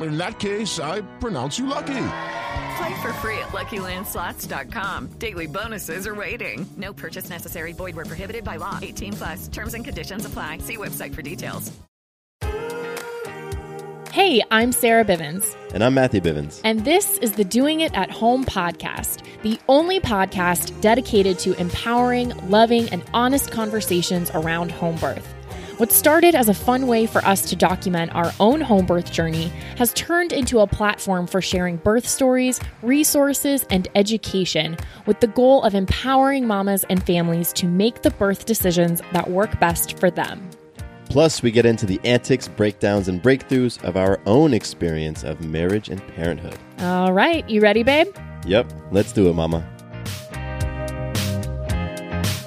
In 0.00 0.18
that 0.18 0.38
case, 0.38 0.78
I 0.78 1.00
pronounce 1.20 1.58
you 1.58 1.66
lucky. 1.66 2.08
Play 2.76 3.00
for 3.02 3.12
free 3.14 3.38
at 3.38 3.48
LuckyLandSlots.com. 3.48 5.06
Daily 5.18 5.46
bonuses 5.46 6.06
are 6.06 6.14
waiting. 6.14 6.66
No 6.76 6.92
purchase 6.92 7.30
necessary. 7.30 7.72
Void 7.72 7.96
where 7.96 8.04
prohibited 8.04 8.44
by 8.44 8.56
law. 8.56 8.78
18 8.82 9.12
plus. 9.14 9.48
Terms 9.48 9.72
and 9.74 9.84
conditions 9.84 10.26
apply. 10.26 10.58
See 10.58 10.76
website 10.76 11.14
for 11.14 11.22
details. 11.22 11.72
Hey, 14.12 14.42
I'm 14.50 14.72
Sarah 14.72 15.04
Bivens, 15.04 15.54
And 15.74 15.84
I'm 15.84 15.92
Matthew 15.92 16.22
Bivens. 16.22 16.60
and 16.64 16.82
this 16.86 17.18
is 17.18 17.32
the 17.32 17.44
Doing 17.44 17.80
It 17.82 17.92
at 17.94 18.10
Home 18.10 18.46
podcast, 18.46 19.22
the 19.42 19.58
only 19.68 20.00
podcast 20.00 20.78
dedicated 20.80 21.38
to 21.40 21.52
empowering, 21.60 22.30
loving, 22.48 22.88
and 22.88 23.02
honest 23.12 23.50
conversations 23.50 24.30
around 24.32 24.72
home 24.72 24.96
birth. 24.96 25.34
What 25.76 25.92
started 25.92 26.34
as 26.34 26.48
a 26.48 26.54
fun 26.54 26.86
way 26.86 27.04
for 27.04 27.22
us 27.26 27.50
to 27.50 27.56
document 27.56 28.14
our 28.14 28.32
own 28.40 28.62
home 28.62 28.86
birth 28.86 29.12
journey 29.12 29.48
has 29.76 29.92
turned 29.92 30.32
into 30.32 30.60
a 30.60 30.66
platform 30.66 31.26
for 31.26 31.42
sharing 31.42 31.76
birth 31.76 32.08
stories, 32.08 32.58
resources, 32.80 33.66
and 33.68 33.86
education 33.94 34.78
with 35.04 35.20
the 35.20 35.26
goal 35.26 35.62
of 35.64 35.74
empowering 35.74 36.46
mamas 36.46 36.86
and 36.88 37.04
families 37.04 37.52
to 37.52 37.66
make 37.66 38.00
the 38.00 38.10
birth 38.12 38.46
decisions 38.46 39.02
that 39.12 39.28
work 39.28 39.60
best 39.60 39.98
for 39.98 40.10
them. 40.10 40.48
Plus, 41.10 41.42
we 41.42 41.50
get 41.50 41.66
into 41.66 41.84
the 41.84 42.00
antics, 42.04 42.48
breakdowns, 42.48 43.08
and 43.08 43.22
breakthroughs 43.22 43.82
of 43.84 43.98
our 43.98 44.18
own 44.24 44.54
experience 44.54 45.24
of 45.24 45.42
marriage 45.42 45.90
and 45.90 46.00
parenthood. 46.14 46.56
All 46.78 47.12
right, 47.12 47.46
you 47.50 47.60
ready, 47.60 47.82
babe? 47.82 48.08
Yep, 48.46 48.72
let's 48.92 49.12
do 49.12 49.28
it, 49.28 49.34
Mama. 49.34 49.75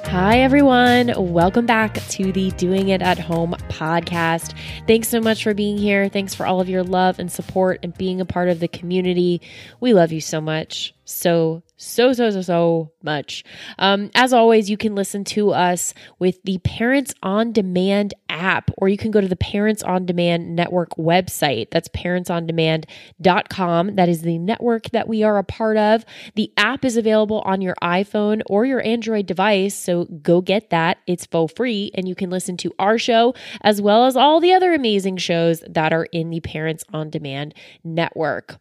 Hi, 0.09 0.39
everyone. 0.39 1.13
Welcome 1.15 1.67
back 1.67 1.93
to 1.93 2.31
the 2.31 2.49
Doing 2.57 2.89
It 2.89 3.03
at 3.03 3.19
Home 3.19 3.51
podcast. 3.67 4.55
Thanks 4.87 5.07
so 5.07 5.21
much 5.21 5.43
for 5.43 5.53
being 5.53 5.77
here. 5.77 6.09
Thanks 6.09 6.33
for 6.33 6.47
all 6.47 6.59
of 6.59 6.67
your 6.67 6.81
love 6.81 7.19
and 7.19 7.31
support 7.31 7.81
and 7.83 7.95
being 7.95 8.19
a 8.19 8.25
part 8.25 8.49
of 8.49 8.59
the 8.59 8.67
community. 8.67 9.39
We 9.79 9.93
love 9.93 10.11
you 10.11 10.19
so 10.19 10.41
much. 10.41 10.95
So, 11.09 11.63
so, 11.75 12.13
so, 12.13 12.29
so, 12.29 12.41
so 12.41 12.91
much. 13.01 13.43
Um, 13.79 14.11
as 14.13 14.31
always, 14.31 14.69
you 14.69 14.77
can 14.77 14.93
listen 14.93 15.23
to 15.25 15.51
us 15.51 15.95
with 16.19 16.39
the 16.43 16.59
Parents 16.59 17.15
on 17.23 17.51
Demand 17.51 18.13
app, 18.29 18.69
or 18.77 18.89
you 18.89 18.97
can 18.97 19.09
go 19.09 19.19
to 19.19 19.27
the 19.27 19.35
Parents 19.35 19.81
on 19.81 20.05
Demand 20.05 20.55
Network 20.55 20.91
website. 20.97 21.71
That's 21.71 21.89
parentsondemand.com. 21.89 23.95
That 23.95 24.07
is 24.07 24.21
the 24.21 24.37
network 24.37 24.91
that 24.91 25.07
we 25.07 25.23
are 25.23 25.39
a 25.39 25.43
part 25.43 25.77
of. 25.77 26.05
The 26.35 26.53
app 26.57 26.85
is 26.85 26.95
available 26.95 27.41
on 27.41 27.61
your 27.61 27.75
iPhone 27.81 28.43
or 28.45 28.65
your 28.65 28.85
Android 28.85 29.25
device. 29.25 29.73
So 29.73 30.05
go 30.05 30.41
get 30.41 30.69
that. 30.69 30.99
It's 31.07 31.25
for 31.25 31.49
free, 31.49 31.89
and 31.95 32.07
you 32.07 32.13
can 32.13 32.29
listen 32.29 32.55
to 32.57 32.71
our 32.77 32.99
show 32.99 33.33
as 33.61 33.81
well 33.81 34.05
as 34.05 34.15
all 34.15 34.39
the 34.39 34.53
other 34.53 34.73
amazing 34.73 35.17
shows 35.17 35.63
that 35.67 35.91
are 35.91 36.05
in 36.11 36.29
the 36.29 36.41
Parents 36.41 36.83
on 36.93 37.09
Demand 37.09 37.55
network. 37.83 38.59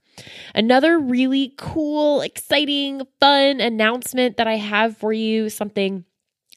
Another 0.55 0.99
really 0.99 1.55
cool, 1.57 2.21
exciting, 2.21 3.03
fun 3.21 3.61
announcement 3.61 4.37
that 4.37 4.47
I 4.47 4.57
have 4.57 4.97
for 4.97 5.13
you 5.13 5.49
something 5.49 6.05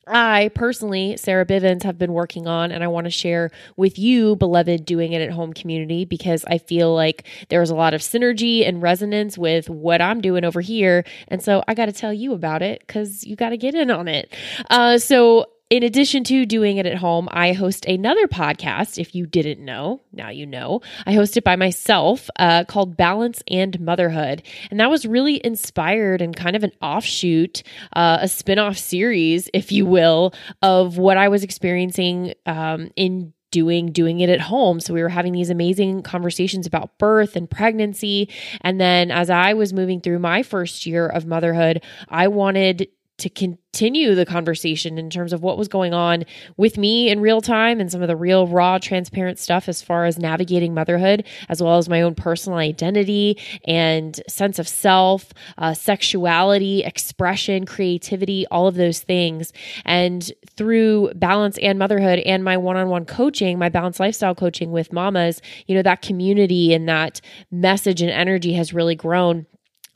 I 0.07 0.49
personally, 0.55 1.15
Sarah 1.17 1.45
Bivens, 1.45 1.83
have 1.83 1.97
been 1.97 2.13
working 2.13 2.47
on, 2.47 2.71
and 2.71 2.83
I 2.83 2.87
want 2.87 3.05
to 3.05 3.11
share 3.11 3.51
with 3.77 3.99
you, 3.99 4.35
beloved 4.35 4.83
Doing 4.83 5.13
It 5.13 5.21
at 5.21 5.31
Home 5.31 5.53
community, 5.53 6.05
because 6.05 6.43
I 6.45 6.57
feel 6.57 6.93
like 6.93 7.27
there's 7.49 7.69
a 7.69 7.75
lot 7.75 7.93
of 7.93 8.01
synergy 8.01 8.67
and 8.67 8.81
resonance 8.81 9.37
with 9.37 9.69
what 9.69 10.01
I'm 10.01 10.19
doing 10.19 10.43
over 10.43 10.59
here. 10.59 11.05
And 11.27 11.41
so 11.41 11.63
I 11.67 11.75
got 11.75 11.85
to 11.85 11.91
tell 11.91 12.13
you 12.13 12.33
about 12.33 12.61
it 12.61 12.81
because 12.85 13.23
you 13.25 13.35
got 13.35 13.49
to 13.49 13.57
get 13.57 13.75
in 13.75 13.91
on 13.91 14.07
it. 14.07 14.33
Uh, 14.69 14.97
so, 14.97 15.45
in 15.71 15.83
addition 15.83 16.25
to 16.25 16.45
doing 16.45 16.75
it 16.75 16.85
at 16.85 16.97
home, 16.97 17.29
I 17.31 17.53
host 17.53 17.85
another 17.85 18.27
podcast. 18.27 18.97
If 18.97 19.15
you 19.15 19.25
didn't 19.25 19.63
know, 19.63 20.01
now 20.11 20.29
you 20.29 20.45
know. 20.45 20.81
I 21.05 21.13
host 21.13 21.37
it 21.37 21.45
by 21.45 21.55
myself 21.55 22.29
uh, 22.35 22.65
called 22.65 22.97
Balance 22.97 23.41
and 23.47 23.79
Motherhood. 23.79 24.43
And 24.69 24.81
that 24.81 24.89
was 24.89 25.05
really 25.05 25.39
inspired 25.45 26.21
and 26.21 26.35
kind 26.35 26.57
of 26.57 26.65
an 26.65 26.73
offshoot, 26.81 27.63
uh, 27.93 28.17
a 28.19 28.27
spin 28.27 28.59
off 28.59 28.77
series, 28.77 29.49
if 29.53 29.71
you 29.71 29.85
will, 29.85 30.33
of 30.61 30.97
what 30.97 31.15
I 31.15 31.29
was 31.29 31.41
experiencing 31.41 32.33
um, 32.45 32.91
in 32.97 33.31
doing 33.51 33.91
doing 33.91 34.21
it 34.21 34.29
at 34.29 34.39
home 34.39 34.79
so 34.79 34.93
we 34.93 35.01
were 35.01 35.09
having 35.09 35.33
these 35.33 35.49
amazing 35.49 36.01
conversations 36.01 36.65
about 36.65 36.97
birth 36.97 37.35
and 37.35 37.49
pregnancy 37.49 38.29
and 38.61 38.79
then 38.79 39.11
as 39.11 39.29
i 39.29 39.53
was 39.53 39.73
moving 39.73 39.99
through 39.99 40.17
my 40.17 40.41
first 40.41 40.85
year 40.85 41.05
of 41.05 41.25
motherhood 41.25 41.83
i 42.07 42.29
wanted 42.29 42.87
to 43.21 43.29
continue 43.29 44.15
the 44.15 44.25
conversation 44.25 44.97
in 44.97 45.09
terms 45.09 45.31
of 45.31 45.43
what 45.43 45.57
was 45.57 45.67
going 45.67 45.93
on 45.93 46.25
with 46.57 46.75
me 46.75 47.07
in 47.09 47.19
real 47.19 47.39
time 47.39 47.79
and 47.79 47.91
some 47.91 48.01
of 48.01 48.07
the 48.07 48.15
real 48.15 48.47
raw 48.47 48.79
transparent 48.79 49.37
stuff 49.37 49.69
as 49.69 49.81
far 49.81 50.05
as 50.05 50.17
navigating 50.17 50.73
motherhood 50.73 51.25
as 51.47 51.61
well 51.61 51.77
as 51.77 51.87
my 51.87 52.01
own 52.01 52.15
personal 52.15 52.57
identity 52.57 53.37
and 53.65 54.21
sense 54.27 54.57
of 54.57 54.67
self 54.67 55.33
uh, 55.59 55.73
sexuality 55.73 56.83
expression 56.83 57.65
creativity 57.65 58.45
all 58.47 58.67
of 58.67 58.75
those 58.75 59.01
things. 59.01 59.53
And 59.85 60.31
through 60.57 61.13
balance 61.15 61.59
and 61.59 61.77
motherhood 61.77 62.19
and 62.19 62.43
my 62.43 62.57
one-on-one 62.57 63.05
coaching 63.05 63.59
my 63.59 63.69
balanced 63.69 63.99
lifestyle 63.99 64.33
coaching 64.33 64.71
with 64.71 64.91
mamas 64.91 65.41
you 65.67 65.75
know 65.75 65.83
that 65.83 66.01
community 66.01 66.73
and 66.73 66.89
that 66.89 67.21
message 67.51 68.01
and 68.01 68.11
energy 68.11 68.53
has 68.53 68.73
really 68.73 68.95
grown 68.95 69.45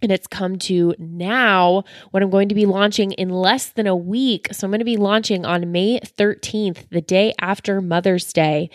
and 0.01 0.11
it's 0.11 0.27
come 0.27 0.57
to 0.59 0.93
now 0.99 1.83
what 2.11 2.21
I'm 2.21 2.29
going 2.29 2.49
to 2.49 2.55
be 2.55 2.65
launching 2.65 3.13
in 3.13 3.29
less 3.29 3.69
than 3.69 3.87
a 3.87 3.95
week. 3.95 4.49
So 4.51 4.65
I'm 4.65 4.71
going 4.71 4.79
to 4.79 4.85
be 4.85 4.97
launching 4.97 5.45
on 5.45 5.71
May 5.71 5.99
13th, 5.99 6.89
the 6.89 7.01
day 7.01 7.33
after 7.39 7.81
Mother's 7.81 8.31
Day. 8.33 8.69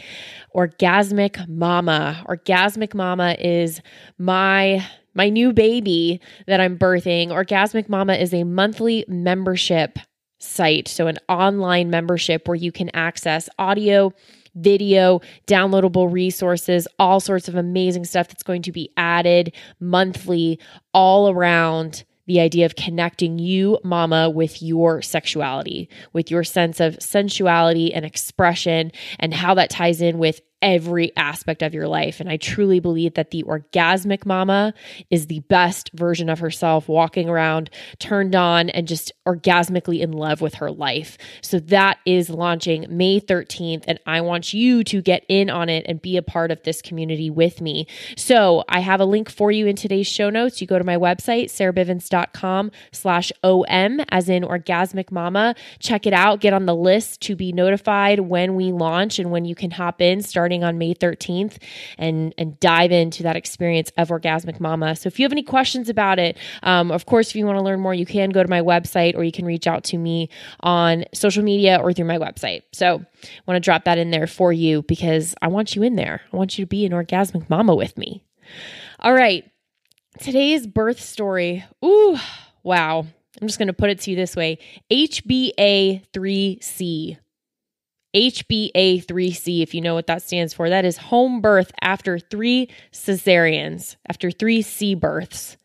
Orgasmic 0.54 1.48
Mama. 1.48 2.24
Orgasmic 2.28 2.94
Mama 2.94 3.36
is 3.38 3.80
my 4.18 4.84
my 5.12 5.28
new 5.28 5.52
baby 5.52 6.20
that 6.46 6.60
I'm 6.60 6.78
birthing. 6.78 7.28
Orgasmic 7.28 7.88
Mama 7.88 8.14
is 8.14 8.32
a 8.32 8.44
monthly 8.44 9.04
membership 9.08 9.98
site, 10.38 10.88
so 10.88 11.08
an 11.08 11.18
online 11.28 11.90
membership 11.90 12.48
where 12.48 12.54
you 12.54 12.72
can 12.72 12.90
access 12.94 13.48
audio 13.58 14.12
video, 14.54 15.20
downloadable 15.46 16.12
resources, 16.12 16.86
all 16.98 17.20
sorts 17.20 17.48
of 17.48 17.54
amazing 17.54 18.04
stuff 18.04 18.28
that's 18.28 18.42
going 18.42 18.62
to 18.62 18.72
be 18.72 18.90
added 18.96 19.54
monthly 19.78 20.58
all 20.92 21.30
around 21.30 22.04
the 22.26 22.40
idea 22.40 22.64
of 22.64 22.76
connecting 22.76 23.40
you, 23.40 23.78
mama, 23.82 24.30
with 24.30 24.62
your 24.62 25.02
sexuality, 25.02 25.88
with 26.12 26.30
your 26.30 26.44
sense 26.44 26.78
of 26.78 26.94
sensuality 27.00 27.92
and 27.92 28.04
expression, 28.04 28.92
and 29.18 29.34
how 29.34 29.52
that 29.54 29.68
ties 29.68 30.00
in 30.00 30.18
with 30.18 30.40
every 30.62 31.14
aspect 31.16 31.62
of 31.62 31.74
your 31.74 31.88
life. 31.88 32.20
And 32.20 32.28
I 32.28 32.36
truly 32.36 32.80
believe 32.80 33.14
that 33.14 33.30
the 33.30 33.42
orgasmic 33.44 34.26
mama 34.26 34.74
is 35.10 35.26
the 35.26 35.40
best 35.40 35.90
version 35.94 36.28
of 36.28 36.38
herself, 36.38 36.88
walking 36.88 37.28
around 37.28 37.70
turned 37.98 38.34
on 38.34 38.70
and 38.70 38.86
just 38.86 39.12
orgasmically 39.26 40.00
in 40.00 40.12
love 40.12 40.40
with 40.40 40.54
her 40.54 40.70
life. 40.70 41.16
So 41.40 41.58
that 41.60 41.98
is 42.04 42.30
launching 42.30 42.86
May 42.88 43.20
13th. 43.20 43.84
And 43.86 43.98
I 44.06 44.20
want 44.20 44.52
you 44.52 44.84
to 44.84 45.00
get 45.00 45.24
in 45.28 45.50
on 45.50 45.68
it 45.68 45.86
and 45.88 46.00
be 46.00 46.16
a 46.16 46.22
part 46.22 46.50
of 46.50 46.62
this 46.62 46.82
community 46.82 47.30
with 47.30 47.60
me. 47.60 47.86
So 48.16 48.64
I 48.68 48.80
have 48.80 49.00
a 49.00 49.04
link 49.04 49.30
for 49.30 49.50
you 49.50 49.66
in 49.66 49.76
today's 49.76 50.06
show 50.06 50.30
notes. 50.30 50.60
You 50.60 50.66
go 50.66 50.78
to 50.78 50.84
my 50.84 50.96
website, 50.96 51.46
sarahbivens.com 51.46 52.70
slash 52.92 53.32
OM, 53.42 54.00
as 54.08 54.28
in 54.28 54.42
orgasmic 54.42 55.10
mama. 55.10 55.54
Check 55.78 56.06
it 56.06 56.12
out. 56.12 56.40
Get 56.40 56.52
on 56.52 56.66
the 56.66 56.74
list 56.74 57.20
to 57.22 57.36
be 57.36 57.52
notified 57.52 58.20
when 58.20 58.54
we 58.54 58.72
launch 58.72 59.18
and 59.18 59.30
when 59.30 59.44
you 59.44 59.54
can 59.54 59.70
hop 59.70 60.00
in 60.00 60.20
starting 60.22 60.49
on 60.64 60.78
May 60.78 60.94
13th 60.94 61.58
and, 61.98 62.34
and 62.36 62.58
dive 62.60 62.92
into 62.92 63.22
that 63.22 63.36
experience 63.36 63.92
of 63.96 64.08
Orgasmic 64.08 64.60
Mama. 64.60 64.96
So 64.96 65.06
if 65.06 65.18
you 65.18 65.24
have 65.24 65.32
any 65.32 65.42
questions 65.42 65.88
about 65.88 66.18
it, 66.18 66.36
um, 66.62 66.90
of 66.90 67.06
course, 67.06 67.30
if 67.30 67.36
you 67.36 67.46
want 67.46 67.58
to 67.58 67.64
learn 67.64 67.80
more, 67.80 67.94
you 67.94 68.06
can 68.06 68.30
go 68.30 68.42
to 68.42 68.48
my 68.48 68.60
website 68.60 69.16
or 69.16 69.24
you 69.24 69.32
can 69.32 69.44
reach 69.44 69.66
out 69.66 69.84
to 69.84 69.98
me 69.98 70.28
on 70.60 71.04
social 71.14 71.42
media 71.42 71.78
or 71.80 71.92
through 71.92 72.06
my 72.06 72.18
website. 72.18 72.62
So 72.72 72.98
I 72.98 73.42
want 73.46 73.56
to 73.56 73.60
drop 73.60 73.84
that 73.84 73.98
in 73.98 74.10
there 74.10 74.26
for 74.26 74.52
you 74.52 74.82
because 74.82 75.34
I 75.40 75.48
want 75.48 75.74
you 75.74 75.82
in 75.82 75.96
there. 75.96 76.22
I 76.32 76.36
want 76.36 76.58
you 76.58 76.64
to 76.64 76.68
be 76.68 76.86
an 76.86 76.92
Orgasmic 76.92 77.48
Mama 77.48 77.74
with 77.74 77.96
me. 77.96 78.22
All 78.98 79.14
right. 79.14 79.50
Today's 80.18 80.66
birth 80.66 81.00
story. 81.00 81.64
Ooh, 81.84 82.18
wow. 82.62 83.06
I'm 83.40 83.48
just 83.48 83.58
going 83.58 83.68
to 83.68 83.72
put 83.72 83.90
it 83.90 84.00
to 84.00 84.10
you 84.10 84.16
this 84.16 84.34
way 84.36 84.58
HBA3C. 84.90 87.16
HBA3C, 88.14 89.62
if 89.62 89.74
you 89.74 89.80
know 89.80 89.94
what 89.94 90.06
that 90.08 90.22
stands 90.22 90.52
for, 90.52 90.68
that 90.68 90.84
is 90.84 90.96
home 90.96 91.40
birth 91.40 91.70
after 91.80 92.18
three 92.18 92.68
cesareans, 92.92 93.96
after 94.08 94.30
three 94.30 94.62
C 94.62 94.94
births, 94.94 95.56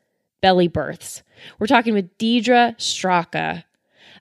belly 0.41 0.67
births. 0.67 1.23
We're 1.59 1.67
talking 1.67 1.93
with 1.93 2.17
Deidre 2.17 2.77
Straka 2.77 3.63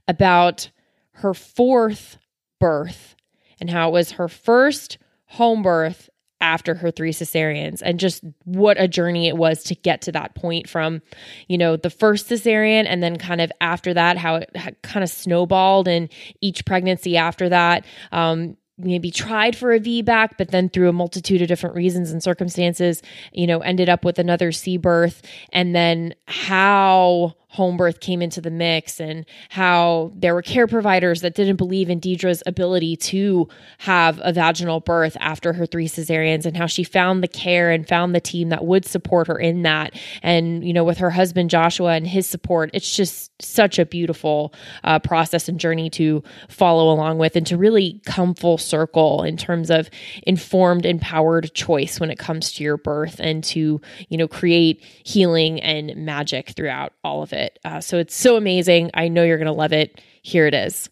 about 0.09 0.71
her 1.13 1.35
fourth 1.35 2.19
birth 2.61 3.15
and 3.61 3.71
how 3.71 3.91
it 3.91 3.93
was 3.93 4.13
her 4.13 4.29
first 4.29 4.99
home 5.27 5.63
birth 5.63 6.09
after 6.41 6.75
her 6.75 6.91
three 6.91 7.13
cesareans 7.13 7.81
and 7.83 7.99
just 7.99 8.23
what 8.45 8.81
a 8.81 8.89
journey 8.89 9.29
it 9.29 9.37
was 9.37 9.63
to 9.63 9.75
get 9.75 10.03
to 10.03 10.13
that 10.13 10.35
point 10.35 10.69
from 10.69 11.01
you 11.49 11.57
know 11.57 11.77
the 11.77 11.91
first 11.91 12.29
cesarean 12.29 12.85
and 12.87 13.03
then 13.03 13.17
kind 13.17 13.41
of 13.41 13.51
after 13.61 13.95
that 13.95 14.19
how 14.19 14.37
it 14.37 14.51
kind 14.83 15.03
of 15.03 15.09
snowballed 15.09 15.89
and 15.89 16.11
each 16.41 16.65
pregnancy 16.67 17.17
after 17.17 17.49
that 17.49 17.85
um, 18.13 18.57
maybe 18.77 19.11
tried 19.11 19.57
for 19.57 19.73
a 19.73 19.81
VBAC, 19.81 20.31
but 20.37 20.51
then 20.51 20.69
through 20.69 20.89
a 20.89 20.93
multitude 20.93 21.41
of 21.41 21.49
different 21.49 21.77
reasons 21.77 22.11
and 22.11 22.23
circumstances, 22.23 23.03
you 23.33 23.47
know, 23.47 23.61
ended 23.61 23.89
up 23.89 24.05
with 24.05 24.19
another 24.19 24.51
C 24.53 24.77
birth. 24.77 25.23
And 25.53 25.75
then 25.75 26.15
how 26.27 27.35
home 27.55 27.77
birth 27.77 28.01
came 28.01 28.21
into 28.21 28.41
the 28.41 28.51
mix 28.51 29.01
and 29.01 29.25
how 29.49 30.11
there 30.17 30.35
were 30.35 30.43
care 30.43 30.67
providers 30.67 31.21
that 31.21 31.37
didn't 31.37 31.55
believe 31.55 31.89
in 31.89 32.01
Deidre's 32.01 32.43
ability 32.47 32.97
to 32.97 33.49
have 33.79 34.21
a 34.25 34.33
vaginal 34.33 34.81
birth 34.81 35.17
after 35.21 35.53
her 35.53 35.65
three 35.65 35.87
cesareans 35.87 36.47
and 36.47 36.57
how 36.57 36.67
she 36.67 36.83
found 36.83 37.23
the 37.23 37.29
care 37.29 37.71
and 37.71 37.87
found 37.87 38.13
the 38.13 38.21
team 38.21 38.49
that 38.49 38.65
would 38.65 38.85
support 38.85 39.29
her 39.29 39.39
in 39.39 39.63
that. 39.63 39.95
And, 40.21 40.67
you 40.67 40.73
know, 40.73 40.83
with 40.83 40.99
her 40.99 41.11
husband 41.11 41.49
Joshua 41.49 41.93
and 41.93 42.09
his 42.09 42.27
support, 42.27 42.71
it's 42.75 42.95
just 42.95 43.31
such 43.41 43.79
a 43.79 43.87
beautiful 43.87 44.53
uh, 44.83 44.99
process 44.99 45.49
and 45.49 45.61
journey 45.61 45.89
to 45.91 46.25
follow 46.49 46.93
along 46.93 47.19
with 47.19 47.37
and 47.37 47.47
to 47.47 47.57
really 47.57 48.01
come 48.05 48.35
full 48.35 48.59
circle 48.59 49.23
in 49.23 49.37
terms 49.37 49.71
of 49.71 49.89
informed, 50.25 50.85
empowered 50.85 51.55
choice 51.55 52.01
when 52.01 52.11
it 52.11 52.19
comes 52.19 52.53
to 52.55 52.65
your 52.65 52.77
birth 52.77 53.21
and 53.21 53.45
to, 53.45 53.81
you 54.09 54.19
know, 54.19 54.27
create 54.27 54.83
healing 55.05 55.61
and 55.61 55.95
magic 55.95 56.51
throughout 56.51 56.93
all 57.05 57.23
of 57.23 57.33
it 57.33 57.44
it. 57.45 57.59
Uh, 57.65 57.81
so 57.81 57.99
it's 57.99 58.15
so 58.15 58.37
amazing. 58.37 58.91
I 58.95 59.09
know 59.09 59.23
you're 59.23 59.39
going 59.39 59.47
to 59.47 59.53
love 59.53 59.73
it. 59.73 60.01
Here 60.23 60.47
it 60.47 60.55
is. 60.55 60.91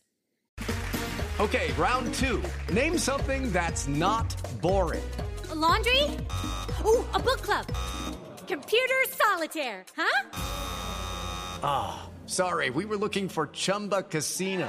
Okay, 1.40 1.72
round 1.72 2.12
two. 2.14 2.40
Name 2.72 2.96
something 2.98 3.50
that's 3.50 3.88
not 3.88 4.36
boring. 4.60 5.02
A 5.50 5.54
laundry? 5.54 6.04
Ooh, 6.84 7.04
a 7.14 7.18
book 7.18 7.42
club. 7.42 7.66
Computer 8.46 8.94
solitaire, 9.10 9.84
huh? 9.96 10.28
Ah, 11.64 12.02
oh, 12.04 12.10
sorry, 12.26 12.70
we 12.70 12.84
were 12.84 12.96
looking 12.96 13.28
for 13.28 13.48
Chumba 13.48 14.02
Casino. 14.02 14.68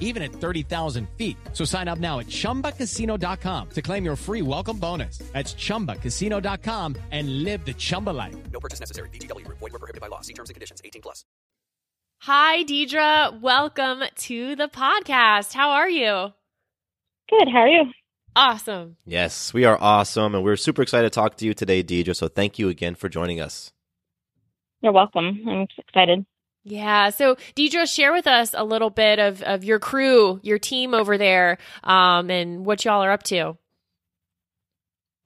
even 0.00 0.22
at 0.24 0.32
30,000 0.32 1.08
feet. 1.16 1.36
So 1.52 1.64
sign 1.64 1.86
up 1.86 2.00
now 2.00 2.18
at 2.18 2.26
ChumbaCasino.com 2.26 3.70
to 3.70 3.82
claim 3.82 4.04
your 4.04 4.16
free 4.16 4.42
welcome 4.42 4.78
bonus. 4.78 5.18
That's 5.32 5.54
ChumbaCasino.com 5.54 6.96
and 7.12 7.44
live 7.44 7.64
the 7.64 7.74
Chumba 7.74 8.10
life. 8.10 8.34
No 8.50 8.58
purchase 8.58 8.80
necessary. 8.80 9.10
VGW. 9.10 9.46
Void 9.48 9.60
were 9.60 9.70
prohibited 9.78 10.00
by 10.00 10.08
law. 10.08 10.22
See 10.22 10.34
terms 10.34 10.50
and 10.50 10.54
conditions. 10.54 10.80
18 10.84 11.02
plus. 11.02 11.24
Hi, 12.22 12.64
Deidre. 12.64 13.40
Welcome 13.40 14.02
to 14.16 14.56
the 14.56 14.68
podcast. 14.68 15.52
How 15.52 15.70
are 15.70 15.88
you? 15.88 16.32
Good. 17.28 17.48
How 17.52 17.60
are 17.60 17.68
you? 17.68 17.84
Awesome. 18.34 18.96
Yes, 19.04 19.54
we 19.54 19.64
are 19.64 19.78
awesome. 19.80 20.34
And 20.34 20.44
we're 20.44 20.56
super 20.56 20.82
excited 20.82 21.10
to 21.10 21.14
talk 21.14 21.36
to 21.38 21.44
you 21.46 21.54
today, 21.54 21.82
Deidre. 21.82 22.16
So 22.16 22.28
thank 22.28 22.58
you 22.58 22.68
again 22.68 22.94
for 22.94 23.08
joining 23.08 23.40
us. 23.40 23.72
You're 24.82 24.92
welcome. 24.92 25.40
I'm 25.48 25.66
excited. 25.78 26.26
Yeah. 26.68 27.10
So, 27.10 27.36
Deidre, 27.54 27.86
share 27.86 28.12
with 28.12 28.26
us 28.26 28.52
a 28.52 28.64
little 28.64 28.90
bit 28.90 29.20
of, 29.20 29.40
of 29.42 29.62
your 29.62 29.78
crew, 29.78 30.40
your 30.42 30.58
team 30.58 30.94
over 30.94 31.16
there, 31.16 31.58
um, 31.84 32.28
and 32.28 32.66
what 32.66 32.84
y'all 32.84 33.04
are 33.04 33.12
up 33.12 33.22
to. 33.24 33.56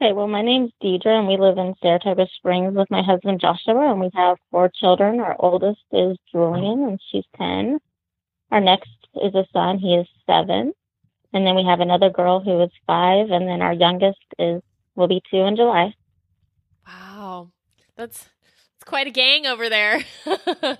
Okay, 0.03 0.13
well, 0.13 0.29
my 0.29 0.43
name's 0.43 0.71
Deidre, 0.83 1.07
and 1.07 1.27
we 1.27 1.39
live 1.39 1.57
in 1.57 1.75
Saratoga 1.81 2.27
Springs 2.37 2.75
with 2.77 2.91
my 2.91 3.03
husband 3.03 3.41
Joshua, 3.41 3.91
and 3.91 4.01
we 4.01 4.11
have 4.15 4.37
four 4.51 4.69
children. 4.69 5.19
Our 5.19 5.35
oldest 5.39 5.81
is 5.93 6.19
Julian, 6.31 6.83
and 6.87 7.01
she's 7.11 7.25
10. 7.39 7.79
Our 8.51 8.61
next 8.61 8.91
is 9.15 9.35
a 9.35 9.47
son, 9.51 9.79
he 9.79 9.95
is 9.95 10.07
seven. 10.27 10.75
And 11.33 11.47
then 11.47 11.55
we 11.55 11.65
have 11.65 11.81
another 11.81 12.11
girl 12.11 12.41
who 12.41 12.63
is 12.63 12.71
five, 12.87 13.31
and 13.31 13.49
then 13.49 13.63
our 13.63 13.73
youngest 13.73 14.21
is 14.39 14.61
will 14.95 15.09
be 15.09 15.23
two 15.31 15.39
in 15.39 15.57
July. 15.57 15.95
Wow. 16.87 17.51
That's 17.97 18.29
it's 18.81 18.89
quite 18.89 19.07
a 19.07 19.11
gang 19.11 19.47
over 19.47 19.69
there. 19.69 20.03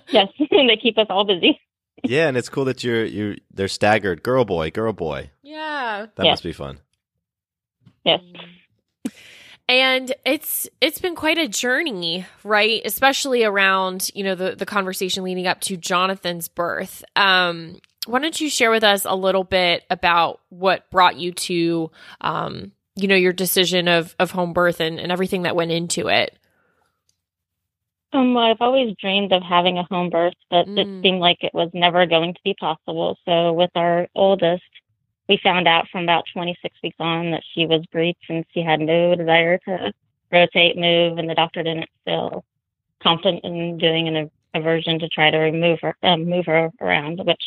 yes, 0.07 0.29
they 0.49 0.79
keep 0.81 0.97
us 0.97 1.05
all 1.09 1.23
busy. 1.23 1.61
yeah, 2.03 2.27
and 2.27 2.35
it's 2.35 2.49
cool 2.49 2.65
that 2.65 2.83
you're 2.83 3.05
you 3.05 3.37
they're 3.53 3.67
staggered. 3.67 4.23
Girl 4.23 4.43
boy, 4.43 4.71
girl 4.71 4.91
boy. 4.91 5.29
Yeah. 5.43 6.07
That 6.15 6.25
yes. 6.25 6.31
must 6.33 6.43
be 6.43 6.53
fun. 6.53 6.79
Yes. 8.03 8.21
And 9.69 10.11
it's 10.25 10.67
it's 10.81 10.99
been 10.99 11.15
quite 11.15 11.37
a 11.37 11.47
journey, 11.47 12.25
right? 12.43 12.81
Especially 12.83 13.43
around, 13.43 14.09
you 14.15 14.23
know, 14.23 14.33
the 14.33 14.55
the 14.55 14.65
conversation 14.65 15.23
leading 15.23 15.45
up 15.45 15.61
to 15.61 15.77
Jonathan's 15.77 16.47
birth. 16.47 17.03
Um 17.15 17.79
why 18.07 18.17
don't 18.17 18.41
you 18.41 18.49
share 18.49 18.71
with 18.71 18.83
us 18.83 19.05
a 19.05 19.13
little 19.15 19.43
bit 19.43 19.83
about 19.91 20.41
what 20.49 20.89
brought 20.89 21.17
you 21.17 21.33
to 21.33 21.91
um 22.21 22.71
you 22.95 23.07
know 23.07 23.15
your 23.15 23.31
decision 23.31 23.87
of 23.87 24.15
of 24.17 24.31
home 24.31 24.53
birth 24.53 24.79
and, 24.79 24.99
and 24.99 25.11
everything 25.11 25.43
that 25.43 25.55
went 25.55 25.71
into 25.71 26.07
it 26.07 26.35
um, 28.13 28.33
well, 28.33 28.45
I've 28.45 28.61
always 28.61 28.95
dreamed 28.99 29.31
of 29.31 29.43
having 29.43 29.77
a 29.77 29.83
home 29.83 30.09
birth, 30.09 30.33
but 30.49 30.67
mm. 30.67 30.77
it 30.77 31.01
seemed 31.01 31.19
like 31.19 31.37
it 31.41 31.53
was 31.53 31.69
never 31.73 32.05
going 32.05 32.33
to 32.33 32.39
be 32.43 32.55
possible. 32.59 33.17
So 33.25 33.53
with 33.53 33.71
our 33.75 34.07
oldest, 34.15 34.63
we 35.29 35.39
found 35.43 35.67
out 35.67 35.87
from 35.91 36.03
about 36.03 36.25
26 36.33 36.75
weeks 36.83 36.97
on 36.99 37.31
that 37.31 37.43
she 37.53 37.65
was 37.65 37.85
breech 37.91 38.17
and 38.29 38.45
she 38.53 38.61
had 38.61 38.79
no 38.79 39.15
desire 39.15 39.57
to 39.59 39.93
rotate, 40.31 40.77
move, 40.77 41.17
and 41.17 41.29
the 41.29 41.35
doctor 41.35 41.63
didn't 41.63 41.89
feel 42.05 42.43
confident 43.01 43.43
in 43.43 43.77
doing 43.77 44.07
an 44.07 44.29
aversion 44.53 44.99
to 44.99 45.07
try 45.09 45.31
to 45.31 45.37
remove 45.37 45.79
her, 45.81 45.95
um, 46.03 46.25
move 46.25 46.45
her 46.45 46.69
around, 46.81 47.21
which 47.25 47.41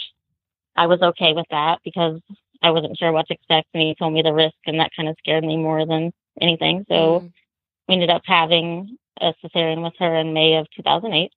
I 0.77 0.87
was 0.87 1.01
okay 1.03 1.33
with 1.35 1.47
that 1.51 1.81
because 1.85 2.21
I 2.63 2.71
wasn't 2.71 2.97
sure 2.97 3.13
what 3.13 3.27
to 3.29 3.35
expect, 3.35 3.69
and 3.75 3.83
he 3.83 3.95
told 3.95 4.15
me 4.15 4.23
the 4.23 4.33
risk, 4.33 4.57
and 4.67 4.81
that 4.81 4.91
kind 4.97 5.09
of 5.09 5.17
scared 5.19 5.45
me 5.45 5.57
more 5.57 5.85
than 5.87 6.13
anything. 6.41 6.85
So 6.89 7.21
mm. 7.21 7.33
we 7.89 7.95
ended 7.95 8.11
up 8.11 8.23
having 8.25 8.97
a 9.21 9.35
cesarean 9.43 9.83
with 9.83 9.95
her 9.99 10.17
in 10.17 10.33
May 10.35 10.57
of 10.57 10.67
2008. 10.77 11.31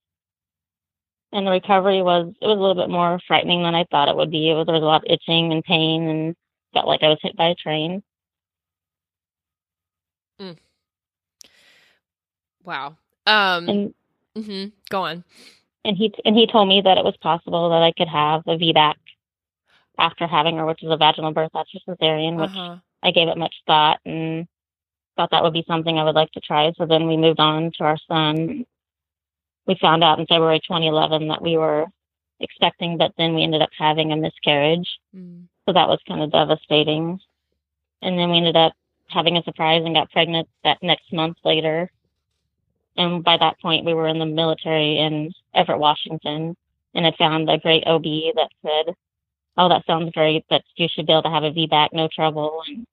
And 1.32 1.46
the 1.46 1.52
recovery 1.52 2.02
was, 2.02 2.34
it 2.42 2.46
was 2.46 2.58
a 2.58 2.62
little 2.62 2.76
bit 2.76 2.90
more 2.90 3.20
frightening 3.28 3.64
than 3.64 3.76
I 3.76 3.86
thought 3.92 4.08
it 4.08 4.16
would 4.16 4.32
be. 4.32 4.50
It 4.50 4.54
was, 4.54 4.66
there 4.66 4.76
was 4.76 4.84
a 4.84 4.86
lot 4.86 5.04
of 5.06 5.12
itching 5.12 5.52
and 5.52 5.64
pain 5.64 6.08
and 6.08 6.36
felt 6.74 6.88
like 6.88 7.04
I 7.04 7.10
was 7.10 7.20
hit 7.22 7.36
by 7.36 7.48
a 7.50 7.56
train. 7.56 8.02
Mm. 10.42 10.58
Wow. 12.64 12.98
Um, 13.26 13.70
and, 13.70 13.94
mm-hmm. 14.38 14.70
Go 14.90 15.04
on. 15.04 15.24
And 15.84 15.98
he, 15.98 16.14
and 16.24 16.36
he 16.36 16.48
told 16.48 16.70
me 16.70 16.82
that 16.82 16.98
it 16.98 17.04
was 17.04 17.18
possible 17.18 17.70
that 17.70 17.82
I 17.82 17.92
could 17.98 18.08
have 18.08 18.44
a 18.48 18.58
VBAC 18.58 18.96
after 20.00 20.28
having 20.28 20.58
her, 20.58 20.66
which 20.66 20.84
is 20.84 20.92
a 20.92 20.98
vaginal 20.98 21.34
birth 21.34 21.52
after 21.54 21.78
cesarean, 21.88 22.40
which 22.40 22.52
uh-huh. 22.52 22.78
I 23.04 23.12
gave 23.12 23.28
it 23.28 23.38
much 23.38 23.56
thought 23.66 24.00
and 24.06 24.48
thought 25.18 25.32
that 25.32 25.44
would 25.44 25.54
be 25.54 25.66
something 25.68 25.98
I 25.98 26.04
would 26.04 26.16
like 26.16 26.32
to 26.32 26.40
try. 26.40 26.72
So 26.78 26.86
then 26.86 27.08
we 27.08 27.18
moved 27.18 27.40
on 27.40 27.72
to 27.78 27.84
our 27.84 27.98
son. 28.08 28.66
We 29.66 29.76
found 29.82 30.04
out 30.04 30.20
in 30.20 30.26
February 30.28 30.60
2011 30.60 31.28
that 31.28 31.42
we 31.42 31.58
were 31.58 31.88
expecting, 32.40 32.98
but 32.98 33.12
then 33.18 33.36
we 33.36 33.44
ended 33.44 33.62
up 33.62 33.72
having 33.78 34.12
a 34.12 34.16
miscarriage. 34.16 34.88
Mm. 35.16 35.48
So 35.66 35.74
that 35.74 35.90
was 35.90 36.00
kind 36.08 36.22
of 36.22 36.32
devastating. 36.32 37.20
And 38.02 38.18
then 38.18 38.30
we 38.30 38.38
ended 38.38 38.56
up 38.56 38.74
having 39.08 39.38
a 39.38 39.44
surprise 39.44 39.84
and 39.84 39.96
got 39.96 40.12
pregnant 40.12 40.48
that 40.64 40.78
next 40.82 41.12
month 41.12 41.38
later. 41.44 41.92
And 42.96 43.24
by 43.24 43.38
that 43.38 43.60
point, 43.60 43.86
we 43.86 43.94
were 43.94 44.08
in 44.08 44.20
the 44.20 44.26
military 44.26 44.98
in 44.98 45.34
Everett, 45.54 45.80
Washington, 45.80 46.56
and 46.94 47.06
had 47.06 47.16
found 47.16 47.50
a 47.50 47.58
great 47.58 47.84
OB 47.86 48.34
that 48.36 48.50
said, 48.64 48.96
"Oh, 49.58 49.70
that 49.70 49.86
sounds 49.86 50.12
great, 50.14 50.46
but 50.50 50.64
you 50.76 50.88
should 50.88 51.06
be 51.06 51.14
able 51.14 51.24
to 51.24 51.30
have 51.30 51.44
a 51.44 51.52
VBAC, 51.52 51.94
no 51.94 52.08
trouble." 52.08 52.64
And 52.68 52.88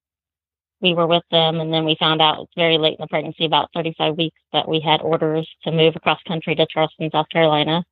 we 0.85 0.95
were 0.95 1.07
with 1.07 1.25
them, 1.31 1.61
and 1.61 1.73
then 1.73 1.87
we 1.87 1.97
found 1.99 2.21
out 2.21 2.47
very 2.57 2.77
late 2.77 2.99
in 2.99 3.03
the 3.03 3.09
pregnancy, 3.09 3.47
about 3.47 3.71
35 3.75 4.19
weeks, 4.19 4.39
that 4.53 4.69
we 4.69 4.81
had 4.81 5.01
orders 5.01 5.49
to 5.65 5.73
move 5.73 5.97
across 5.97 6.23
country 6.29 6.55
to 6.55 6.67
Charleston, 6.71 7.11
South 7.11 7.29
Carolina. 7.31 7.83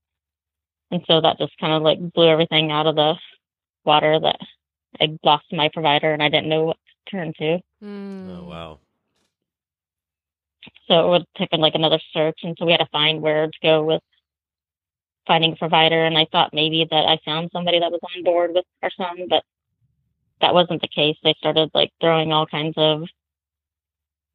And 0.90 1.02
so 1.06 1.22
that 1.22 1.38
just 1.38 1.56
kind 1.58 1.72
of 1.72 1.82
like 1.82 1.98
blew 2.12 2.28
everything 2.28 2.70
out 2.70 2.86
of 2.86 2.94
the 2.94 3.14
water 3.86 4.20
that 4.20 4.38
I 5.00 5.18
lost 5.24 5.46
my 5.50 5.70
provider 5.72 6.12
and 6.12 6.22
I 6.22 6.28
didn't 6.28 6.50
know 6.50 6.64
what 6.64 6.76
to 6.76 7.10
turn 7.10 7.32
to. 7.38 7.58
Hmm. 7.80 8.30
Oh 8.30 8.44
wow. 8.44 8.78
So 10.86 11.06
it 11.06 11.08
would 11.08 11.26
take 11.38 11.48
like 11.52 11.74
another 11.74 11.98
search. 12.12 12.40
And 12.42 12.54
so 12.58 12.66
we 12.66 12.72
had 12.72 12.78
to 12.78 12.88
find 12.92 13.22
where 13.22 13.46
to 13.46 13.58
go 13.62 13.82
with 13.84 14.02
finding 15.26 15.54
a 15.54 15.56
provider. 15.56 16.04
And 16.04 16.18
I 16.18 16.26
thought 16.30 16.50
maybe 16.52 16.86
that 16.90 17.06
I 17.06 17.18
found 17.24 17.48
somebody 17.54 17.80
that 17.80 17.90
was 17.90 18.00
on 18.14 18.22
board 18.22 18.50
with 18.52 18.66
our 18.82 18.90
son, 18.90 19.28
but 19.30 19.44
that 20.42 20.54
wasn't 20.54 20.82
the 20.82 20.88
case. 20.88 21.16
They 21.24 21.34
started 21.38 21.70
like 21.72 21.90
throwing 22.00 22.32
all 22.32 22.46
kinds 22.46 22.74
of 22.76 23.04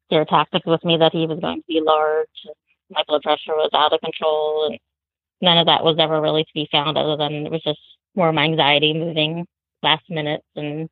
scare 0.06 0.24
tactics 0.24 0.66
with 0.66 0.84
me 0.84 0.96
that 0.96 1.12
he 1.12 1.26
was 1.26 1.38
going 1.38 1.60
to 1.60 1.66
be 1.68 1.80
large. 1.80 2.26
My 2.90 3.02
blood 3.06 3.22
pressure 3.22 3.54
was 3.54 3.70
out 3.74 3.92
of 3.92 4.00
control. 4.00 4.68
And 4.70 4.78
none 5.40 5.58
of 5.58 5.66
that 5.66 5.84
was 5.84 5.96
ever 5.98 6.20
really 6.20 6.44
to 6.44 6.54
be 6.54 6.68
found 6.72 6.98
other 6.98 7.16
than 7.16 7.46
it 7.46 7.52
was 7.52 7.62
just 7.62 7.78
more 8.16 8.32
my 8.32 8.44
anxiety 8.44 8.94
moving 8.94 9.46
last 9.82 10.04
minute 10.08 10.42
and 10.56 10.88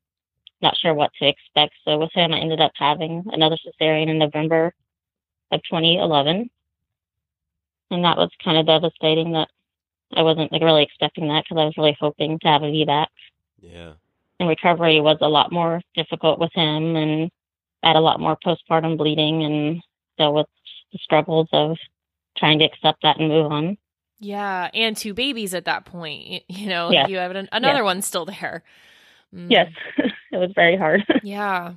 not 0.62 0.76
sure 0.76 0.94
what 0.94 1.11
to 1.18 1.28
expect. 1.28 1.75
So 1.85 1.99
with 1.99 2.12
him, 2.12 2.32
I 2.32 2.38
ended 2.38 2.61
up 2.61 2.73
having 2.76 3.25
another 3.32 3.56
cesarean 3.56 4.08
in 4.08 4.18
November 4.18 4.73
of 5.50 5.61
2011. 5.64 6.49
And 7.90 8.04
that 8.04 8.16
was 8.16 8.30
kind 8.44 8.58
of 8.58 8.66
devastating 8.66 9.32
that 9.32 9.49
I 10.14 10.23
wasn't 10.23 10.52
like 10.52 10.62
really 10.62 10.82
expecting 10.82 11.28
that 11.28 11.44
because 11.44 11.61
I 11.61 11.64
was 11.64 11.76
really 11.76 11.96
hoping 11.99 12.38
to 12.40 12.49
have 12.49 12.62
a 12.62 12.66
VBAC. 12.66 13.06
Yeah. 13.61 13.92
And 14.38 14.49
recovery 14.49 15.00
was 15.00 15.19
a 15.21 15.28
lot 15.28 15.50
more 15.50 15.81
difficult 15.95 16.38
with 16.38 16.52
him 16.55 16.97
and 16.97 17.31
I 17.83 17.88
had 17.88 17.97
a 17.97 18.00
lot 18.00 18.21
more 18.21 18.37
postpartum 18.45 18.99
bleeding 18.99 19.45
and 19.45 19.83
dealt 20.19 20.35
with 20.35 20.47
the 20.93 20.99
struggles 21.02 21.49
of 21.52 21.76
trying 22.37 22.59
to 22.59 22.64
accept 22.64 23.02
that 23.02 23.19
and 23.19 23.28
move 23.28 23.50
on. 23.50 23.78
Yeah, 24.19 24.71
and 24.73 24.97
two 24.97 25.14
babies 25.14 25.55
at 25.55 25.66
that 25.66 25.85
point. 25.85 26.43
You 26.49 26.69
know, 26.69 26.90
you 26.90 27.19
have 27.19 27.31
an, 27.33 27.49
another 27.52 27.85
one 27.85 28.02
still 28.02 28.25
there. 28.25 28.62
Mm. 29.35 29.50
Yes, 29.50 29.71
it 30.33 30.37
was 30.37 30.52
very 30.55 30.76
hard. 30.76 31.05
Yeah. 31.23 31.75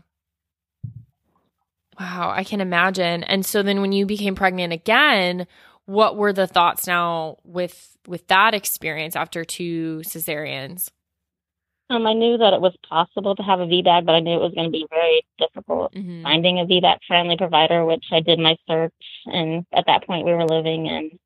Wow, 1.99 2.31
I 2.33 2.45
can 2.45 2.61
imagine. 2.61 3.23
And 3.25 3.45
so 3.45 3.61
then 3.61 3.81
when 3.81 3.91
you 3.91 4.05
became 4.05 4.33
pregnant 4.33 4.71
again, 4.71 5.47
what 5.83 6.15
were 6.15 6.31
the 6.31 6.47
thoughts 6.47 6.87
now 6.87 7.39
with 7.43 7.97
with 8.07 8.25
that 8.27 8.53
experience 8.53 9.17
after 9.17 9.43
two 9.43 9.99
cesareans? 10.05 10.91
Um, 11.91 12.05
I 12.05 12.13
knew 12.13 12.37
that 12.37 12.53
it 12.53 12.61
was 12.61 12.75
possible 12.87 13.35
to 13.35 13.41
have 13.41 13.59
a 13.59 13.65
VBAC, 13.65 14.05
but 14.05 14.13
I 14.13 14.19
knew 14.19 14.35
it 14.35 14.41
was 14.41 14.53
going 14.53 14.67
to 14.67 14.71
be 14.71 14.85
very 14.89 15.23
difficult 15.39 15.93
Mm-hmm. 15.93 16.23
finding 16.23 16.59
a 16.59 16.65
VBAC 16.65 16.99
friendly 17.07 17.35
provider, 17.35 17.83
which 17.83 18.05
I 18.11 18.19
did 18.19 18.37
my 18.37 18.55
search. 18.67 18.93
And 19.25 19.65
at 19.73 19.85
that 19.87 20.05
point, 20.05 20.25
we 20.25 20.33
were 20.33 20.45
living 20.45 20.85
in 20.85 21.19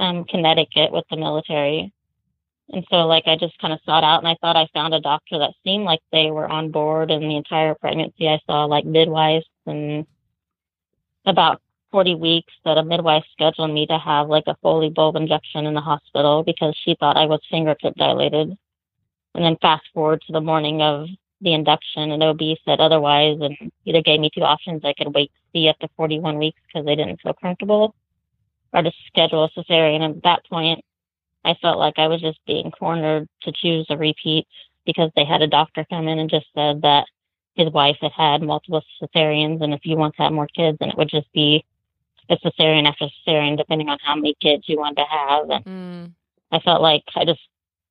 um, 0.00 0.24
Connecticut 0.24 0.90
with 0.90 1.04
the 1.10 1.16
military. 1.16 1.92
And 2.72 2.84
so, 2.90 3.06
like, 3.06 3.24
I 3.26 3.36
just 3.36 3.58
kind 3.58 3.72
of 3.72 3.80
sought 3.84 4.04
out 4.04 4.18
and 4.18 4.28
I 4.28 4.36
thought 4.40 4.56
I 4.56 4.66
found 4.74 4.94
a 4.94 5.00
doctor 5.00 5.38
that 5.38 5.54
seemed 5.64 5.84
like 5.84 6.00
they 6.10 6.30
were 6.30 6.48
on 6.48 6.70
board. 6.70 7.10
And 7.10 7.22
the 7.22 7.36
entire 7.36 7.74
pregnancy, 7.74 8.28
I 8.28 8.40
saw 8.46 8.64
like 8.64 8.84
midwives 8.84 9.46
and 9.66 10.06
about 11.26 11.60
40 11.92 12.14
weeks 12.16 12.52
that 12.64 12.78
a 12.78 12.84
midwife 12.84 13.24
scheduled 13.32 13.72
me 13.72 13.86
to 13.86 13.98
have 13.98 14.28
like 14.28 14.44
a 14.46 14.56
Foley 14.62 14.90
bulb 14.90 15.16
injection 15.16 15.66
in 15.66 15.74
the 15.74 15.80
hospital 15.80 16.42
because 16.42 16.76
she 16.84 16.96
thought 16.98 17.16
I 17.16 17.26
was 17.26 17.40
fingertip 17.50 17.94
dilated. 17.94 18.56
And 19.34 19.44
then 19.44 19.56
fast 19.62 19.84
forward 19.94 20.22
to 20.26 20.32
the 20.32 20.40
morning 20.40 20.82
of 20.82 21.08
the 21.40 21.54
induction, 21.54 22.10
and 22.10 22.22
OB 22.22 22.40
said 22.64 22.80
otherwise, 22.80 23.38
and 23.40 23.72
either 23.86 24.02
gave 24.02 24.20
me 24.20 24.30
two 24.34 24.42
options. 24.42 24.84
I 24.84 24.92
could 24.92 25.14
wait 25.14 25.30
to 25.32 25.40
see 25.52 25.68
up 25.68 25.78
to 25.78 25.88
41 25.96 26.38
weeks 26.38 26.60
because 26.66 26.84
they 26.84 26.96
didn't 26.96 27.20
feel 27.20 27.32
comfortable, 27.34 27.94
or 28.72 28.82
to 28.82 28.92
schedule 29.06 29.44
a 29.44 29.50
cesarean. 29.50 30.02
And 30.02 30.16
at 30.16 30.22
that 30.24 30.46
point, 30.46 30.84
I 31.44 31.54
felt 31.54 31.78
like 31.78 31.98
I 31.98 32.08
was 32.08 32.20
just 32.20 32.38
being 32.46 32.70
cornered 32.70 33.28
to 33.42 33.52
choose 33.52 33.86
a 33.88 33.96
repeat 33.96 34.46
because 34.84 35.10
they 35.16 35.24
had 35.24 35.42
a 35.42 35.46
doctor 35.46 35.86
come 35.88 36.08
in 36.08 36.18
and 36.18 36.28
just 36.28 36.46
said 36.54 36.82
that 36.82 37.06
his 37.54 37.72
wife 37.72 37.96
had 38.00 38.12
had 38.12 38.42
multiple 38.42 38.82
cesareans, 39.00 39.62
and 39.62 39.72
if 39.72 39.80
you 39.84 39.96
want 39.96 40.16
to 40.16 40.22
have 40.22 40.32
more 40.32 40.48
kids, 40.48 40.78
then 40.78 40.90
it 40.90 40.96
would 40.96 41.08
just 41.08 41.30
be 41.32 41.64
a 42.28 42.36
cesarean 42.36 42.86
after 42.86 43.06
cesarean, 43.26 43.56
depending 43.56 43.88
on 43.88 43.98
how 44.02 44.14
many 44.14 44.34
kids 44.40 44.68
you 44.68 44.78
wanted 44.78 44.96
to 44.96 45.04
have. 45.04 45.50
And 45.50 45.64
Mm. 45.64 46.12
I 46.52 46.58
felt 46.60 46.82
like 46.82 47.04
I 47.16 47.24
just 47.24 47.40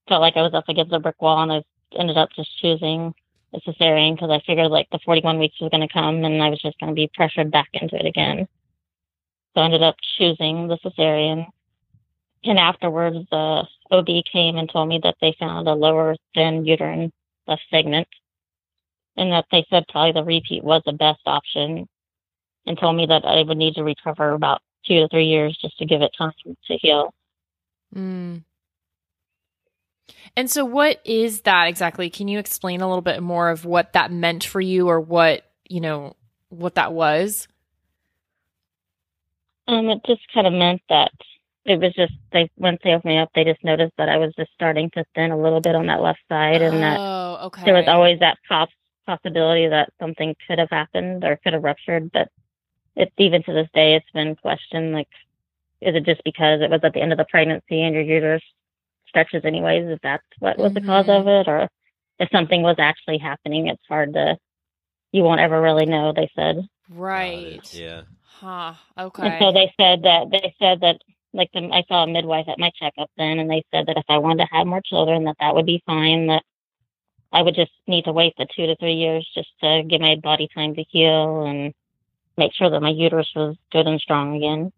felt 0.09 0.21
like 0.21 0.35
I 0.35 0.41
was 0.41 0.53
up 0.53 0.67
against 0.67 0.91
a 0.91 0.99
brick 0.99 1.21
wall, 1.21 1.41
and 1.41 1.51
I 1.51 1.63
ended 1.97 2.17
up 2.17 2.29
just 2.35 2.57
choosing 2.59 3.13
a 3.53 3.59
cesarean 3.61 4.15
because 4.15 4.29
I 4.29 4.41
figured 4.45 4.69
like 4.69 4.89
the 4.91 4.99
41 5.05 5.39
weeks 5.39 5.61
was 5.61 5.69
going 5.69 5.87
to 5.87 5.93
come, 5.93 6.25
and 6.25 6.43
I 6.43 6.49
was 6.49 6.61
just 6.61 6.79
going 6.79 6.89
to 6.89 6.95
be 6.95 7.09
pressured 7.13 7.51
back 7.51 7.69
into 7.73 7.95
it 7.95 8.05
again. 8.05 8.47
So 9.53 9.61
I 9.61 9.65
ended 9.65 9.83
up 9.83 9.95
choosing 10.17 10.67
the 10.67 10.77
cesarean. 10.83 11.45
And 12.43 12.57
afterwards, 12.57 13.17
the 13.31 13.63
OB 13.91 14.07
came 14.31 14.57
and 14.57 14.69
told 14.69 14.87
me 14.87 14.99
that 15.03 15.15
they 15.21 15.35
found 15.39 15.67
a 15.67 15.73
lower 15.73 16.15
thin 16.33 16.65
uterine 16.65 17.11
left 17.47 17.63
segment, 17.69 18.07
and 19.17 19.31
that 19.31 19.45
they 19.51 19.65
said 19.69 19.85
probably 19.89 20.13
the 20.13 20.23
repeat 20.23 20.63
was 20.63 20.81
the 20.85 20.93
best 20.93 21.21
option, 21.25 21.87
and 22.65 22.77
told 22.77 22.95
me 22.95 23.05
that 23.07 23.25
I 23.25 23.43
would 23.43 23.57
need 23.57 23.75
to 23.75 23.83
recover 23.83 24.31
about 24.31 24.61
two 24.85 25.01
to 25.01 25.07
three 25.09 25.25
years 25.25 25.57
just 25.61 25.77
to 25.79 25.85
give 25.85 26.01
it 26.01 26.11
time 26.17 26.31
to 26.45 26.77
heal. 26.77 27.13
Mm. 27.93 28.43
And 30.35 30.49
so 30.49 30.63
what 30.65 31.01
is 31.05 31.41
that 31.41 31.67
exactly? 31.67 32.09
Can 32.09 32.27
you 32.27 32.39
explain 32.39 32.81
a 32.81 32.87
little 32.87 33.01
bit 33.01 33.21
more 33.21 33.49
of 33.49 33.65
what 33.65 33.93
that 33.93 34.11
meant 34.11 34.43
for 34.43 34.61
you 34.61 34.87
or 34.87 34.99
what, 34.99 35.43
you 35.67 35.81
know, 35.81 36.15
what 36.49 36.75
that 36.75 36.93
was? 36.93 37.47
Um, 39.67 39.87
it 39.89 40.01
just 40.05 40.21
kind 40.33 40.47
of 40.47 40.53
meant 40.53 40.81
that 40.89 41.11
it 41.65 41.79
was 41.79 41.93
just 41.93 42.13
they 42.31 42.49
once 42.57 42.79
they 42.83 42.91
opened 42.91 43.13
me 43.13 43.19
up, 43.19 43.29
they 43.35 43.43
just 43.43 43.63
noticed 43.63 43.93
that 43.97 44.09
I 44.09 44.17
was 44.17 44.33
just 44.35 44.51
starting 44.55 44.89
to 44.91 45.05
thin 45.13 45.31
a 45.31 45.37
little 45.39 45.61
bit 45.61 45.75
on 45.75 45.87
that 45.87 46.01
left 46.01 46.19
side, 46.27 46.61
and 46.61 46.81
that 46.81 46.99
Oh, 46.99 47.39
okay. 47.47 47.63
there 47.65 47.75
was 47.75 47.87
always 47.87 48.19
that 48.19 48.37
pos- 48.47 48.69
possibility 49.05 49.67
that 49.67 49.93
something 49.99 50.35
could 50.47 50.57
have 50.57 50.71
happened 50.71 51.23
or 51.23 51.37
could 51.43 51.53
have 51.53 51.63
ruptured. 51.63 52.11
But 52.11 52.29
it's 52.95 53.13
even 53.17 53.43
to 53.43 53.53
this 53.53 53.69
day, 53.73 53.93
it's 53.95 54.09
been 54.11 54.35
questioned 54.35 54.93
like, 54.93 55.09
is 55.81 55.95
it 55.95 56.05
just 56.05 56.23
because 56.23 56.61
it 56.61 56.71
was 56.71 56.81
at 56.83 56.93
the 56.93 57.01
end 57.01 57.11
of 57.11 57.17
the 57.19 57.25
pregnancy 57.29 57.83
and 57.83 57.93
your 57.93 58.03
uterus 58.03 58.41
stretches 59.09 59.43
anyways? 59.45 59.87
If 59.87 59.99
that's 60.01 60.23
what 60.39 60.57
was 60.57 60.73
the 60.73 60.81
cause 60.81 61.05
of 61.07 61.25
mm-hmm. 61.25 61.29
it, 61.29 61.47
or 61.47 61.69
if 62.19 62.29
something 62.31 62.61
was 62.61 62.77
actually 62.79 63.17
happening, 63.17 63.67
it's 63.67 63.83
hard 63.87 64.13
to. 64.13 64.37
You 65.11 65.23
won't 65.23 65.41
ever 65.41 65.59
really 65.59 65.85
know. 65.85 66.13
They 66.15 66.29
said. 66.35 66.57
Right. 66.89 67.61
Yeah. 67.73 68.03
Huh. 68.21 68.73
okay 68.97 69.23
And 69.23 69.33
Okay. 69.33 69.39
so 69.39 69.51
they 69.51 69.73
said 69.79 70.03
that 70.03 70.29
they 70.31 70.53
said 70.59 70.81
that 70.81 70.97
like 71.33 71.49
the, 71.53 71.69
I 71.71 71.83
saw 71.87 72.03
a 72.03 72.07
midwife 72.07 72.47
at 72.47 72.59
my 72.59 72.71
checkup 72.79 73.09
then, 73.17 73.39
and 73.39 73.49
they 73.49 73.63
said 73.71 73.87
that 73.87 73.97
if 73.97 74.05
I 74.09 74.17
wanted 74.17 74.45
to 74.45 74.55
have 74.55 74.67
more 74.67 74.81
children, 74.83 75.25
that 75.25 75.35
that 75.39 75.55
would 75.55 75.65
be 75.65 75.83
fine. 75.85 76.27
That 76.27 76.43
I 77.31 77.41
would 77.41 77.55
just 77.55 77.71
need 77.87 78.05
to 78.05 78.13
wait 78.13 78.33
the 78.37 78.47
two 78.55 78.65
to 78.67 78.75
three 78.77 78.95
years 78.95 79.29
just 79.35 79.49
to 79.61 79.83
give 79.87 80.01
my 80.01 80.15
body 80.15 80.47
time 80.53 80.75
to 80.75 80.83
heal 80.83 81.43
and 81.43 81.73
make 82.37 82.53
sure 82.53 82.69
that 82.69 82.81
my 82.81 82.89
uterus 82.89 83.29
was 83.35 83.55
good 83.71 83.87
and 83.87 83.99
strong 83.99 84.35
again. 84.37 84.71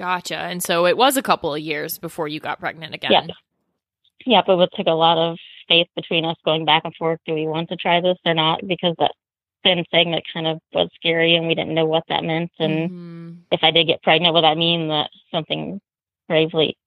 Gotcha. 0.00 0.38
And 0.38 0.62
so 0.62 0.86
it 0.86 0.96
was 0.96 1.18
a 1.18 1.22
couple 1.22 1.52
of 1.54 1.60
years 1.60 1.98
before 1.98 2.26
you 2.26 2.40
got 2.40 2.58
pregnant 2.58 2.94
again. 2.94 3.10
Yeah. 3.12 3.26
Yep, 4.24 4.44
it 4.48 4.70
took 4.74 4.86
a 4.86 4.92
lot 4.92 5.18
of 5.18 5.36
faith 5.68 5.88
between 5.94 6.24
us 6.24 6.36
going 6.42 6.64
back 6.64 6.82
and 6.86 6.94
forth. 6.96 7.20
Do 7.26 7.34
we 7.34 7.46
want 7.46 7.68
to 7.68 7.76
try 7.76 8.00
this 8.00 8.16
or 8.24 8.32
not? 8.32 8.66
Because 8.66 8.94
that 8.98 9.12
thin 9.62 9.84
segment 9.90 10.24
kind 10.32 10.46
of 10.46 10.58
was 10.72 10.88
scary, 10.94 11.34
and 11.34 11.46
we 11.46 11.54
didn't 11.54 11.74
know 11.74 11.84
what 11.84 12.04
that 12.08 12.24
meant. 12.24 12.50
And 12.58 12.90
Mhm. 12.90 13.36
if 13.52 13.62
I 13.62 13.70
did 13.72 13.88
get 13.88 14.02
pregnant, 14.02 14.32
would 14.32 14.44
that 14.44 14.56
mean 14.56 14.88
that 14.88 15.10
something 15.30 15.82
gravely, 16.30 16.78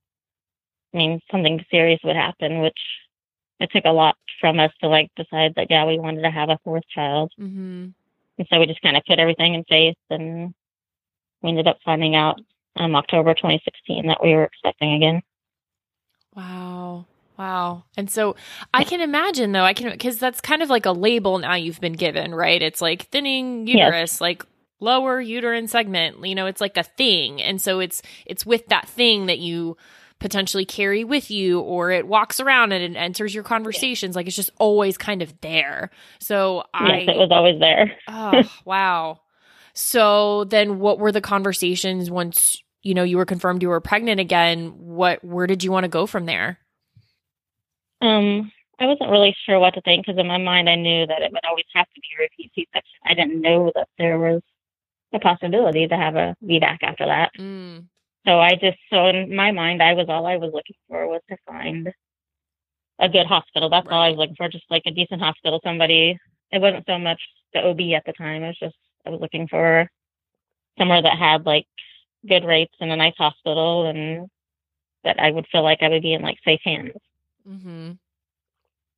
I 0.91 0.97
mean, 0.97 1.19
something 1.29 1.63
serious 1.69 1.99
would 2.03 2.15
happen? 2.15 2.61
Which 2.61 2.79
it 3.59 3.69
took 3.71 3.85
a 3.85 3.91
lot 3.91 4.17
from 4.39 4.59
us 4.59 4.71
to 4.81 4.87
like 4.87 5.11
decide 5.15 5.53
that 5.53 5.67
yeah, 5.69 5.85
we 5.85 5.99
wanted 5.99 6.23
to 6.23 6.31
have 6.31 6.49
a 6.49 6.57
fourth 6.63 6.87
child, 6.89 7.31
Mhm. 7.39 7.93
and 8.39 8.47
so 8.47 8.59
we 8.59 8.65
just 8.65 8.81
kind 8.81 8.97
of 8.97 9.05
put 9.05 9.19
everything 9.19 9.53
in 9.53 9.63
faith, 9.65 9.97
and 10.09 10.55
we 11.43 11.49
ended 11.49 11.67
up 11.67 11.77
finding 11.85 12.15
out 12.15 12.41
um 12.77 12.95
October 12.95 13.33
2016 13.33 14.07
that 14.07 14.23
we 14.23 14.33
were 14.33 14.45
expecting 14.45 14.93
again. 14.93 15.21
Wow. 16.35 17.05
Wow. 17.37 17.83
And 17.97 18.09
so 18.09 18.35
I 18.73 18.83
can 18.83 19.01
imagine 19.01 19.51
though, 19.51 19.63
I 19.63 19.73
can 19.73 19.91
because 19.91 20.19
that's 20.19 20.41
kind 20.41 20.61
of 20.61 20.69
like 20.69 20.85
a 20.85 20.91
label 20.91 21.39
now 21.39 21.55
you've 21.55 21.81
been 21.81 21.93
given, 21.93 22.33
right? 22.35 22.61
It's 22.61 22.81
like 22.81 23.03
thinning 23.09 23.67
Yes. 23.71 23.95
uterus, 23.95 24.21
like 24.21 24.43
lower 24.79 25.19
uterine 25.19 25.67
segment. 25.67 26.25
You 26.25 26.35
know, 26.35 26.45
it's 26.45 26.61
like 26.61 26.77
a 26.77 26.83
thing. 26.83 27.41
And 27.41 27.61
so 27.61 27.79
it's 27.79 28.01
it's 28.25 28.45
with 28.45 28.67
that 28.67 28.87
thing 28.87 29.25
that 29.27 29.39
you 29.39 29.77
potentially 30.19 30.65
carry 30.65 31.03
with 31.03 31.29
you 31.31 31.59
or 31.59 31.91
it 31.91 32.07
walks 32.07 32.39
around 32.39 32.71
and 32.71 32.95
it 32.95 32.97
enters 32.99 33.33
your 33.35 33.43
conversations. 33.43 34.15
Like 34.15 34.27
it's 34.27 34.35
just 34.35 34.51
always 34.59 34.97
kind 34.97 35.21
of 35.21 35.33
there. 35.41 35.89
So 36.19 36.63
I 36.73 36.87
Yes, 36.87 37.03
it 37.07 37.17
was 37.17 37.29
always 37.31 37.59
there. 37.59 37.91
oh, 38.07 38.51
wow. 38.65 39.21
So 39.73 40.45
then 40.45 40.79
what 40.79 40.99
were 40.99 41.11
the 41.11 41.21
conversations 41.21 42.11
once 42.11 42.62
you 42.83 42.93
know 42.93 43.03
you 43.03 43.17
were 43.17 43.25
confirmed 43.25 43.61
you 43.61 43.69
were 43.69 43.81
pregnant 43.81 44.19
again? 44.19 44.73
What 44.77 45.23
where 45.23 45.47
did 45.47 45.63
you 45.63 45.71
want 45.71 45.85
to 45.85 45.89
go 45.89 46.05
from 46.05 46.25
there? 46.25 46.59
Um, 48.01 48.51
I 48.79 48.85
wasn't 48.85 49.09
really 49.09 49.35
sure 49.45 49.59
what 49.59 49.73
to 49.75 49.81
think 49.81 50.05
because 50.05 50.19
in 50.19 50.27
my 50.27 50.37
mind 50.37 50.69
I 50.69 50.75
knew 50.75 51.07
that 51.07 51.21
it 51.21 51.31
would 51.31 51.45
always 51.45 51.65
have 51.73 51.85
to 51.85 52.01
be 52.01 52.07
a 52.17 52.23
repeat 52.23 52.51
C-section. 52.53 52.99
I 53.05 53.13
didn't 53.13 53.41
know 53.41 53.71
that 53.75 53.87
there 53.97 54.19
was 54.19 54.41
a 55.13 55.19
possibility 55.19 55.87
to 55.87 55.95
have 55.95 56.15
a 56.15 56.35
VBAC 56.43 56.79
after 56.81 57.05
that. 57.05 57.31
Mm. 57.39 57.85
So 58.25 58.39
I 58.39 58.55
just, 58.55 58.77
so 58.89 59.07
in 59.07 59.35
my 59.35 59.51
mind, 59.51 59.81
I 59.81 59.93
was 59.93 60.07
all 60.09 60.25
I 60.25 60.37
was 60.37 60.51
looking 60.53 60.75
for 60.87 61.07
was 61.07 61.21
to 61.29 61.37
find 61.47 61.93
a 62.99 63.09
good 63.09 63.27
hospital. 63.27 63.69
That's 63.69 63.87
all 63.89 64.01
I 64.01 64.09
was 64.09 64.17
looking 64.17 64.35
for, 64.35 64.49
just 64.49 64.65
like 64.69 64.83
a 64.85 64.91
decent 64.91 65.21
hospital. 65.21 65.59
Somebody, 65.63 66.17
it 66.51 66.61
wasn't 66.61 66.85
so 66.87 66.97
much 66.97 67.21
the 67.53 67.59
OB 67.59 67.79
at 67.95 68.05
the 68.05 68.13
time. 68.13 68.43
It 68.43 68.47
was 68.47 68.59
just, 68.59 68.75
I 69.05 69.09
was 69.09 69.21
looking 69.21 69.47
for 69.47 69.89
somewhere 70.77 71.01
that 71.01 71.17
had 71.17 71.45
like 71.45 71.67
good 72.27 72.45
rates 72.45 72.73
and 72.79 72.91
a 72.91 72.95
nice 72.95 73.15
hospital 73.17 73.87
and 73.87 74.29
that 75.03 75.19
I 75.19 75.31
would 75.31 75.47
feel 75.51 75.63
like 75.63 75.79
I 75.81 75.89
would 75.89 76.01
be 76.01 76.13
in 76.13 76.21
like 76.21 76.37
safe 76.45 76.61
hands. 76.63 76.93
Mm-hmm. 77.47 77.91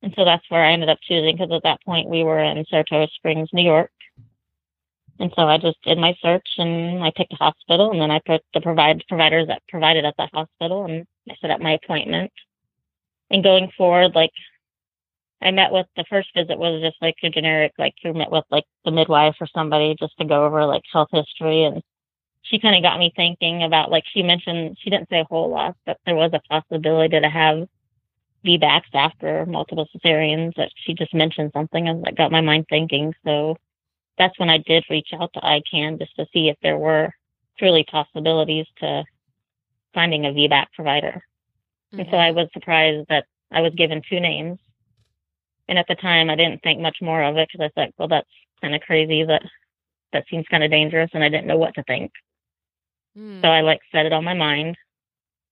And 0.02 0.14
so 0.14 0.24
that's 0.24 0.48
where 0.48 0.64
I 0.64 0.72
ended 0.72 0.88
up 0.88 0.98
choosing 1.02 1.36
because 1.36 1.52
at 1.52 1.64
that 1.64 1.82
point 1.84 2.08
we 2.08 2.22
were 2.22 2.38
in 2.38 2.64
Saratoga 2.68 3.10
Springs, 3.14 3.48
New 3.52 3.64
York. 3.64 3.90
And 5.18 5.32
so 5.34 5.42
I 5.42 5.58
just 5.58 5.82
did 5.82 5.98
my 5.98 6.14
search 6.20 6.46
and 6.58 7.02
I 7.02 7.10
picked 7.16 7.32
a 7.32 7.36
hospital 7.36 7.90
and 7.90 8.00
then 8.00 8.10
I 8.10 8.20
put 8.24 8.42
the 8.52 8.60
provide 8.60 9.02
providers 9.08 9.48
that 9.48 9.62
provided 9.68 10.04
at 10.04 10.14
that 10.18 10.30
hospital 10.32 10.84
and 10.84 11.06
I 11.28 11.34
set 11.40 11.50
up 11.50 11.60
my 11.60 11.72
appointment. 11.72 12.30
And 13.30 13.42
going 13.42 13.70
forward, 13.76 14.14
like 14.14 14.30
I 15.40 15.50
met 15.50 15.72
with 15.72 15.86
the 15.96 16.04
first 16.08 16.28
visit 16.36 16.58
was 16.58 16.82
just 16.82 17.00
like 17.00 17.16
a 17.22 17.30
generic, 17.30 17.72
like 17.78 17.94
you 18.04 18.12
met 18.12 18.30
with 18.30 18.44
like 18.50 18.64
the 18.84 18.90
midwife 18.90 19.36
or 19.40 19.46
somebody 19.48 19.96
just 19.98 20.16
to 20.18 20.24
go 20.24 20.44
over 20.44 20.64
like 20.66 20.82
health 20.92 21.08
history 21.12 21.64
and 21.64 21.82
she 22.48 22.58
kind 22.58 22.76
of 22.76 22.82
got 22.82 22.98
me 22.98 23.12
thinking 23.14 23.62
about 23.62 23.90
like 23.90 24.04
she 24.12 24.22
mentioned 24.22 24.76
she 24.80 24.90
didn't 24.90 25.08
say 25.08 25.20
a 25.20 25.24
whole 25.24 25.50
lot, 25.50 25.76
but 25.84 25.98
there 26.06 26.14
was 26.14 26.30
a 26.32 26.40
possibility 26.48 27.20
to 27.20 27.28
have 27.28 27.68
VBACs 28.44 28.94
after 28.94 29.44
multiple 29.46 29.88
cesareans 29.94 30.54
that 30.56 30.70
she 30.76 30.94
just 30.94 31.12
mentioned 31.12 31.50
something 31.52 31.88
and 31.88 32.04
that 32.04 32.16
got 32.16 32.30
my 32.30 32.40
mind 32.40 32.66
thinking. 32.68 33.14
So 33.24 33.56
that's 34.18 34.38
when 34.38 34.50
I 34.50 34.58
did 34.58 34.84
reach 34.88 35.08
out 35.12 35.32
to 35.34 35.40
ICAN 35.40 35.98
just 35.98 36.14
to 36.16 36.26
see 36.32 36.48
if 36.48 36.56
there 36.62 36.78
were 36.78 37.10
truly 37.58 37.84
possibilities 37.90 38.66
to 38.78 39.04
finding 39.94 40.26
a 40.26 40.30
VBAC 40.30 40.66
provider. 40.74 41.22
And 41.92 42.06
so 42.10 42.16
I 42.16 42.28
mm-hmm. 42.28 42.36
was 42.36 42.48
surprised 42.52 43.08
that 43.08 43.24
I 43.50 43.60
was 43.60 43.74
given 43.74 44.02
two 44.08 44.20
names. 44.20 44.58
And 45.68 45.78
at 45.78 45.86
the 45.88 45.94
time, 45.94 46.30
I 46.30 46.36
didn't 46.36 46.62
think 46.62 46.80
much 46.80 46.98
more 47.00 47.22
of 47.22 47.36
it 47.36 47.48
because 47.50 47.70
I 47.70 47.80
thought, 47.80 47.94
well, 47.98 48.08
that's 48.08 48.28
kind 48.60 48.74
of 48.74 48.82
crazy. 48.82 49.24
That 49.24 49.42
that 50.12 50.24
seems 50.30 50.46
kind 50.48 50.62
of 50.62 50.70
dangerous, 50.70 51.10
and 51.12 51.24
I 51.24 51.28
didn't 51.28 51.46
know 51.46 51.56
what 51.56 51.74
to 51.74 51.82
think. 51.82 52.12
Mm. 53.16 53.42
So 53.42 53.48
I 53.48 53.60
like 53.60 53.80
set 53.92 54.06
it 54.06 54.12
on 54.12 54.24
my 54.24 54.34
mind. 54.34 54.76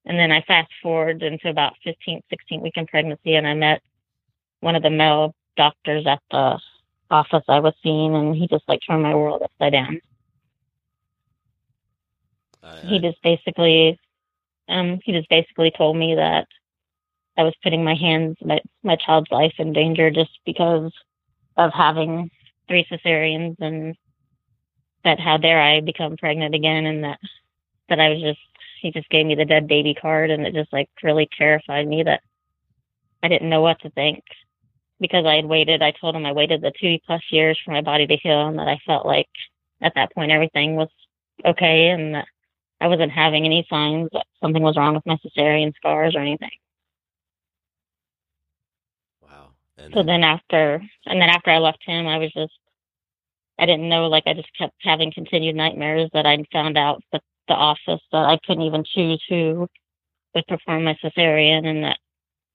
And 0.07 0.19
then 0.19 0.31
I 0.31 0.43
fast 0.43 0.71
forward 0.83 1.23
into 1.23 1.49
about 1.49 1.75
15, 1.83 2.21
16 2.29 2.61
week 2.61 2.77
in 2.77 2.87
pregnancy, 2.87 3.35
and 3.37 3.47
I 3.47 3.55
met 3.55 3.81
one 4.61 4.77
of 4.77 4.83
the 4.83 4.91
male 4.91 5.35
doctors 5.57 6.07
at 6.07 6.21
the 6.31 6.59
office 7.11 7.45
I 7.49 7.61
was 7.61 7.75
seeing, 7.83 8.15
and 8.15 8.35
he 8.35 8.47
just 8.49 8.69
like 8.69 8.81
turned 8.87 9.03
my 9.03 9.15
world 9.15 9.43
upside 9.43 9.73
down. 9.73 10.01
He 12.89 12.99
just 12.99 13.23
basically, 13.23 13.99
um, 14.69 15.01
he 15.05 15.13
just 15.13 15.29
basically 15.29 15.71
told 15.71 15.97
me 15.97 16.15
that 16.17 16.47
I 17.37 17.43
was 17.43 17.55
putting 17.63 17.85
my 17.85 17.95
hands, 17.95 18.37
my 18.43 18.61
my 18.83 18.97
child's 18.97 19.31
life 19.31 19.55
in 19.59 19.73
danger 19.73 20.11
just 20.11 20.39
because 20.45 20.93
of 21.57 21.73
having 21.73 22.31
three 22.69 22.87
cesareans, 22.91 23.57
and 23.61 23.97
that 25.05 25.19
how 25.21 25.37
dare 25.37 25.61
I 25.61 25.81
become 25.81 26.17
pregnant 26.17 26.55
again, 26.55 26.87
and 26.87 27.05
that 27.05 27.19
that 27.89 28.01
I 28.01 28.11
was 28.11 28.21
just 28.21 28.41
he 28.81 28.91
just 28.91 29.09
gave 29.09 29.27
me 29.27 29.35
the 29.35 29.45
dead 29.45 29.67
baby 29.67 29.95
card 29.95 30.31
and 30.31 30.47
it 30.47 30.55
just 30.55 30.73
like 30.73 30.89
really 31.03 31.29
terrified 31.37 31.87
me 31.89 32.03
that 32.03 32.21
I 33.23 33.29
didn't 33.29 33.49
know 33.49 33.63
what 33.63 33.81
to 33.81 33.91
think 33.91 34.23
because 35.01 35.25
I 35.27 35.37
had 35.37 35.47
waited 35.47 35.83
I 35.83 35.93
told 35.93 36.15
him 36.15 36.27
I 36.27 36.33
waited 36.33 36.61
the 36.61 36.73
two 36.79 36.99
plus 37.07 37.23
years 37.31 37.59
for 37.65 37.73
my 37.73 37.81
body 37.81 38.07
to 38.07 38.17
heal 38.17 38.47
and 38.49 38.59
that 38.59 38.69
I 38.69 38.79
felt 38.87 39.07
like 39.07 39.29
at 39.81 39.95
that 39.95 40.15
point 40.15 40.33
everything 40.33 40.77
was 40.77 40.89
okay 41.45 41.89
and 41.89 42.15
that 42.15 42.27
I 42.81 42.89
wasn't 42.89 43.13
having 43.13 43.45
any 43.45 43.67
signs 43.71 44.11
that 44.13 44.27
something 44.43 44.63
was 44.63 44.77
wrong 44.77 44.95
with 44.95 45.07
my 45.07 45.17
cesarean 45.25 45.75
scars 45.77 46.15
or 46.15 46.21
anything. 46.21 46.51
Wow. 49.23 49.51
so 49.93 50.03
then 50.03 50.23
after 50.23 50.83
and 51.07 51.21
then 51.21 51.31
after 51.31 51.51
I 51.51 51.59
left 51.59 51.83
him 51.85 52.07
I 52.07 52.19
was 52.19 52.33
just 52.33 52.53
I 53.59 53.67
didn't 53.67 53.89
know 53.89 54.09
like 54.09 54.25
I 54.27 54.35
just 54.35 54.57
kept 54.57 54.75
having 54.81 55.13
continued 55.13 55.57
nightmares 55.57 56.11
that 56.13 56.27
I 56.27 56.45
found 56.53 56.77
out 56.77 57.03
that 57.13 57.23
the 57.49 57.55
office 57.55 58.01
that 58.13 58.25
I 58.25 58.39
couldn't 58.45 58.65
even 58.65 58.85
choose 58.85 59.23
who 59.29 59.69
would 60.35 60.47
perform 60.47 60.85
my 60.85 60.97
cesarean 61.03 61.67
and 61.67 61.85
that 61.85 61.99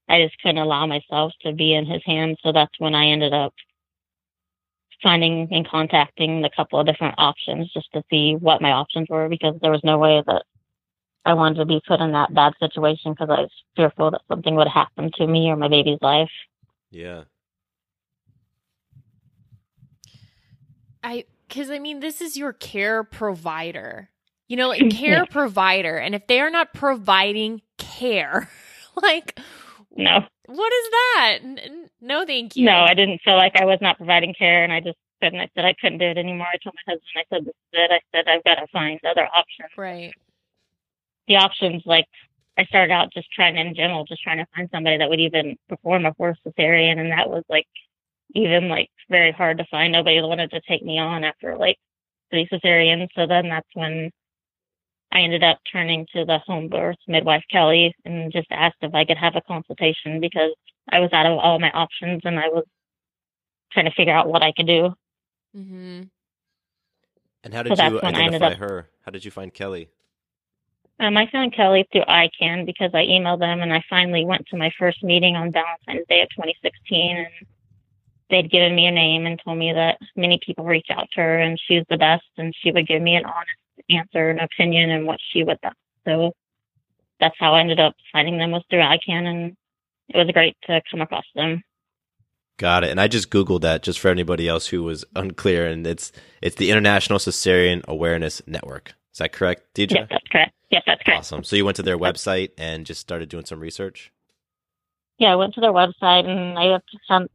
I 0.10 0.24
just 0.24 0.40
couldn't 0.42 0.58
allow 0.58 0.86
myself 0.86 1.34
to 1.42 1.54
be 1.54 1.74
in 1.74 1.86
his 1.86 2.02
hands. 2.06 2.38
So 2.44 2.52
that's 2.52 2.80
when 2.80 2.96
I 2.96 3.08
ended 3.08 3.34
up 3.34 3.54
finding 5.02 5.48
and 5.52 5.68
contacting 5.68 6.44
a 6.44 6.50
couple 6.50 6.80
of 6.80 6.86
different 6.86 7.16
options 7.18 7.72
just 7.72 7.92
to 7.94 8.04
see 8.10 8.36
what 8.36 8.62
my 8.62 8.72
options 8.72 9.08
were 9.10 9.30
because 9.30 9.56
there 9.62 9.72
was 9.72 9.84
no 9.84 9.98
way 9.98 10.22
that 10.26 10.44
I 11.26 11.34
wanted 11.34 11.56
to 11.60 11.66
be 11.66 11.82
put 11.88 12.02
in 12.02 12.12
that 12.14 12.34
bad 12.34 12.54
situation 12.60 13.14
because 13.14 13.30
I 13.30 13.42
was 13.42 13.52
fearful 13.76 14.12
that 14.12 14.22
something 14.28 14.56
would 14.56 14.68
happen 14.68 15.12
to 15.16 15.28
me 15.28 15.50
or 15.50 15.56
my 15.56 15.68
baby's 15.68 16.00
life. 16.02 16.32
Yeah. 16.92 17.24
I 21.04 21.26
because 21.48 21.70
I 21.70 21.80
mean 21.80 22.00
this 22.00 22.22
is 22.22 22.38
your 22.38 22.54
care 22.54 23.04
provider. 23.04 24.10
You 24.48 24.58
know, 24.58 24.68
like 24.70 24.90
care 24.90 25.20
Yeah. 25.20 25.26
provider, 25.26 25.98
and 25.98 26.16
if 26.16 26.28
they 26.28 26.40
are 26.40 26.50
not 26.50 26.74
providing 26.74 27.62
care, 27.78 28.50
like 29.02 29.40
No. 29.96 30.24
what 30.48 30.74
is 30.74 30.90
that? 30.92 31.38
N- 31.44 31.90
no, 32.02 32.26
thank 32.26 32.56
you. 32.56 32.66
No, 32.66 32.78
I 32.80 32.94
didn't 32.94 33.22
feel 33.24 33.36
like 33.36 33.56
I 33.60 33.66
was 33.66 33.80
not 33.82 33.98
providing 33.98 34.34
care, 34.34 34.64
and 34.64 34.72
I 34.74 34.80
just 34.80 34.98
couldn't. 35.22 35.40
I 35.40 35.50
said 35.56 35.66
I 35.66 35.76
couldn't 35.80 36.00
do 36.00 36.06
it 36.06 36.18
anymore. 36.18 36.48
I 36.52 36.58
told 36.64 36.76
my 36.88 36.94
husband, 36.94 37.10
I 37.16 37.24
said, 37.36 37.46
"This 37.46 37.54
is 37.54 37.74
it." 37.74 37.92
I 37.92 38.00
said, 38.16 38.28
"I've 38.28 38.44
got 38.44 38.56
to 38.56 38.68
find 38.72 39.00
other 39.06 39.26
options." 39.26 39.70
Right. 39.78 40.14
The 41.28 41.36
options, 41.36 41.84
like 41.86 42.06
I 42.58 42.64
started 42.66 42.92
out 42.92 43.14
just 43.14 43.32
trying 43.32 43.58
in 43.58 43.76
general, 43.76 44.06
just 44.06 44.24
trying 44.24 44.38
to 44.38 44.48
find 44.56 44.68
somebody 44.72 44.98
that 44.98 45.10
would 45.10 45.20
even 45.20 45.58
perform 45.68 46.06
a 46.06 46.14
fourth 46.16 46.38
cesarean, 46.48 46.98
and 47.00 47.12
that 47.12 47.30
was 47.30 47.44
like 47.50 47.68
even 48.36 48.70
like 48.70 48.90
very 49.10 49.32
hard 49.32 49.58
to 49.58 49.66
find. 49.72 49.94
Nobody 49.94 50.22
wanted 50.22 50.52
to 50.52 50.62
take 50.68 50.84
me 50.84 51.00
on 51.00 51.24
after 51.24 51.58
like 51.58 51.78
three 52.30 52.48
cesareans. 52.52 53.08
So 53.16 53.26
then 53.28 53.50
that's 53.50 53.68
when 53.74 54.12
I 55.12 55.22
ended 55.22 55.44
up 55.44 55.60
turning 55.72 56.06
to 56.14 56.26
the 56.26 56.40
home 56.40 56.70
birth 56.70 56.98
midwife 57.08 57.44
Kelly 57.52 57.94
and 58.06 58.32
just 58.32 58.48
asked 58.52 58.78
if 58.82 58.94
I 58.94 59.06
could 59.06 59.18
have 59.18 59.36
a 59.36 59.42
consultation 59.42 60.20
because 60.20 60.52
I 60.92 61.00
was 61.00 61.12
out 61.14 61.26
of 61.26 61.38
all 61.40 61.60
my 61.60 61.72
options 61.72 62.22
and 62.26 62.40
I 62.40 62.48
was 62.48 62.66
trying 63.72 63.86
to 63.86 63.92
figure 63.92 64.14
out 64.14 64.30
what 64.30 64.44
I 64.44 64.52
could 64.52 64.68
do. 64.68 64.94
Mm-hmm. 65.56 66.04
And 67.44 67.54
how 67.54 67.64
did 67.64 67.78
that's 67.78 67.94
you 67.94 68.00
when 68.00 68.16
I 68.16 68.20
identify 68.20 68.52
up- 68.54 68.58
her? 68.58 68.90
How 69.06 69.12
did 69.12 69.26
you 69.26 69.32
find 69.32 69.54
Kelly? 69.54 69.90
Um, 71.02 71.16
I 71.16 71.30
found 71.32 71.56
Kelly 71.56 71.88
through 71.92 72.04
ICAN 72.04 72.66
because 72.66 72.92
I 72.94 73.06
emailed 73.06 73.40
them 73.40 73.62
and 73.62 73.72
I 73.72 73.82
finally 73.90 74.26
went 74.26 74.46
to 74.48 74.58
my 74.58 74.70
first 74.78 75.02
meeting 75.02 75.38
on 75.38 75.50
Valentine's 75.52 76.06
Day 76.10 76.22
of 76.22 76.30
2016 76.32 77.18
and 77.18 77.28
they'd 78.30 78.52
given 78.52 78.76
me 78.76 78.86
a 78.86 78.92
name 78.92 79.26
and 79.26 79.40
told 79.44 79.58
me 79.58 79.74
that 79.74 79.98
many 80.16 80.40
people 80.46 80.66
reach 80.66 80.88
out 80.92 81.08
to 81.14 81.22
her 81.22 81.40
and 81.40 81.60
she's 81.68 81.84
the 81.90 81.98
best 81.98 82.26
and 82.38 82.54
she 82.62 82.72
would 82.72 82.88
give 82.88 83.02
me 83.02 83.16
an 83.16 83.26
honest 83.26 83.50
answer 83.90 84.30
and 84.30 84.40
opinion 84.40 84.92
and 84.92 85.06
what 85.06 85.20
she 85.32 85.44
would 85.44 85.58
do. 85.62 85.70
So 86.06 86.34
that's 87.20 87.36
how 87.40 87.54
I 87.54 87.62
ended 87.62 87.80
up 87.80 87.96
finding 88.12 88.38
them 88.38 88.52
was 88.52 88.64
through 88.70 88.80
ICAN 88.80 89.26
and 89.26 89.58
it 90.10 90.18
was 90.18 90.30
great 90.34 90.58
to 90.64 90.82
come 90.90 91.02
across 91.02 91.26
them. 91.36 91.64
Got 92.58 92.84
it. 92.84 92.92
And 92.92 93.00
I 93.00 93.08
just 93.08 93.30
googled 93.30 93.62
that 93.62 93.84
just 93.84 94.00
for 94.00 94.10
anybody 94.10 94.48
else 94.48 94.68
who 94.68 94.84
was 94.84 95.06
unclear, 95.16 95.66
and 95.66 95.88
it's 95.88 96.12
it's 96.42 96.58
the 96.58 96.72
International 96.72 97.18
Cesarean 97.18 97.86
Awareness 97.86 98.42
Network. 98.46 98.96
Is 99.14 99.20
that 99.20 99.32
correct, 99.32 99.74
Deidre? 99.74 99.96
Yes, 99.96 100.08
that's 100.10 100.28
correct. 100.30 100.52
Yes, 100.70 100.84
that's 100.86 101.02
correct. 101.04 101.20
Awesome. 101.20 101.44
So 101.46 101.56
you 101.56 101.64
went 101.64 101.78
to 101.78 101.84
their 101.84 101.98
website 101.98 102.50
and 102.58 102.86
just 102.86 103.00
started 103.00 103.30
doing 103.30 103.46
some 103.46 103.62
research. 103.62 104.12
Yeah, 105.20 105.34
I 105.34 105.36
went 105.36 105.54
to 105.56 105.62
their 105.62 105.74
website 105.74 106.26
and 106.26 106.58
I 106.58 106.80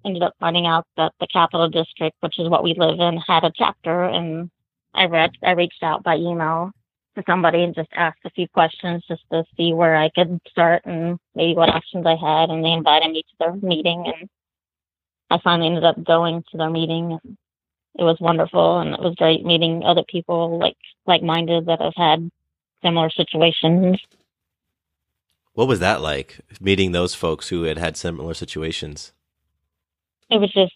ended 0.06 0.22
up 0.22 0.34
finding 0.40 0.66
out 0.66 0.86
that 0.96 1.12
the 1.20 1.26
Capital 1.26 1.68
District, 1.68 2.16
which 2.20 2.38
is 2.38 2.48
what 2.48 2.64
we 2.64 2.74
live 2.74 2.98
in, 2.98 3.18
had 3.18 3.44
a 3.44 3.52
chapter. 3.54 4.04
And 4.04 4.50
I 4.94 5.04
read, 5.04 5.32
I 5.42 5.50
reached 5.50 5.82
out 5.82 6.02
by 6.02 6.16
email 6.16 6.72
to 7.14 7.22
somebody 7.26 7.62
and 7.62 7.74
just 7.74 7.90
asked 7.94 8.20
a 8.24 8.30
few 8.30 8.48
questions 8.48 9.04
just 9.06 9.22
to 9.30 9.44
see 9.54 9.74
where 9.74 9.96
I 9.96 10.08
could 10.08 10.40
start 10.48 10.86
and 10.86 11.18
maybe 11.34 11.54
what 11.54 11.68
options 11.68 12.06
I 12.06 12.16
had. 12.16 12.48
And 12.48 12.64
they 12.64 12.72
invited 12.72 13.12
me 13.12 13.22
to 13.22 13.36
their 13.38 13.52
meeting, 13.54 14.04
and 14.06 14.30
I 15.30 15.38
finally 15.44 15.68
ended 15.68 15.84
up 15.84 16.02
going 16.02 16.42
to 16.50 16.56
their 16.56 16.70
meeting. 16.70 17.12
And 17.22 17.36
it 17.96 18.02
was 18.02 18.16
wonderful, 18.18 18.78
and 18.78 18.94
it 18.94 19.00
was 19.00 19.14
great 19.16 19.44
meeting 19.44 19.84
other 19.84 20.04
people 20.08 20.58
like 20.58 20.76
like 21.06 21.22
minded 21.22 21.66
that 21.66 21.82
have 21.82 21.94
had 21.96 22.30
similar 22.82 23.10
situations. 23.10 23.98
What 25.54 25.68
was 25.68 25.80
that 25.80 26.02
like 26.02 26.40
meeting 26.60 26.92
those 26.92 27.14
folks 27.14 27.48
who 27.48 27.62
had 27.62 27.78
had 27.78 27.96
similar 27.96 28.34
situations? 28.34 29.12
It 30.30 30.38
was 30.38 30.52
just 30.52 30.74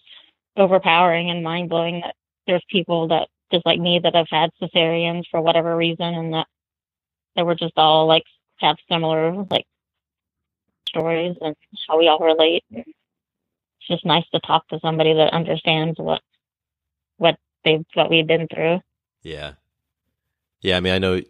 overpowering 0.55 1.29
and 1.29 1.43
mind 1.43 1.69
blowing 1.69 2.01
that 2.01 2.15
there's 2.47 2.63
people 2.69 3.09
that 3.09 3.27
just 3.51 3.65
like 3.65 3.79
me 3.79 3.99
that 3.99 4.15
have 4.15 4.27
had 4.29 4.51
cesareans 4.61 5.23
for 5.29 5.41
whatever 5.41 5.75
reason, 5.75 6.13
and 6.13 6.33
that 6.33 6.47
they 7.35 7.43
were 7.43 7.55
just 7.55 7.73
all 7.77 8.07
like 8.07 8.23
have 8.57 8.77
similar 8.89 9.45
like 9.49 9.65
stories 10.87 11.35
and 11.41 11.55
how 11.87 11.97
we 11.99 12.07
all 12.07 12.19
relate. 12.19 12.63
It's 12.71 12.87
just 13.87 14.05
nice 14.05 14.27
to 14.33 14.39
talk 14.39 14.67
to 14.69 14.79
somebody 14.79 15.13
that 15.13 15.33
understands 15.33 15.99
what 15.99 16.21
what 17.17 17.37
they've 17.65 17.85
what 17.95 18.09
we've 18.09 18.27
been 18.27 18.47
through. 18.47 18.79
Yeah. 19.23 19.53
Yeah, 20.61 20.77
I 20.77 20.79
mean, 20.79 20.93
I 20.93 20.99
know 20.99 21.21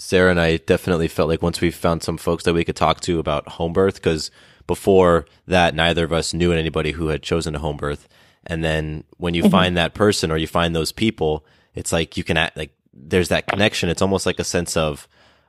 Sarah 0.00 0.30
and 0.30 0.40
I 0.40 0.56
definitely 0.56 1.08
felt 1.08 1.28
like 1.28 1.42
once 1.42 1.60
we 1.60 1.70
found 1.70 2.02
some 2.02 2.16
folks 2.16 2.44
that 2.44 2.54
we 2.54 2.64
could 2.64 2.74
talk 2.74 3.00
to 3.02 3.18
about 3.18 3.46
home 3.50 3.74
birth, 3.74 3.96
because 3.96 4.30
before 4.66 5.26
that, 5.46 5.74
neither 5.74 6.04
of 6.04 6.12
us 6.12 6.32
knew 6.32 6.52
anybody 6.52 6.92
who 6.92 7.08
had 7.08 7.22
chosen 7.22 7.54
a 7.54 7.58
home 7.58 7.76
birth. 7.76 8.08
And 8.46 8.64
then 8.64 9.04
when 9.18 9.34
you 9.34 9.42
Mhm. 9.42 9.50
find 9.50 9.76
that 9.76 9.92
person 9.92 10.30
or 10.30 10.38
you 10.38 10.46
find 10.46 10.74
those 10.74 10.90
people, 10.90 11.44
it's 11.74 11.92
like 11.92 12.16
you 12.16 12.24
can 12.24 12.38
act 12.38 12.56
like 12.56 12.70
there's 12.94 13.28
that 13.28 13.46
connection. 13.46 13.90
It's 13.90 14.00
almost 14.00 14.24
like 14.24 14.38
a 14.38 14.44
sense 14.44 14.74
of, 14.74 15.06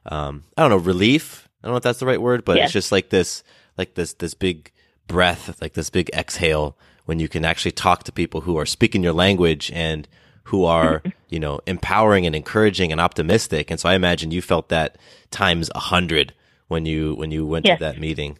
um, 0.07 0.43
I 0.57 0.61
don't 0.63 0.71
know, 0.71 0.77
relief. 0.77 1.47
I 1.63 1.67
don't 1.67 1.73
know 1.73 1.77
if 1.77 1.83
that's 1.83 1.99
the 1.99 2.05
right 2.05 2.21
word, 2.21 2.43
but 2.43 2.57
Yeah. 2.57 2.65
it's 2.65 2.73
just 2.73 2.91
like 2.91 3.09
this, 3.09 3.43
like 3.77 3.93
this, 3.95 4.13
this 4.13 4.33
big 4.33 4.69
breath, 5.07 5.61
like 5.61 5.73
this 5.73 5.89
big 5.89 6.09
exhale 6.13 6.75
when 7.05 7.19
you 7.19 7.29
can 7.29 7.45
actually 7.45 7.71
talk 7.71 8.03
to 8.03 8.11
people 8.11 8.41
who 8.41 8.57
are 8.57 8.65
speaking 8.65 9.01
your 9.01 9.13
language 9.13 9.71
and 9.73 10.09
who 10.43 10.65
are, 10.65 11.01
you 11.29 11.39
know, 11.39 11.59
empowering 11.67 12.25
and 12.25 12.35
encouraging 12.35 12.91
and 12.91 12.99
optimistic. 12.99 13.69
And 13.71 13.79
so 13.79 13.89
I 13.89 13.93
imagine 13.95 14.31
you 14.31 14.41
felt 14.41 14.69
that 14.69 14.97
times 15.29 15.69
a 15.75 15.79
hundred 15.79 16.33
when 16.67 16.85
you, 16.85 17.15
when 17.15 17.31
you 17.31 17.45
went 17.45 17.65
Yes. 17.65 17.77
to 17.79 17.85
that 17.85 17.99
meeting. 17.99 18.37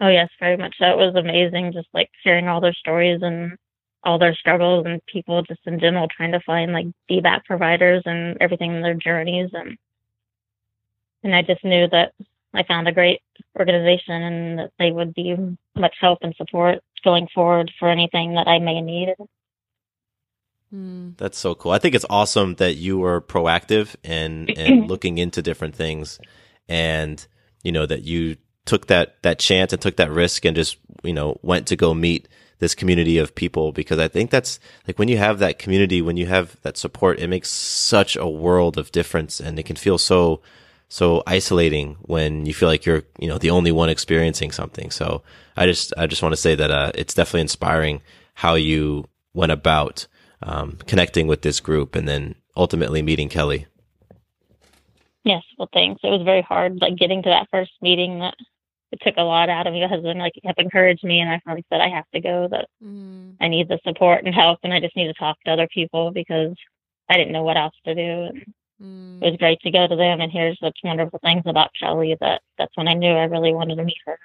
Oh 0.00 0.08
yes, 0.08 0.28
very 0.40 0.56
much. 0.56 0.74
so. 0.78 0.86
It 0.86 0.96
was 0.96 1.14
amazing, 1.14 1.72
just 1.72 1.88
like 1.94 2.10
hearing 2.24 2.48
all 2.48 2.60
their 2.60 2.72
stories 2.74 3.20
and 3.22 3.56
all 4.04 4.18
their 4.18 4.34
struggles 4.34 4.84
and 4.84 5.00
people 5.06 5.42
just 5.42 5.60
in 5.64 5.78
general 5.78 6.08
trying 6.08 6.32
to 6.32 6.40
find 6.40 6.72
like 6.72 6.86
VBAC 7.08 7.44
providers 7.44 8.02
and 8.04 8.36
everything 8.40 8.74
in 8.74 8.82
their 8.82 8.94
journeys 8.94 9.50
and 9.52 9.78
and 11.22 11.32
I 11.36 11.42
just 11.42 11.62
knew 11.64 11.86
that 11.92 12.12
I 12.52 12.64
found 12.64 12.88
a 12.88 12.92
great 12.92 13.20
organization 13.56 14.20
and 14.20 14.58
that 14.58 14.72
they 14.76 14.90
would 14.90 15.14
be 15.14 15.36
much 15.76 15.94
help 16.00 16.18
and 16.22 16.34
support 16.34 16.80
going 17.04 17.28
forward 17.32 17.70
for 17.78 17.88
anything 17.88 18.34
that 18.34 18.48
I 18.48 18.58
may 18.58 18.80
need. 18.80 19.14
That's 21.16 21.38
so 21.38 21.54
cool. 21.54 21.72
I 21.72 21.78
think 21.78 21.94
it's 21.94 22.06
awesome 22.08 22.54
that 22.54 22.76
you 22.76 22.98
were 22.98 23.20
proactive 23.20 23.94
and 24.02 24.50
and 24.56 24.88
looking 24.88 25.18
into 25.18 25.42
different 25.42 25.76
things, 25.76 26.18
and 26.68 27.24
you 27.62 27.72
know 27.72 27.86
that 27.86 28.02
you 28.02 28.36
took 28.64 28.86
that 28.86 29.22
that 29.22 29.38
chance 29.38 29.72
and 29.72 29.82
took 29.82 29.96
that 29.96 30.10
risk 30.10 30.44
and 30.44 30.56
just 30.56 30.78
you 31.02 31.12
know 31.12 31.38
went 31.42 31.66
to 31.68 31.76
go 31.76 31.92
meet 31.92 32.28
this 32.58 32.74
community 32.76 33.18
of 33.18 33.34
people 33.34 33.72
because 33.72 33.98
I 33.98 34.06
think 34.06 34.30
that's 34.30 34.60
like 34.86 34.98
when 34.98 35.08
you 35.08 35.18
have 35.18 35.40
that 35.40 35.58
community, 35.58 36.00
when 36.00 36.16
you 36.16 36.26
have 36.26 36.56
that 36.62 36.76
support, 36.76 37.18
it 37.18 37.26
makes 37.26 37.50
such 37.50 38.16
a 38.16 38.28
world 38.28 38.78
of 38.78 38.92
difference, 38.92 39.40
and 39.40 39.58
it 39.58 39.64
can 39.64 39.76
feel 39.76 39.98
so 39.98 40.40
so 40.88 41.22
isolating 41.26 41.96
when 42.02 42.46
you 42.46 42.54
feel 42.54 42.68
like 42.68 42.86
you're 42.86 43.02
you 43.18 43.28
know 43.28 43.38
the 43.38 43.50
only 43.50 43.72
one 43.72 43.88
experiencing 43.88 44.52
something. 44.52 44.90
So 44.90 45.22
I 45.56 45.66
just 45.66 45.92
I 45.98 46.06
just 46.06 46.22
want 46.22 46.32
to 46.34 46.40
say 46.40 46.54
that 46.54 46.70
uh, 46.70 46.92
it's 46.94 47.14
definitely 47.14 47.42
inspiring 47.42 48.00
how 48.34 48.54
you 48.54 49.06
went 49.34 49.52
about 49.52 50.06
um, 50.42 50.78
connecting 50.86 51.26
with 51.26 51.42
this 51.42 51.60
group 51.60 51.94
and 51.94 52.08
then 52.08 52.34
ultimately 52.56 53.02
meeting 53.02 53.28
Kelly. 53.28 53.66
Yes, 55.24 55.42
well 55.58 55.68
thanks. 55.72 56.00
It 56.02 56.10
was 56.10 56.22
very 56.22 56.42
hard 56.42 56.80
like 56.80 56.96
getting 56.96 57.22
to 57.22 57.28
that 57.30 57.48
first 57.50 57.72
meeting 57.80 58.18
that 58.20 58.34
it 58.90 59.00
took 59.02 59.14
a 59.16 59.22
lot 59.22 59.48
out 59.48 59.66
of 59.66 59.72
me. 59.72 59.80
My 59.80 59.88
husband 59.88 60.18
like 60.18 60.32
kept 60.44 60.60
encouraged 60.60 61.04
me 61.04 61.20
and 61.20 61.30
I 61.30 61.40
finally 61.44 61.64
said 61.68 61.80
I 61.80 61.88
have 61.88 62.10
to 62.12 62.20
go 62.20 62.48
that 62.50 62.68
I 63.40 63.48
need 63.48 63.68
the 63.68 63.78
support 63.84 64.24
and 64.24 64.34
help 64.34 64.58
and 64.62 64.72
I 64.72 64.80
just 64.80 64.96
need 64.96 65.06
to 65.06 65.14
talk 65.14 65.38
to 65.44 65.52
other 65.52 65.68
people 65.72 66.10
because 66.10 66.54
I 67.08 67.16
didn't 67.16 67.32
know 67.32 67.44
what 67.44 67.56
else 67.56 67.74
to 67.84 67.94
do 67.94 68.00
and 68.00 68.54
it 69.22 69.30
was 69.30 69.38
great 69.38 69.60
to 69.60 69.70
go 69.70 69.86
to 69.86 69.94
them 69.94 70.20
and 70.20 70.32
hear 70.32 70.54
such 70.56 70.76
wonderful 70.82 71.20
things 71.22 71.44
about 71.46 71.70
Kelly 71.78 72.16
that 72.20 72.42
that's 72.58 72.76
when 72.76 72.88
I 72.88 72.94
knew 72.94 73.12
I 73.12 73.24
really 73.24 73.54
wanted 73.54 73.76
to 73.76 73.84
meet 73.84 73.98
her 74.06 74.18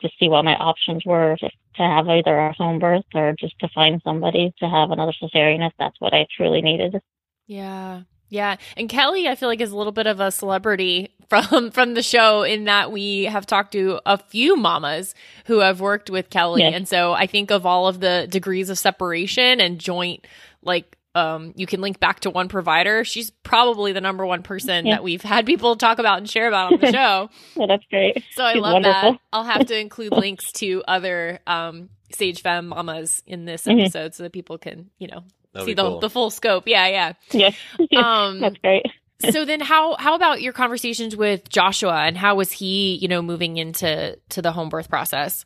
to 0.00 0.08
see 0.18 0.28
what 0.28 0.44
my 0.44 0.54
options 0.54 1.04
were 1.04 1.36
to 1.40 1.82
have 1.82 2.08
either 2.08 2.36
a 2.36 2.52
home 2.52 2.78
birth 2.78 3.04
or 3.14 3.34
just 3.38 3.58
to 3.60 3.68
find 3.74 4.00
somebody 4.04 4.52
to 4.58 4.68
have 4.68 4.90
another 4.90 5.12
cesarean 5.22 5.66
if 5.66 5.72
that's 5.78 6.00
what 6.00 6.12
I 6.12 6.26
truly 6.36 6.62
needed. 6.62 7.00
Yeah. 7.46 8.02
Yeah. 8.28 8.56
And 8.76 8.88
Kelly, 8.88 9.28
I 9.28 9.34
feel 9.34 9.48
like 9.48 9.60
is 9.60 9.72
a 9.72 9.76
little 9.76 9.92
bit 9.92 10.06
of 10.06 10.20
a 10.20 10.30
celebrity 10.30 11.14
from 11.28 11.70
from 11.70 11.94
the 11.94 12.02
show 12.02 12.42
in 12.42 12.64
that 12.64 12.90
we 12.90 13.24
have 13.24 13.46
talked 13.46 13.72
to 13.72 14.00
a 14.06 14.18
few 14.18 14.56
mamas 14.56 15.14
who 15.46 15.58
have 15.60 15.80
worked 15.80 16.10
with 16.10 16.30
Kelly. 16.30 16.62
Yes. 16.62 16.74
And 16.74 16.88
so 16.88 17.12
I 17.12 17.26
think 17.26 17.50
of 17.50 17.66
all 17.66 17.86
of 17.86 18.00
the 18.00 18.26
degrees 18.30 18.70
of 18.70 18.78
separation 18.78 19.60
and 19.60 19.78
joint 19.78 20.26
like 20.62 20.96
um 21.14 21.52
you 21.56 21.66
can 21.66 21.80
link 21.80 21.98
back 22.00 22.20
to 22.20 22.30
one 22.30 22.48
provider. 22.48 23.04
She's 23.04 23.30
probably 23.42 23.92
the 23.92 24.00
number 24.00 24.24
one 24.26 24.42
person 24.42 24.86
Yeah. 24.86 24.96
that 24.96 25.02
we've 25.02 25.22
had 25.22 25.44
people 25.46 25.76
talk 25.76 25.98
about 25.98 26.18
and 26.18 26.30
share 26.30 26.48
about 26.48 26.72
on 26.72 26.80
the 26.80 26.92
show. 26.92 27.30
Well, 27.56 27.66
that's 27.68 27.84
great. 27.90 28.22
So 28.32 28.44
I 28.44 28.52
She's 28.54 28.62
love 28.62 28.72
wonderful. 28.74 29.12
that. 29.12 29.20
I'll 29.32 29.44
have 29.44 29.66
to 29.66 29.78
include 29.80 30.12
links 30.12 30.52
to 30.52 30.82
other 30.86 31.40
um 31.46 31.88
Sage 32.12 32.42
Femme 32.42 32.68
mamas 32.68 33.22
in 33.26 33.44
this 33.44 33.64
Mhm. 33.66 33.82
episode 33.82 34.14
so 34.14 34.22
that 34.24 34.32
people 34.32 34.58
can, 34.58 34.90
you 34.98 35.08
know, 35.08 35.22
That'd 35.52 35.66
see 35.66 35.74
the, 35.74 35.82
cool. 35.82 36.00
the 36.00 36.10
full 36.10 36.30
scope. 36.30 36.66
Yeah, 36.68 36.86
yeah. 36.88 37.12
Yes. 37.32 37.56
Um, 37.96 38.40
that's 38.40 38.56
great. 38.58 38.86
so 39.30 39.44
then 39.44 39.60
how 39.60 39.96
how 39.96 40.14
about 40.14 40.40
your 40.42 40.52
conversations 40.52 41.14
with 41.16 41.48
Joshua 41.48 42.02
and 42.04 42.16
how 42.16 42.36
was 42.36 42.50
he, 42.52 42.94
you 42.96 43.08
know, 43.08 43.20
moving 43.22 43.56
into 43.58 44.16
to 44.30 44.42
the 44.42 44.52
home 44.52 44.68
birth 44.70 44.88
process? 44.88 45.44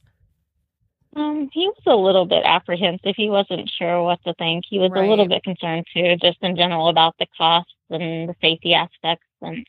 Um, 1.17 1.49
he 1.53 1.69
was 1.69 1.83
a 1.87 1.95
little 1.95 2.27
bit 2.27 2.43
apprehensive. 2.45 3.15
He 3.17 3.31
wasn't 3.31 3.71
sure 3.71 4.03
what 4.03 4.23
to 4.25 4.35
think. 4.35 4.65
He 4.69 4.79
was 4.79 4.91
a 4.95 5.01
little 5.01 5.29
bit 5.29 5.45
concerned 5.45 5.87
too, 5.93 6.17
just 6.17 6.39
in 6.43 6.57
general 6.57 6.89
about 6.89 7.15
the 7.19 7.27
costs 7.37 7.73
and 7.91 8.29
the 8.29 8.35
safety 8.41 8.75
aspects, 8.75 9.27
and 9.41 9.65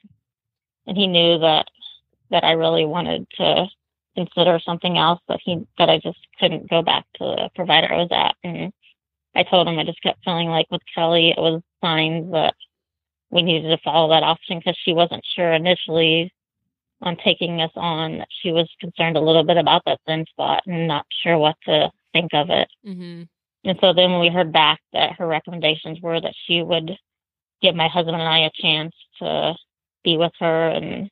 and 0.87 0.97
he 0.97 1.07
knew 1.07 1.37
that 1.39 1.67
that 2.31 2.43
I 2.43 2.53
really 2.53 2.85
wanted 2.85 3.27
to 3.37 3.67
consider 4.15 4.59
something 4.59 4.97
else, 4.97 5.19
but 5.27 5.39
he 5.43 5.67
that 5.77 5.89
I 5.89 5.99
just 5.99 6.19
couldn't 6.39 6.69
go 6.69 6.81
back 6.81 7.05
to 7.15 7.23
the 7.23 7.49
provider 7.55 7.93
I 7.93 7.97
was 7.97 8.11
at. 8.11 8.35
And 8.43 8.73
I 9.35 9.43
told 9.43 9.67
him 9.67 9.77
I 9.77 9.83
just 9.83 10.01
kept 10.01 10.23
feeling 10.23 10.47
like 10.47 10.67
with 10.71 10.81
Kelly, 10.95 11.29
it 11.29 11.39
was 11.39 11.61
signs 11.81 12.31
that 12.31 12.55
we 13.29 13.43
needed 13.43 13.69
to 13.69 13.77
follow 13.83 14.09
that 14.09 14.23
option 14.23 14.59
because 14.59 14.77
she 14.83 14.93
wasn't 14.93 15.25
sure 15.35 15.53
initially 15.53 16.33
on 17.01 17.17
taking 17.17 17.61
us 17.61 17.71
on 17.75 18.19
that 18.19 18.27
she 18.41 18.51
was 18.51 18.69
concerned 18.79 19.17
a 19.17 19.21
little 19.21 19.43
bit 19.43 19.57
about 19.57 19.83
that 19.85 19.99
thin 20.05 20.25
spot 20.29 20.63
and 20.65 20.87
not 20.87 21.05
sure 21.23 21.37
what 21.37 21.55
to 21.65 21.91
think 22.13 22.33
of 22.33 22.49
it. 22.49 22.67
Mm-hmm. 22.85 23.23
And 23.65 23.79
so 23.81 23.93
then 23.93 24.11
when 24.11 24.21
we 24.21 24.29
heard 24.29 24.51
back 24.53 24.79
that 24.93 25.13
her 25.13 25.27
recommendations 25.27 25.99
were 25.99 26.21
that 26.21 26.33
she 26.45 26.61
would 26.61 26.97
give 27.61 27.75
my 27.75 27.87
husband 27.87 28.15
and 28.15 28.27
I 28.27 28.39
a 28.39 28.51
chance 28.53 28.93
to 29.19 29.55
be 30.03 30.17
with 30.17 30.33
her 30.39 30.69
and 30.69 31.09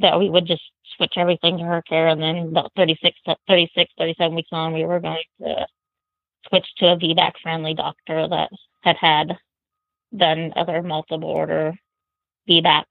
that 0.00 0.18
we 0.18 0.28
would 0.28 0.46
just 0.46 0.62
switch 0.96 1.14
everything 1.16 1.58
to 1.58 1.64
her 1.64 1.82
care. 1.82 2.08
And 2.08 2.20
then 2.20 2.36
about 2.48 2.72
36, 2.76 3.16
36, 3.46 3.92
37 3.96 4.34
weeks 4.34 4.48
on, 4.52 4.74
we 4.74 4.84
were 4.84 5.00
going 5.00 5.22
to 5.40 5.66
switch 6.48 6.66
to 6.78 6.92
a 6.92 6.96
VBAC 6.96 7.32
friendly 7.42 7.74
doctor 7.74 8.28
that 8.28 8.50
had 8.82 8.96
had 8.96 9.36
done 10.16 10.52
other 10.56 10.82
multiple 10.82 11.28
order 11.28 11.74
VBACs. 12.48 12.84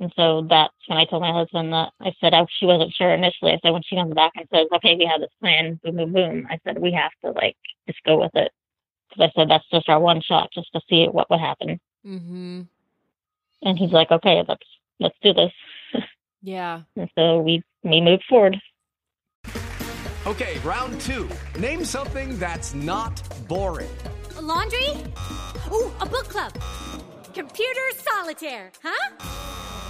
And 0.00 0.10
so 0.16 0.46
that's 0.48 0.72
when 0.86 0.96
I 0.96 1.04
told 1.04 1.20
my 1.20 1.32
husband 1.32 1.74
that 1.74 1.92
I 2.00 2.12
said 2.20 2.32
I, 2.32 2.46
she 2.58 2.64
wasn't 2.64 2.94
sure 2.94 3.12
initially. 3.12 3.52
I 3.52 3.58
said 3.62 3.70
when 3.70 3.82
she 3.82 3.96
comes 3.96 4.14
back 4.14 4.32
and 4.34 4.48
says, 4.52 4.66
"Okay, 4.76 4.96
we 4.96 5.04
have 5.04 5.20
this 5.20 5.30
plan," 5.40 5.78
boom, 5.84 5.96
boom, 5.96 6.12
boom. 6.14 6.46
I 6.50 6.58
said 6.64 6.78
we 6.78 6.92
have 6.92 7.12
to 7.22 7.32
like 7.32 7.56
just 7.86 8.02
go 8.04 8.18
with 8.18 8.34
it 8.34 8.50
because 9.10 9.30
I 9.30 9.38
said 9.38 9.50
that's 9.50 9.68
just 9.70 9.90
our 9.90 10.00
one 10.00 10.22
shot, 10.22 10.48
just 10.54 10.72
to 10.72 10.80
see 10.88 11.06
what 11.06 11.28
would 11.28 11.40
happen. 11.40 11.78
Mm-hmm. 12.06 12.62
And 13.62 13.78
he's 13.78 13.92
like, 13.92 14.10
"Okay, 14.10 14.42
let's 14.48 14.66
let's 15.00 15.16
do 15.22 15.34
this." 15.34 15.52
Yeah. 16.42 16.82
And 16.96 17.10
so 17.14 17.40
we 17.40 17.62
we 17.82 18.00
moved 18.00 18.24
forward. 18.26 18.56
Okay, 20.26 20.58
round 20.60 20.98
two. 21.00 21.28
Name 21.58 21.84
something 21.84 22.38
that's 22.38 22.72
not 22.74 23.22
boring. 23.48 23.90
A 24.36 24.40
laundry? 24.40 24.88
Ooh, 25.72 25.92
a 26.00 26.06
book 26.06 26.28
club. 26.28 26.52
Computer 27.34 27.80
solitaire, 27.96 28.70
huh? 28.82 29.89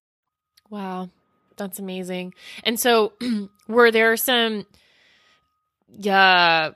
Wow, 0.71 1.09
that's 1.57 1.79
amazing. 1.79 2.33
And 2.63 2.79
so, 2.79 3.13
were 3.67 3.91
there 3.91 4.15
some, 4.15 4.65
yeah, 5.89 6.71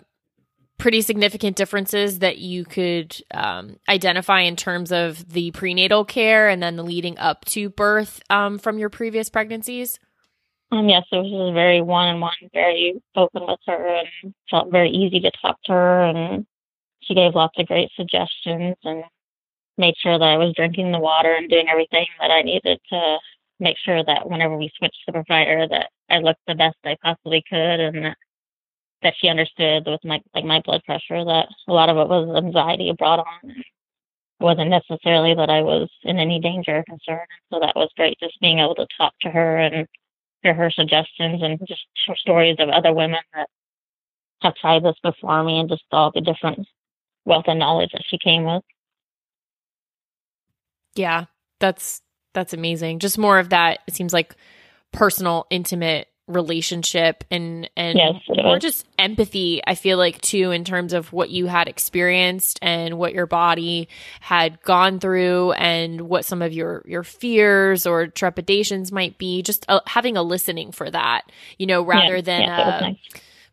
pretty 0.78 1.02
significant 1.02 1.56
differences 1.56 2.20
that 2.20 2.38
you 2.38 2.66
could 2.66 3.16
um, 3.34 3.78
identify 3.88 4.42
in 4.42 4.58
terms 4.58 4.92
of 4.92 5.32
the 5.32 5.52
prenatal 5.52 6.04
care 6.04 6.50
and 6.50 6.62
then 6.62 6.76
the 6.76 6.84
leading 6.84 7.18
up 7.18 7.46
to 7.46 7.70
birth 7.70 8.22
um, 8.30 8.60
from 8.60 8.78
your 8.78 8.90
previous 8.90 9.30
pregnancies? 9.30 9.98
Um, 10.74 10.90
yes, 10.90 11.04
it 11.14 11.16
was 11.16 11.54
very 11.54 11.82
one 11.82 12.10
on 12.10 12.20
one, 12.20 12.34
very 12.54 13.02
open 13.16 13.44
with 13.48 13.60
her, 13.68 14.02
and 14.24 14.34
felt 14.52 14.72
very 14.72 14.90
easy 14.90 15.22
to 15.22 15.32
talk 15.42 15.58
to 15.64 15.72
her. 15.72 16.04
And 16.04 16.46
she 17.00 17.16
gave 17.16 17.34
lots 17.34 17.58
of 17.58 17.68
great 17.68 17.92
suggestions 17.96 18.76
and 18.84 19.06
made 19.78 19.94
sure 19.98 20.20
that 20.20 20.28
I 20.28 20.38
was 20.38 20.54
drinking 20.54 20.92
the 20.92 21.00
water 21.00 21.34
and 21.34 21.50
doing 21.50 21.70
everything 21.70 22.08
that 22.20 22.32
I 22.32 22.42
needed 22.42 22.80
to 22.90 23.18
make 23.60 23.78
sure 23.78 24.04
that 24.04 24.30
whenever 24.30 24.58
we 24.58 24.72
switched 24.78 25.04
the 25.06 25.14
provider, 25.14 25.68
that 25.68 25.90
I 26.10 26.20
looked 26.20 26.42
the 26.48 26.56
best 26.56 26.78
I 26.84 26.98
possibly 27.02 27.44
could, 27.50 27.80
and 27.80 28.06
that 28.06 28.18
that 29.02 29.14
she 29.20 29.28
understood 29.28 29.86
with 29.86 30.04
my 30.04 30.22
like 30.34 30.46
my 30.46 30.62
blood 30.62 30.84
pressure 30.84 31.24
that 31.24 31.48
a 31.68 31.74
lot 31.74 31.90
of 31.90 31.98
it 31.98 32.08
was 32.08 32.44
anxiety 32.44 32.92
brought 32.98 33.20
on. 33.20 33.52
It 33.52 34.44
wasn't 34.44 34.70
necessarily 34.70 35.34
that 35.36 35.50
I 35.50 35.62
was 35.62 35.90
in 36.04 36.18
any 36.18 36.40
danger 36.42 36.78
or 36.78 36.84
concern. 36.84 37.26
So 37.52 37.60
that 37.60 37.76
was 37.76 37.90
great, 37.96 38.20
just 38.20 38.40
being 38.42 38.60
able 38.60 38.76
to 38.76 38.88
talk 38.98 39.14
to 39.22 39.30
her 39.30 39.58
and 39.58 39.88
hear 40.42 40.54
her 40.54 40.72
suggestions 40.72 41.42
and 41.42 41.60
just 41.68 41.86
her 42.08 42.16
stories 42.16 42.58
of 42.60 42.70
other 42.70 42.94
women 42.94 43.22
that 43.34 43.48
have 44.42 44.56
tried 44.56 44.84
this 44.84 44.98
before 45.04 45.44
me 45.44 45.60
and 45.60 45.70
just 45.70 45.84
all 45.92 46.12
the 46.12 46.22
different 46.22 46.68
wealth 47.26 47.46
of 47.48 47.58
knowledge 47.58 47.92
that 47.94 48.04
she 48.08 48.18
came 48.18 48.44
with. 48.44 48.64
Yeah, 50.96 51.26
that's 51.60 52.02
that's 52.36 52.54
amazing. 52.54 53.00
Just 53.00 53.18
more 53.18 53.40
of 53.40 53.50
that. 53.50 53.80
It 53.88 53.96
seems 53.96 54.14
like 54.14 54.36
personal, 54.92 55.48
intimate 55.50 56.08
relationship 56.28 57.24
and 57.30 57.70
and 57.78 57.98
Yes, 57.98 58.16
more 58.44 58.58
just 58.58 58.88
empathy 58.98 59.62
i 59.68 59.76
feel 59.76 59.96
like 59.96 60.20
too 60.22 60.50
in 60.50 60.64
terms 60.64 60.92
of 60.92 61.14
what 61.14 61.30
you 61.30 61.46
had 61.46 61.68
experienced 61.68 62.58
and 62.64 62.98
what 62.98 63.14
your 63.14 63.28
body 63.28 63.88
had 64.22 64.60
gone 64.64 65.00
through 65.00 65.52
and 65.52 66.02
what 66.02 66.26
some 66.26 66.42
of 66.42 66.52
your 66.52 66.82
your 66.88 67.04
fears 67.04 67.86
or 67.86 68.08
trepidations 68.08 68.92
might 68.92 69.20
be 69.20 69.44
just 69.44 69.66
uh, 69.70 69.80
having 69.86 70.18
a 70.18 70.24
listening 70.24 70.72
for 70.72 70.90
that 70.90 71.32
you 71.60 71.68
know 71.68 71.84
rather 71.84 72.16
Yeah, 72.16 72.22
than 72.24 72.50
a 72.50 72.82
nice. 72.82 72.98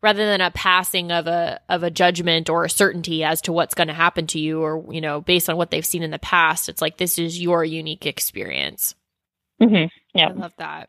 Rather 0.03 0.27
than 0.27 0.41
a 0.41 0.51
passing 0.51 1.13
of 1.13 1.27
a 1.27 1.61
of 1.69 1.83
a 1.83 1.91
judgment 1.91 2.51
or 2.51 2.65
a 2.65 2.71
certainty 2.71 3.25
as 3.25 3.41
to 3.43 3.53
what's 3.53 3.75
going 3.75 3.89
to 3.89 3.95
happen 3.95 4.27
to 4.27 4.39
you 4.39 4.63
or 4.63 4.85
you 4.93 5.01
know 5.01 5.21
based 5.21 5.49
on 5.49 5.57
what 5.57 5.71
they've 5.71 5.87
seen 5.87 6.03
in 6.03 6.11
the 6.11 6.19
past 6.19 6.69
it's 6.69 6.83
like 6.83 6.99
this 6.99 7.19
is 7.19 7.41
your 7.41 7.65
unique 7.65 8.07
experience 8.07 8.95
hmm 9.61 9.85
Yeah. 10.15 10.29
I 10.29 10.33
love 10.33 10.55
that. 10.59 10.89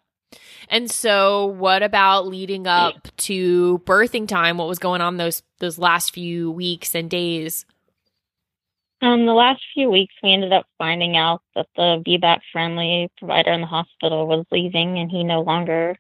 And 0.70 0.90
so, 0.90 1.46
what 1.46 1.84
about 1.84 2.28
leading 2.28 2.68
up 2.68 3.08
to 3.18 3.80
birthing 3.86 4.28
time? 4.28 4.58
What 4.58 4.68
was 4.68 4.80
going 4.80 5.02
on 5.02 5.18
those 5.18 5.44
those 5.60 5.78
last 5.78 6.14
few 6.14 6.52
weeks 6.52 6.96
and 6.96 7.10
days? 7.10 7.66
Um, 9.02 9.26
the 9.26 9.34
last 9.34 9.62
few 9.74 9.90
weeks, 9.90 10.14
we 10.24 10.34
ended 10.34 10.54
up 10.54 10.66
finding 10.78 11.18
out 11.18 11.42
that 11.56 11.68
the 11.76 12.02
VBAC 12.08 12.40
friendly 12.52 13.12
provider 13.18 13.52
in 13.52 13.62
the 13.62 13.68
hospital 13.68 14.28
was 14.28 14.46
leaving 14.50 14.98
and 14.98 15.12
he 15.12 15.24
no 15.24 15.42
longer 15.42 15.98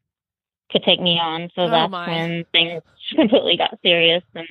could 0.74 0.84
take 0.84 1.00
me 1.00 1.18
on. 1.20 1.50
So 1.56 1.64
Oh, 1.64 1.70
that's 1.70 1.92
my. 1.92 2.08
when 2.10 2.46
things 2.52 2.82
completely 3.16 3.56
got 3.58 3.80
serious. 3.82 4.24
And 4.36 4.48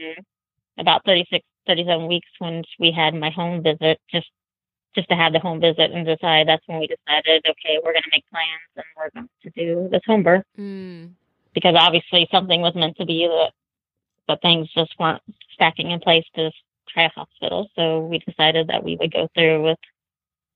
about 0.78 1.04
36, 1.04 1.44
37 1.66 2.06
weeks 2.08 2.28
when 2.38 2.62
we 2.80 2.90
had 2.92 3.14
my 3.14 3.28
home 3.30 3.62
visit, 3.62 4.00
just 4.10 4.28
just 4.94 5.08
to 5.08 5.14
have 5.16 5.32
the 5.32 5.38
home 5.38 5.58
visit 5.58 5.90
and 5.90 6.04
decide, 6.06 6.46
that's 6.46 6.62
when 6.68 6.78
we 6.78 6.86
decided, 6.86 7.42
okay, 7.48 7.78
we're 7.82 7.92
going 7.94 8.02
to 8.02 8.10
make 8.12 8.24
plans 8.30 8.60
and 8.76 8.84
we're 8.94 9.08
going 9.14 9.28
to 9.42 9.50
do 9.56 9.88
this 9.90 10.02
home 10.06 10.22
birth 10.22 10.44
Mm. 10.58 11.12
because 11.54 11.74
obviously 11.78 12.28
something 12.30 12.60
was 12.60 12.74
meant 12.74 12.96
to 12.98 13.06
be 13.06 13.26
that 13.26 13.52
but 14.28 14.42
things 14.42 14.68
just 14.74 14.92
weren't 15.00 15.22
stacking 15.54 15.90
in 15.90 15.98
place 16.00 16.24
to 16.36 16.50
try 16.90 17.04
a 17.04 17.08
hospital. 17.08 17.68
So 17.74 18.00
we 18.00 18.18
decided 18.18 18.68
that 18.68 18.84
we 18.84 18.96
would 18.96 19.12
go 19.12 19.28
through 19.34 19.64
with 19.64 19.78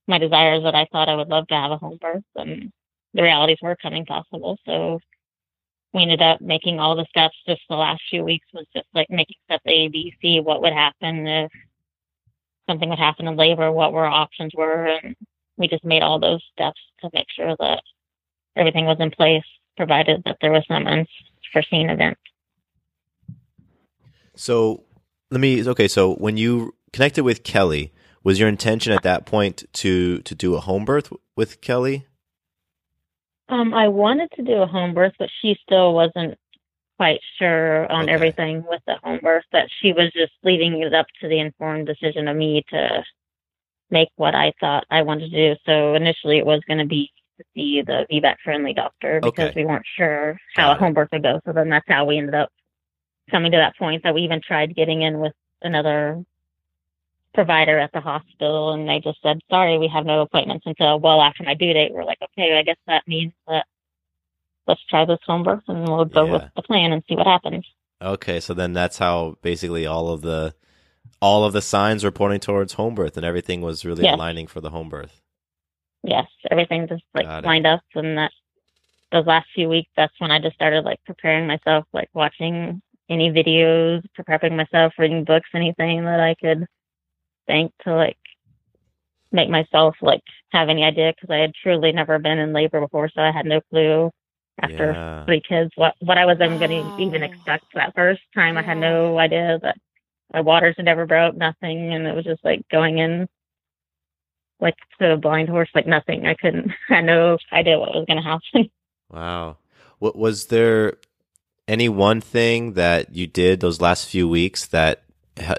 my 0.07 0.19
desires 0.19 0.61
that 0.63 0.75
I 0.75 0.85
thought 0.91 1.09
I 1.09 1.15
would 1.15 1.27
love 1.29 1.47
to 1.47 1.55
have 1.55 1.71
a 1.71 1.77
home 1.77 1.97
birth 1.99 2.23
and 2.35 2.71
the 3.15 3.23
realities 3.23 3.57
were 3.61 3.75
coming 3.75 4.05
possible. 4.05 4.57
So 4.67 4.99
we 5.93 6.01
ended 6.01 6.21
up 6.21 6.41
making 6.41 6.79
all 6.79 6.95
the 6.95 7.05
steps 7.09 7.35
just 7.47 7.61
the 7.69 7.75
last 7.75 8.01
few 8.09 8.23
weeks 8.23 8.47
was 8.53 8.65
just 8.73 8.87
like 8.93 9.09
making 9.09 9.37
steps 9.45 9.63
A, 9.65 9.87
B, 9.87 10.13
C, 10.21 10.39
what 10.39 10.61
would 10.61 10.73
happen 10.73 11.25
if 11.27 11.51
something 12.69 12.89
would 12.89 12.99
happen 12.99 13.27
in 13.27 13.35
labor, 13.35 13.71
what 13.71 13.93
were 13.93 14.05
options 14.05 14.51
were 14.55 14.87
and 14.87 15.15
we 15.57 15.67
just 15.67 15.83
made 15.83 16.03
all 16.03 16.19
those 16.19 16.43
steps 16.53 16.79
to 17.01 17.09
make 17.13 17.27
sure 17.35 17.55
that 17.59 17.81
everything 18.55 18.85
was 18.85 18.97
in 18.99 19.11
place, 19.11 19.43
provided 19.75 20.23
that 20.25 20.37
there 20.41 20.51
was 20.51 20.65
some 20.67 20.85
unforeseen 20.87 21.89
event. 21.89 22.17
So 24.35 24.83
let 25.31 25.41
me 25.41 25.67
okay. 25.67 25.87
So 25.87 26.13
when 26.15 26.37
you 26.37 26.75
connected 26.93 27.23
with 27.23 27.43
Kelly, 27.43 27.91
was 28.23 28.39
your 28.39 28.49
intention 28.49 28.93
at 28.93 29.03
that 29.03 29.25
point 29.25 29.65
to 29.73 30.19
to 30.19 30.35
do 30.35 30.55
a 30.55 30.59
home 30.59 30.85
birth 30.85 31.11
with 31.35 31.61
Kelly? 31.61 32.06
Um, 33.49 33.73
I 33.73 33.87
wanted 33.87 34.29
to 34.31 34.43
do 34.43 34.61
a 34.61 34.67
home 34.67 34.93
birth, 34.93 35.13
but 35.19 35.29
she 35.41 35.57
still 35.63 35.93
wasn't 35.93 36.37
quite 36.97 37.19
sure 37.37 37.89
on 37.91 38.05
Okay. 38.05 38.13
everything 38.13 38.63
with 38.67 38.81
the 38.87 38.95
home 39.03 39.19
birth. 39.21 39.45
That 39.51 39.69
she 39.79 39.93
was 39.93 40.11
just 40.13 40.33
leaving 40.43 40.81
it 40.81 40.93
up 40.93 41.07
to 41.21 41.27
the 41.27 41.39
informed 41.39 41.87
decision 41.87 42.27
of 42.27 42.35
me 42.35 42.63
to 42.69 43.03
make 43.89 44.09
what 44.15 44.35
I 44.35 44.51
thought 44.59 44.85
I 44.89 45.01
wanted 45.03 45.31
to 45.31 45.53
do. 45.55 45.59
So 45.65 45.95
initially, 45.95 46.37
it 46.37 46.45
was 46.45 46.61
going 46.67 46.79
to 46.79 46.85
be 46.85 47.11
to 47.37 47.43
see 47.55 47.81
the 47.83 48.05
VBAC 48.11 48.37
friendly 48.43 48.73
doctor 48.73 49.21
because 49.21 49.49
Okay. 49.49 49.61
we 49.61 49.65
weren't 49.65 49.85
sure 49.95 50.37
how 50.55 50.69
Got 50.69 50.77
a 50.77 50.79
home 50.79 50.93
birth 50.93 51.09
would 51.13 51.23
go. 51.23 51.39
So 51.45 51.53
then 51.53 51.69
that's 51.69 51.87
how 51.87 52.03
we 52.05 52.17
ended 52.17 52.35
up 52.35 52.51
coming 53.29 53.51
to 53.51 53.57
that 53.57 53.77
point. 53.77 54.03
That 54.03 54.13
we 54.15 54.23
even 54.23 54.41
tried 54.41 54.75
getting 54.75 55.03
in 55.03 55.19
with 55.19 55.33
another 55.61 56.23
provider 57.37 57.77
at 57.77 57.91
the 57.93 58.01
hospital 58.01 58.73
and 58.73 58.89
they 58.89 58.99
just 58.99 59.21
said, 59.21 59.39
sorry, 59.47 59.77
we 59.77 59.87
have 59.87 60.07
no 60.07 60.21
appointments 60.21 60.65
until 60.65 60.99
well 60.99 61.21
after 61.21 61.43
my 61.43 61.53
due 61.53 61.71
date. 61.71 61.93
We're 61.93 62.03
like, 62.03 62.17
okay, 62.19 62.57
I 62.57 62.63
guess 62.63 62.79
that 62.87 63.03
means 63.05 63.31
that 63.47 63.63
let's 64.65 64.83
try 64.89 65.05
this 65.05 65.19
home 65.23 65.43
birth 65.43 65.61
and 65.67 65.83
we'll 65.87 66.05
go 66.05 66.25
with 66.25 66.41
the 66.55 66.63
plan 66.63 66.93
and 66.93 67.03
see 67.07 67.15
what 67.15 67.27
happens. 67.27 67.63
Okay, 68.01 68.39
so 68.39 68.55
then 68.55 68.73
that's 68.73 68.97
how 68.97 69.37
basically 69.43 69.85
all 69.85 70.09
of 70.09 70.23
the 70.23 70.55
all 71.21 71.45
of 71.45 71.53
the 71.53 71.61
signs 71.61 72.03
were 72.03 72.11
pointing 72.11 72.39
towards 72.39 72.73
home 72.73 72.95
birth, 72.95 73.17
and 73.17 73.25
everything 73.25 73.61
was 73.61 73.85
really 73.85 74.03
Yes. 74.03 74.15
aligning 74.15 74.47
for 74.47 74.59
the 74.59 74.71
home 74.71 74.89
birth. 74.89 75.21
Yes, 76.03 76.25
everything 76.49 76.87
just 76.87 77.03
like 77.13 77.25
Got 77.27 77.43
it. 77.43 77.47
lined 77.47 77.67
up 77.67 77.81
and 77.93 78.17
that 78.17 78.31
those 79.11 79.27
last 79.27 79.47
few 79.53 79.69
weeks 79.69 79.91
that's 79.95 80.13
when 80.17 80.31
I 80.31 80.39
just 80.39 80.55
started 80.55 80.85
like 80.85 80.99
preparing 81.05 81.45
myself, 81.45 81.85
like 81.93 82.09
watching 82.15 82.81
any 83.09 83.29
videos, 83.29 84.01
prepping 84.27 84.55
myself, 84.55 84.93
reading 84.97 85.23
books, 85.23 85.49
anything 85.53 86.03
that 86.05 86.19
I 86.19 86.33
could 86.33 86.65
think 87.47 87.71
to 87.83 87.95
like 87.95 88.17
make 89.31 89.49
myself 89.49 89.95
like 90.01 90.21
have 90.51 90.69
any 90.69 90.83
idea 90.83 91.13
because 91.15 91.33
I 91.33 91.37
had 91.39 91.53
truly 91.61 91.91
never 91.91 92.19
been 92.19 92.37
in 92.39 92.53
labor 92.53 92.79
before, 92.79 93.09
so 93.09 93.21
I 93.21 93.31
had 93.31 93.45
no 93.45 93.61
clue 93.71 94.11
after 94.61 94.91
Yeah. 94.91 95.25
three 95.25 95.41
kids 95.47 95.71
what 95.75 95.95
what 95.99 96.17
I 96.17 96.25
was 96.25 96.37
even 96.41 96.57
going 96.59 96.71
Wow. 96.71 96.91
Oh. 96.93 96.97
to 96.97 97.03
even 97.03 97.23
expect 97.23 97.65
that 97.73 97.93
first 97.95 98.21
time. 98.33 98.57
I 98.57 98.61
had 98.63 98.77
no 98.77 99.17
idea 99.17 99.59
that 99.61 99.77
my 100.33 100.41
waters 100.41 100.75
had 100.77 100.85
never 100.85 101.05
broke, 101.05 101.35
nothing, 101.35 101.93
and 101.93 102.05
it 102.07 102.15
was 102.15 102.25
just 102.25 102.43
like 102.43 102.61
going 102.69 102.97
in 102.99 103.27
like 104.59 104.75
to 104.99 105.13
a 105.13 105.17
blind 105.17 105.49
horse, 105.49 105.69
like 105.75 105.85
nothing. 105.87 106.25
I 106.25 106.33
couldn't, 106.33 106.71
I 106.89 106.95
had 106.95 107.05
no 107.05 107.37
idea 107.53 107.77
what 107.79 107.93
was 107.93 108.05
going 108.07 108.17
to 108.17 108.23
happen. 108.23 108.69
Wow. 109.09 109.55
What 109.99 110.17
was 110.17 110.47
there 110.47 110.97
any 111.65 111.87
one 111.87 112.19
thing 112.19 112.73
that 112.73 113.15
you 113.15 113.25
did 113.25 113.61
those 113.61 113.79
last 113.79 114.09
few 114.09 114.27
weeks 114.27 114.65
that 114.67 115.03
he- 115.06 115.06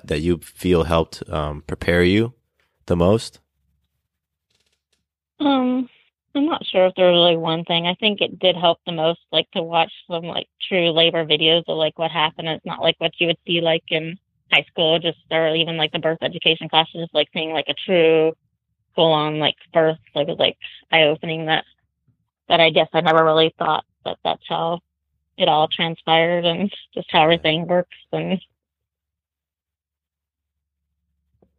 that 0.05 0.21
you 0.21 0.39
feel 0.39 0.85
helped 0.85 1.23
um, 1.29 1.63
prepare 1.67 2.03
you 2.03 2.35
the 2.87 2.97
most? 2.97 3.41
Um, 5.41 5.89
I'm 6.35 6.47
not 6.47 6.67
sure 6.67 6.87
if 6.87 6.95
there's 6.97 7.13
really 7.13 7.37
one 7.37 7.65
thing. 7.65 7.87
I 7.87 7.95
think 7.95 8.21
it 8.21 8.39
did 8.39 8.57
help 8.57 8.79
the 8.87 8.93
most, 8.93 9.21
like 9.33 9.51
to 9.53 9.63
watch 9.63 9.93
some 10.11 10.25
like 10.25 10.49
true 10.69 10.91
labor 10.91 11.25
videos 11.25 11.65
of 11.69 11.77
like 11.77 11.99
what 11.99 12.11
happened. 12.11 12.49
It's 12.49 12.67
not 12.67 12.83
like 12.83 12.97
what 12.99 13.13
you 13.19 13.29
would 13.29 13.39
see 13.47 13.61
like 13.61 13.85
in 13.89 14.19
high 14.53 14.65
school, 14.71 14.99
just 14.99 15.19
or 15.31 15.55
even 15.55 15.77
like 15.77 15.93
the 15.93 15.99
birth 15.99 16.19
education 16.23 16.69
classes, 16.69 17.03
just 17.03 17.15
like 17.15 17.29
seeing 17.33 17.53
like 17.53 17.69
a 17.69 17.75
true 17.75 18.33
full 18.95 19.13
on 19.13 19.39
like 19.39 19.57
birth. 19.73 19.99
Like 20.15 20.29
was 20.29 20.39
like 20.39 20.57
eye 20.91 21.05
opening 21.05 21.47
that 21.47 21.65
that 22.49 22.61
I 22.61 22.71
guess 22.71 22.89
I 22.93 23.01
never 23.01 23.25
really 23.25 23.55
thought 23.59 23.85
that 24.05 24.19
that's 24.25 24.43
how 24.49 24.81
it 25.37 25.49
all 25.49 25.69
transpired 25.69 26.45
and 26.45 26.73
just 26.95 27.09
how 27.11 27.23
everything 27.23 27.67
works 27.67 27.97
and 28.13 28.41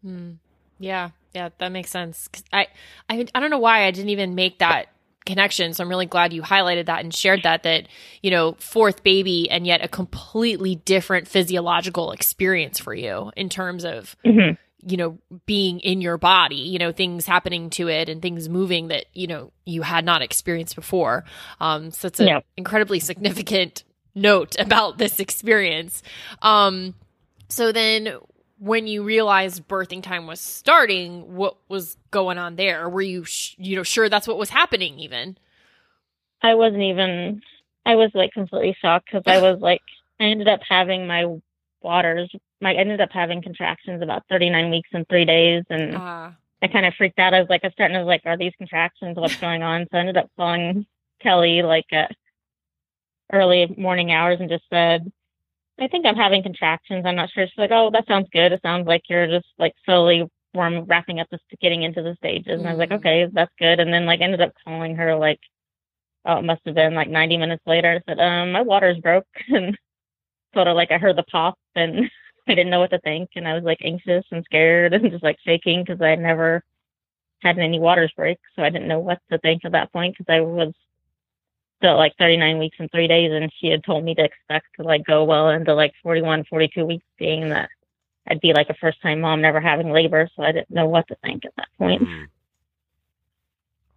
Hmm. 0.04 0.32
Yeah, 0.80 1.10
yeah, 1.34 1.50
that 1.58 1.72
makes 1.72 1.90
sense. 1.92 2.30
I, 2.54 2.68
I, 3.10 3.26
I 3.36 3.40
don't 3.40 3.50
know 3.50 3.60
why 3.60 3.86
I 3.86 3.92
didn't 3.92 4.10
even 4.10 4.34
make 4.36 4.60
that 4.60 4.88
connection. 5.26 5.74
So 5.74 5.84
I'm 5.84 5.90
really 5.90 6.06
glad 6.06 6.32
you 6.34 6.42
highlighted 6.42 6.86
that 6.86 7.02
and 7.04 7.14
shared 7.14 7.44
that. 7.44 7.64
That 7.64 7.88
you 8.24 8.32
know, 8.32 8.54
fourth 8.60 9.04
baby, 9.04 9.50
and 9.50 9.68
yet 9.68 9.84
a 9.84 9.88
completely 9.88 10.76
different 10.76 11.28
physiological 11.28 12.12
experience 12.12 12.80
for 12.80 12.94
you 12.94 13.32
in 13.36 13.50
terms 13.50 13.84
of 13.84 14.16
Mhm. 14.26 14.58
you 14.82 14.96
know 14.96 15.18
being 15.46 15.82
in 15.82 16.00
your 16.02 16.18
body. 16.18 16.56
You 16.56 16.80
know, 16.80 16.92
things 16.94 17.26
happening 17.26 17.70
to 17.72 17.90
it 17.90 18.08
and 18.08 18.22
things 18.22 18.48
moving 18.48 18.88
that 18.88 19.06
you 19.14 19.28
know 19.28 19.52
you 19.66 19.82
had 19.82 20.06
not 20.06 20.22
experienced 20.22 20.76
before. 20.76 21.26
Um, 21.60 21.92
so 21.92 22.08
it's 22.08 22.22
an 22.22 22.28
Yeah. 22.28 22.40
incredibly 22.56 23.00
significant 23.02 23.84
note 24.16 24.56
about 24.58 24.98
this 24.98 25.20
experience. 25.20 26.02
Um, 26.42 26.96
so 27.50 27.72
then 27.74 28.16
when 28.60 28.88
you 28.88 29.04
realized 29.04 29.68
birthing 29.68 30.04
time 30.04 30.28
was 30.28 30.40
starting, 30.42 31.36
what 31.36 31.58
was 31.70 31.98
going 32.12 32.38
on 32.38 32.56
there? 32.58 32.88
Were 32.90 33.02
you, 33.02 33.24
sh- 33.26 33.56
you 33.58 33.76
know, 33.76 33.84
sure 33.84 34.10
that's 34.10 34.28
what 34.28 34.38
was 34.38 34.50
happening 34.50 35.00
even? 35.00 35.38
I 36.42 36.56
wasn't 36.56 36.84
even 36.84 37.42
I 37.86 37.96
was 37.96 38.12
like 38.14 38.32
completely 38.34 38.76
shocked 38.82 39.10
because 39.12 39.24
I 39.26 39.42
was 39.42 39.60
like 39.62 39.82
I 40.20 40.26
ended 40.26 40.48
up 40.48 40.60
having 40.68 41.08
my 41.08 41.26
waters 41.82 42.30
my 42.62 42.72
I 42.72 42.76
ended 42.76 43.02
up 43.02 43.10
having 43.12 43.42
contractions 43.42 44.02
about 44.02 44.24
39 44.30 44.70
weeks 44.70 44.90
and 44.94 45.08
3 45.08 45.26
days 45.26 45.64
and 45.70 45.96
Ah. 45.96 46.34
I 46.62 46.68
kind 46.68 46.86
of 46.86 46.94
freaked 46.96 47.18
out. 47.20 47.34
I 47.34 47.40
was 47.40 47.50
like, 47.50 47.62
I 47.64 47.68
was 47.68 47.74
starting 47.74 47.96
to 47.98 48.04
like, 48.04 48.22
are 48.26 48.38
these 48.38 48.52
contractions? 48.58 49.16
What's 49.18 49.36
going 49.48 49.64
on? 49.64 49.88
So 49.92 49.98
I 49.98 50.02
ended 50.02 50.18
up 50.18 50.30
calling 50.38 50.86
Kelly 51.22 51.62
like 51.62 51.86
at 51.94 52.12
early 53.32 53.74
morning 53.78 54.12
hours 54.12 54.40
and 54.40 54.50
just 54.50 54.64
said, 54.70 55.12
I 55.82 55.88
think 55.88 56.06
I'm 56.06 56.16
having 56.16 56.44
contractions. 56.44 57.06
I'm 57.06 57.16
not 57.16 57.30
sure. 57.32 57.46
She's 57.48 57.58
like, 57.58 57.72
oh, 57.72 57.90
that 57.92 58.08
sounds 58.08 58.28
good. 58.32 58.52
It 58.52 58.62
sounds 58.62 58.88
like 58.88 59.04
you're 59.10 59.28
just 59.28 59.48
like 59.58 59.74
slowly 59.86 60.26
warm, 60.54 60.86
wrapping 60.86 61.20
up 61.20 61.28
this, 61.30 61.40
getting 61.62 61.84
into 61.84 62.02
the 62.02 62.16
stages. 62.16 62.60
And 62.60 62.68
I 62.68 62.72
was 62.74 62.80
like, 62.80 62.90
Mm. 62.90 62.98
okay, 62.98 63.28
that's 63.32 63.54
good. 63.60 63.80
And 63.80 63.94
then 63.94 64.06
like 64.06 64.22
ended 64.22 64.42
up 64.42 64.54
calling 64.64 64.96
her 64.96 65.16
like, 65.16 65.40
oh, 66.26 66.38
it 66.38 66.44
must 66.46 66.62
have 66.66 66.76
been 66.76 66.96
like 66.96 67.10
90 67.10 67.38
minutes 67.38 67.64
later. 67.66 68.02
I 68.08 68.12
said, 68.12 68.20
um, 68.20 68.52
my 68.52 68.62
water's 68.62 68.98
broke 69.00 69.28
and 69.50 69.78
sort 70.54 70.68
of 70.68 70.76
like 70.76 70.92
I 70.92 70.98
heard 70.98 71.18
the 71.18 71.24
pop 71.24 71.56
and 71.76 72.10
I 72.48 72.56
didn't 72.56 72.72
know 72.72 72.80
what 72.80 72.92
to 72.92 73.00
think. 73.00 73.30
And 73.36 73.48
I 73.48 73.54
was 73.54 73.64
like 73.64 73.80
anxious 73.84 74.26
and 74.32 74.44
scared 74.46 74.94
and 74.96 75.12
just 75.12 75.24
like 75.24 75.38
shaking 75.46 75.84
because 75.84 76.02
I 76.02 76.16
never 76.16 76.64
had 77.42 77.58
any 77.60 77.80
waters 77.80 78.12
break. 78.16 78.38
So 78.56 78.64
I 78.64 78.70
didn't 78.70 78.88
know 78.88 79.00
what 79.00 79.20
to 79.32 79.38
think 79.40 79.64
at 79.66 79.72
that 79.74 79.94
point 79.94 80.16
because 80.18 80.34
I 80.34 80.42
was 80.42 80.74
still 81.80 81.98
like 81.98 82.14
39 82.20 82.60
weeks 82.60 82.78
and 82.80 82.92
three 82.92 83.08
days. 83.08 83.32
And 83.34 83.52
she 83.60 83.68
had 83.68 83.84
told 83.84 84.04
me 84.04 84.14
to 84.16 84.24
expect 84.24 84.68
to 84.78 84.84
like 84.84 85.06
go 85.06 85.24
well 85.24 85.50
into 85.50 85.74
like 85.74 85.94
41, 86.04 86.46
42 86.50 86.86
weeks, 86.86 87.06
being 87.18 87.50
that 87.50 87.70
I'd 88.28 88.42
be 88.42 88.54
like 88.54 88.70
a 88.70 88.76
first 88.76 89.02
time 89.02 89.22
mom, 89.22 89.42
never 89.42 89.60
having 89.60 89.92
labor. 89.92 90.30
So 90.36 90.44
I 90.44 90.52
didn't 90.52 90.70
know 90.70 90.86
what 90.86 91.08
to 91.08 91.16
think 91.24 91.46
at 91.46 91.56
that 91.58 91.68
point. 91.78 92.04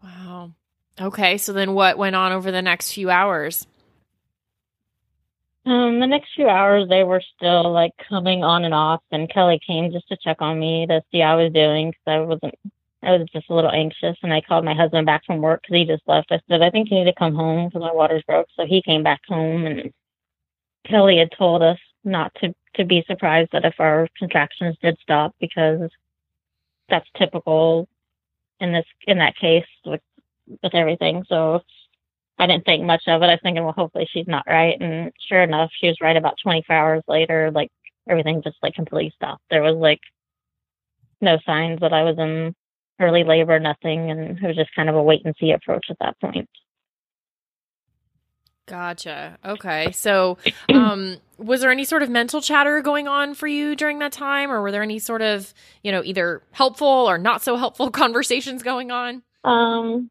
Wow. 0.03 0.53
Okay. 1.01 1.39
So 1.39 1.53
then 1.53 1.75
what 1.75 1.99
went 1.99 2.17
on 2.17 2.33
over 2.33 2.51
the 2.51 2.63
next 2.63 2.93
few 2.93 3.11
hours? 3.11 3.67
Um, 5.65 6.01
the 6.01 6.07
next 6.07 6.31
few 6.35 6.49
hours, 6.49 6.89
they 6.89 7.05
were 7.05 7.23
still 7.37 7.71
like 7.73 7.93
coming 8.09 8.43
on 8.43 8.65
and 8.65 8.75
off, 8.75 9.01
and 9.13 9.33
Kelly 9.33 9.61
came 9.65 9.93
just 9.93 10.09
to 10.09 10.17
check 10.17 10.39
on 10.41 10.59
me 10.59 10.87
to 10.89 11.03
see 11.13 11.21
how 11.21 11.39
I 11.39 11.45
was 11.45 11.53
doing 11.53 11.91
because 11.91 12.03
I 12.07 12.19
wasn't, 12.19 12.55
I 13.03 13.13
was 13.13 13.29
just 13.33 13.51
a 13.51 13.55
little 13.55 13.71
anxious. 13.71 14.17
And 14.23 14.33
I 14.33 14.41
called 14.41 14.65
my 14.65 14.75
husband 14.75 15.07
back 15.07 15.25
from 15.25 15.39
work 15.41 15.63
because 15.63 15.77
he 15.77 15.85
just 15.85 16.03
left. 16.07 16.33
I 16.33 16.41
said, 16.49 16.63
I 16.63 16.71
think 16.71 16.91
you 16.91 16.99
need 16.99 17.11
to 17.11 17.15
come 17.15 17.35
home 17.35 17.69
because 17.69 17.81
my 17.81 17.93
water's 17.93 18.23
broke. 18.23 18.49
So 18.57 18.65
he 18.67 18.83
came 18.83 19.03
back 19.03 19.21
home, 19.29 19.67
and 19.67 19.93
Kelly 20.87 21.19
had 21.19 21.33
told 21.37 21.63
us 21.63 21.79
not 22.05 22.33
to 22.41 22.55
to 22.75 22.85
be 22.85 23.05
surprised 23.07 23.51
that 23.53 23.65
if 23.65 23.75
our 23.79 24.09
contractions 24.19 24.77
did 24.83 24.97
stop 25.03 25.35
because 25.39 25.91
that's 26.89 27.09
typical 27.17 27.87
in 28.61 28.73
this 28.73 28.87
in 29.07 29.19
that 29.19 29.37
case 29.37 29.67
with 29.85 30.01
with 30.63 30.75
everything. 30.75 31.25
So 31.29 31.61
I 32.39 32.47
didn't 32.47 32.65
think 32.65 32.85
much 32.85 33.03
of 33.07 33.23
it. 33.23 33.27
I 33.27 33.33
was 33.33 33.41
thinking, 33.43 33.63
well, 33.63 33.73
hopefully 33.73 34.09
she's 34.11 34.27
not 34.27 34.45
right. 34.49 34.81
And 34.81 35.13
sure 35.29 35.43
enough, 35.43 35.71
she 35.79 35.89
was 35.89 35.99
right 36.01 36.17
about 36.17 36.39
24 36.43 36.75
hours 36.75 37.03
later. 37.07 37.51
Like 37.55 37.71
everything 38.09 38.43
just 38.43 38.57
like 38.63 38.75
completely 38.75 39.13
stopped. 39.15 39.43
There 39.51 39.63
was 39.63 39.77
like 39.77 40.01
no 41.21 41.39
signs 41.47 41.81
that 41.81 41.93
I 41.93 42.03
was 42.03 42.19
in 42.19 42.55
early 43.01 43.25
labor, 43.25 43.59
nothing. 43.59 44.11
And 44.11 44.39
it 44.39 44.47
was 44.47 44.57
just 44.57 44.75
kind 44.75 44.89
of 44.89 44.95
a 44.95 45.03
wait 45.03 45.23
and 45.25 45.35
see 45.39 45.53
approach 45.53 45.87
at 45.91 45.97
that 46.01 46.19
point. 46.21 46.49
Gotcha. 48.67 49.39
Okay. 49.45 49.91
So, 49.93 50.39
um, 50.69 51.19
was 51.37 51.61
there 51.61 51.71
any 51.71 51.85
sort 51.85 52.03
of 52.03 52.11
mental 52.11 52.41
chatter 52.41 52.81
going 52.81 53.09
on 53.09 53.35
for 53.35 53.47
you 53.47 53.75
during 53.75 53.99
that 53.99 54.13
time, 54.13 54.51
or 54.51 54.63
were 54.63 54.71
there 54.71 54.83
any 54.83 54.99
sort 54.99 55.23
of, 55.23 55.53
you 55.83 55.91
know, 55.91 56.03
either 56.05 56.43
helpful 56.53 56.87
or 56.87 57.19
not 57.19 57.43
so 57.43 57.57
helpful 57.57 57.91
conversations 57.91 58.63
going 58.63 58.91
on? 58.91 59.23
Um, 59.45 60.11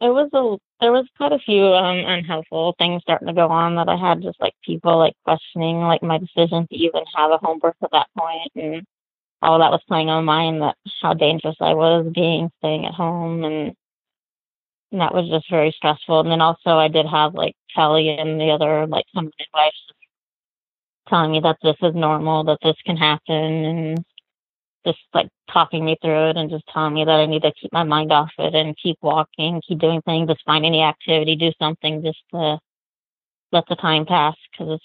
it 0.00 0.08
was 0.08 0.30
a 0.32 0.56
there 0.80 0.92
was 0.92 1.06
quite 1.16 1.32
a 1.32 1.38
few 1.38 1.62
um 1.62 1.98
unhelpful 2.06 2.74
things 2.78 3.02
starting 3.02 3.28
to 3.28 3.34
go 3.34 3.48
on 3.48 3.76
that 3.76 3.88
I 3.88 3.96
had 3.96 4.22
just 4.22 4.40
like 4.40 4.54
people 4.64 4.98
like 4.98 5.14
questioning 5.24 5.76
like 5.80 6.02
my 6.02 6.18
decision 6.18 6.66
to 6.66 6.76
even 6.76 7.02
have 7.14 7.30
a 7.30 7.36
home 7.36 7.58
birth 7.58 7.76
at 7.82 7.90
that 7.92 8.06
point 8.16 8.50
and 8.56 8.86
all 9.42 9.58
that 9.58 9.70
was 9.70 9.82
playing 9.88 10.10
on 10.10 10.24
my 10.24 10.44
mind 10.44 10.62
that 10.62 10.76
how 11.02 11.14
dangerous 11.14 11.56
I 11.60 11.74
was 11.74 12.10
being 12.14 12.50
staying 12.58 12.86
at 12.86 12.94
home 12.94 13.44
and, 13.44 13.74
and 14.92 15.00
that 15.00 15.14
was 15.14 15.28
just 15.28 15.50
very 15.50 15.72
stressful. 15.72 16.20
And 16.20 16.30
then 16.30 16.40
also 16.40 16.70
I 16.70 16.88
did 16.88 17.06
have 17.06 17.34
like 17.34 17.54
Kelly 17.74 18.10
and 18.10 18.40
the 18.40 18.50
other 18.50 18.86
like 18.86 19.06
some 19.14 19.30
midwives 19.38 19.76
telling 21.08 21.32
me 21.32 21.40
that 21.40 21.58
this 21.62 21.76
is 21.82 21.94
normal, 21.94 22.44
that 22.44 22.58
this 22.62 22.76
can 22.84 22.96
happen 22.96 23.34
and 23.34 24.04
just 24.86 24.98
like 25.12 25.28
talking 25.52 25.84
me 25.84 25.96
through 26.00 26.30
it 26.30 26.36
and 26.36 26.50
just 26.50 26.64
telling 26.72 26.94
me 26.94 27.04
that 27.04 27.20
I 27.20 27.26
need 27.26 27.42
to 27.42 27.52
keep 27.60 27.72
my 27.72 27.82
mind 27.82 28.12
off 28.12 28.30
it 28.38 28.54
and 28.54 28.76
keep 28.82 28.98
walking, 29.02 29.60
keep 29.66 29.78
doing 29.78 30.00
things, 30.02 30.28
just 30.28 30.44
find 30.44 30.64
any 30.64 30.82
activity, 30.82 31.36
do 31.36 31.52
something 31.58 32.02
just 32.02 32.20
to 32.32 32.58
let 33.52 33.64
the 33.68 33.76
time 33.76 34.06
pass 34.06 34.36
because 34.50 34.74
it's 34.74 34.84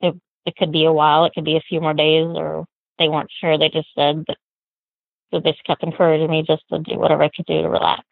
it 0.00 0.20
it 0.46 0.56
could 0.56 0.72
be 0.72 0.84
a 0.84 0.92
while, 0.92 1.24
it 1.24 1.32
could 1.34 1.44
be 1.44 1.56
a 1.56 1.68
few 1.68 1.80
more 1.80 1.94
days, 1.94 2.26
or 2.26 2.64
they 2.98 3.08
weren't 3.08 3.30
sure. 3.40 3.58
They 3.58 3.68
just 3.68 3.88
said 3.94 4.24
that 4.26 4.36
so 5.30 5.40
they 5.40 5.52
just 5.52 5.64
kept 5.64 5.82
encouraging 5.82 6.30
me 6.30 6.44
just 6.46 6.62
to 6.70 6.78
do 6.78 6.98
whatever 6.98 7.22
I 7.22 7.30
could 7.34 7.46
do 7.46 7.62
to 7.62 7.68
relax. 7.68 8.04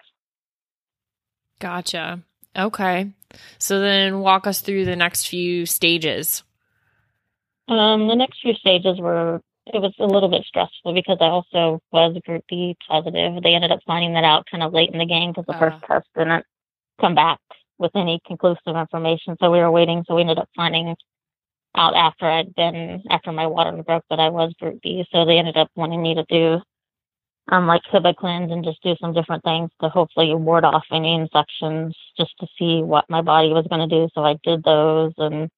Gotcha. 1.61 2.20
Okay. 2.57 3.12
So 3.59 3.81
then 3.81 4.20
walk 4.20 4.47
us 4.47 4.61
through 4.61 4.85
the 4.85 4.97
next 4.97 5.27
few 5.29 5.66
stages. 5.66 6.42
Um, 7.68 8.09
the 8.09 8.16
next 8.16 8.40
few 8.42 8.55
stages 8.55 8.99
were 9.01 9.40
it 9.66 9.81
was 9.81 9.94
a 9.99 10.05
little 10.05 10.29
bit 10.29 10.44
stressful 10.47 10.92
because 10.92 11.18
I 11.20 11.27
also 11.27 11.81
was 11.90 12.20
group 12.27 12.44
B 12.49 12.77
positive. 12.87 13.42
They 13.42 13.55
ended 13.55 13.73
up 13.73 13.81
finding 13.87 14.12
that 14.12 14.25
out 14.25 14.44
kind 14.51 14.62
of 14.62 14.75
late 14.75 14.90
in 14.92 14.99
the 14.99 15.07
game 15.07 15.31
because 15.31 15.47
the 15.47 15.59
first 15.59 15.83
test 15.87 16.07
didn't 16.14 16.44
come 17.01 17.14
back 17.14 17.40
with 17.79 17.92
any 17.97 18.20
conclusive 18.27 18.77
information. 18.77 19.37
So 19.40 19.51
we 19.51 19.59
were 19.59 19.70
waiting. 19.70 20.05
So 20.07 20.16
we 20.16 20.20
ended 20.20 20.38
up 20.38 20.51
finding 20.55 20.94
out 21.76 21.94
after 21.94 22.26
I'd 22.26 22.54
been 22.54 23.02
after 23.10 23.32
my 23.32 23.46
water 23.46 23.82
broke 23.82 24.04
that 24.10 24.20
I 24.20 24.28
was 24.30 24.54
group 24.60 24.80
B. 24.82 25.04
So 25.12 25.24
they 25.24 25.38
ended 25.38 25.56
up 25.56 25.70
wanting 25.76 26.02
me 26.02 26.14
to 26.14 26.24
do 26.28 26.60
um 27.52 27.66
like 27.66 27.82
Hibiclens 27.92 28.52
and 28.52 28.64
just 28.64 28.82
do 28.82 28.96
some 29.00 29.12
different 29.12 29.44
things 29.44 29.70
to 29.80 29.88
hopefully 29.88 30.34
ward 30.34 30.64
off 30.64 30.84
any 30.92 31.14
infections 31.14 31.96
just 32.16 32.32
to 32.40 32.46
see 32.58 32.82
what 32.82 33.04
my 33.10 33.22
body 33.22 33.48
was 33.48 33.66
going 33.68 33.88
to 33.88 33.94
do. 33.94 34.08
So 34.14 34.24
I 34.24 34.37
did 34.44 34.62
those 34.64 35.12
and 35.18 35.50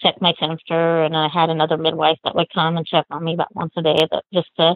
check 0.00 0.20
my 0.20 0.32
temperature 0.38 1.04
and 1.04 1.16
I 1.16 1.28
had 1.28 1.50
another 1.50 1.78
midwife 1.78 2.18
that 2.24 2.34
would 2.34 2.48
come 2.52 2.76
and 2.76 2.86
check 2.86 3.06
on 3.10 3.24
me 3.24 3.34
about 3.34 3.54
once 3.54 3.72
a 3.76 3.82
day 3.82 3.96
that 4.10 4.24
just 4.32 4.50
to 4.58 4.74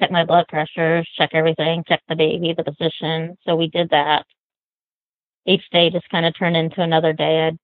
check 0.00 0.10
my 0.10 0.24
blood 0.24 0.46
pressure, 0.48 1.04
check 1.16 1.30
everything, 1.32 1.84
check 1.88 2.02
the 2.08 2.16
baby, 2.16 2.54
the 2.56 2.64
position. 2.64 3.36
So 3.46 3.56
we 3.56 3.68
did 3.68 3.90
that. 3.90 4.24
Each 5.46 5.62
day 5.70 5.90
just 5.90 6.08
kind 6.10 6.26
of 6.26 6.36
turned 6.36 6.56
into 6.56 6.82
another 6.82 7.12
day. 7.12 7.46
I'd, 7.46 7.58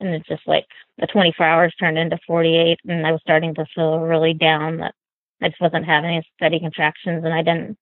and 0.00 0.10
it's 0.10 0.28
just 0.28 0.46
like 0.46 0.66
the 0.98 1.06
24 1.06 1.44
hours 1.46 1.74
turned 1.78 1.98
into 1.98 2.18
48 2.26 2.78
and 2.86 3.06
I 3.06 3.12
was 3.12 3.20
starting 3.22 3.54
to 3.54 3.66
feel 3.74 3.98
really 4.00 4.34
down 4.34 4.78
that 4.78 4.94
I 5.42 5.48
just 5.48 5.60
wasn't 5.60 5.86
having 5.86 6.10
any 6.10 6.28
steady 6.36 6.60
contractions 6.60 7.24
and 7.24 7.32
I 7.32 7.42
didn't 7.42 7.76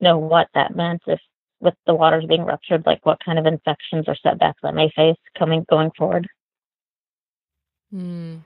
know 0.00 0.18
what 0.18 0.48
that 0.54 0.76
meant 0.76 1.02
if 1.06 1.20
with 1.60 1.74
the 1.86 1.94
waters 1.94 2.24
being 2.28 2.44
ruptured, 2.44 2.86
like 2.86 3.04
what 3.04 3.18
kind 3.24 3.38
of 3.38 3.46
infections 3.46 4.04
or 4.06 4.16
setbacks 4.22 4.60
I 4.62 4.70
may 4.70 4.90
face 4.94 5.16
coming 5.36 5.66
going 5.68 5.90
forward. 5.96 6.28
Hmm. 7.90 8.36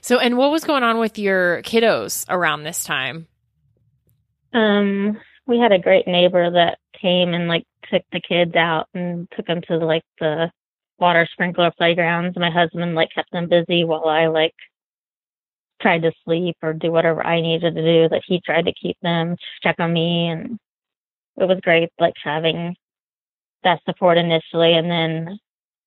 So, 0.00 0.18
and 0.18 0.38
what 0.38 0.50
was 0.50 0.64
going 0.64 0.82
on 0.82 0.98
with 0.98 1.18
your 1.18 1.62
kiddos 1.62 2.24
around 2.28 2.62
this 2.62 2.84
time? 2.84 3.26
Um, 4.52 5.18
we 5.46 5.58
had 5.58 5.72
a 5.72 5.78
great 5.78 6.06
neighbor 6.06 6.50
that 6.50 6.78
came 7.00 7.34
and 7.34 7.48
like 7.48 7.64
took 7.90 8.02
the 8.12 8.20
kids 8.20 8.54
out 8.54 8.88
and 8.94 9.28
took 9.36 9.46
them 9.46 9.60
to 9.68 9.78
like 9.78 10.04
the 10.20 10.50
water 10.98 11.26
sprinkler 11.32 11.70
playgrounds. 11.76 12.36
My 12.38 12.50
husband 12.50 12.94
like 12.94 13.10
kept 13.14 13.32
them 13.32 13.48
busy 13.48 13.84
while 13.84 14.06
I 14.06 14.26
like 14.26 14.54
tried 15.80 16.02
to 16.02 16.12
sleep 16.24 16.56
or 16.62 16.72
do 16.72 16.90
whatever 16.90 17.24
I 17.24 17.40
needed 17.40 17.74
to 17.74 17.82
do. 17.82 18.08
That 18.08 18.22
he 18.26 18.40
tried 18.44 18.66
to 18.66 18.72
keep 18.72 18.96
them, 19.02 19.36
check 19.62 19.76
on 19.78 19.92
me, 19.92 20.28
and 20.28 20.58
it 21.36 21.46
was 21.46 21.60
great 21.62 21.90
like 21.98 22.14
having 22.22 22.74
that 23.64 23.80
support 23.84 24.18
initially, 24.18 24.74
and 24.74 24.90
then 24.90 25.38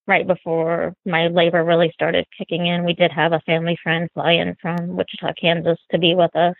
right 0.08 0.28
before 0.28 0.94
my 1.06 1.28
labor 1.28 1.64
really 1.64 1.92
started 1.94 2.26
kicking 2.38 2.68
in, 2.68 2.84
we 2.84 2.94
did 2.94 3.12
have 3.12 3.34
a 3.34 3.40
family 3.42 3.78
friend 3.82 4.10
fly 4.14 4.34
in 4.34 4.56
from 4.62 4.96
Wichita, 4.96 5.34
Kansas, 5.40 5.78
to 5.92 6.00
be 6.00 6.16
with 6.16 6.36
us 6.36 6.56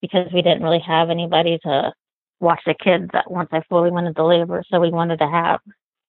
because 0.00 0.26
we 0.32 0.42
didn't 0.42 0.62
really 0.62 0.80
have 0.80 1.10
anybody 1.10 1.58
to 1.62 1.92
watch 2.40 2.60
the 2.66 2.74
kids 2.74 3.08
that 3.12 3.30
once 3.30 3.50
I 3.52 3.62
fully 3.68 3.90
went 3.90 4.06
into 4.06 4.24
labor. 4.24 4.64
So 4.70 4.80
we 4.80 4.90
wanted 4.90 5.18
to 5.18 5.28
have 5.28 5.60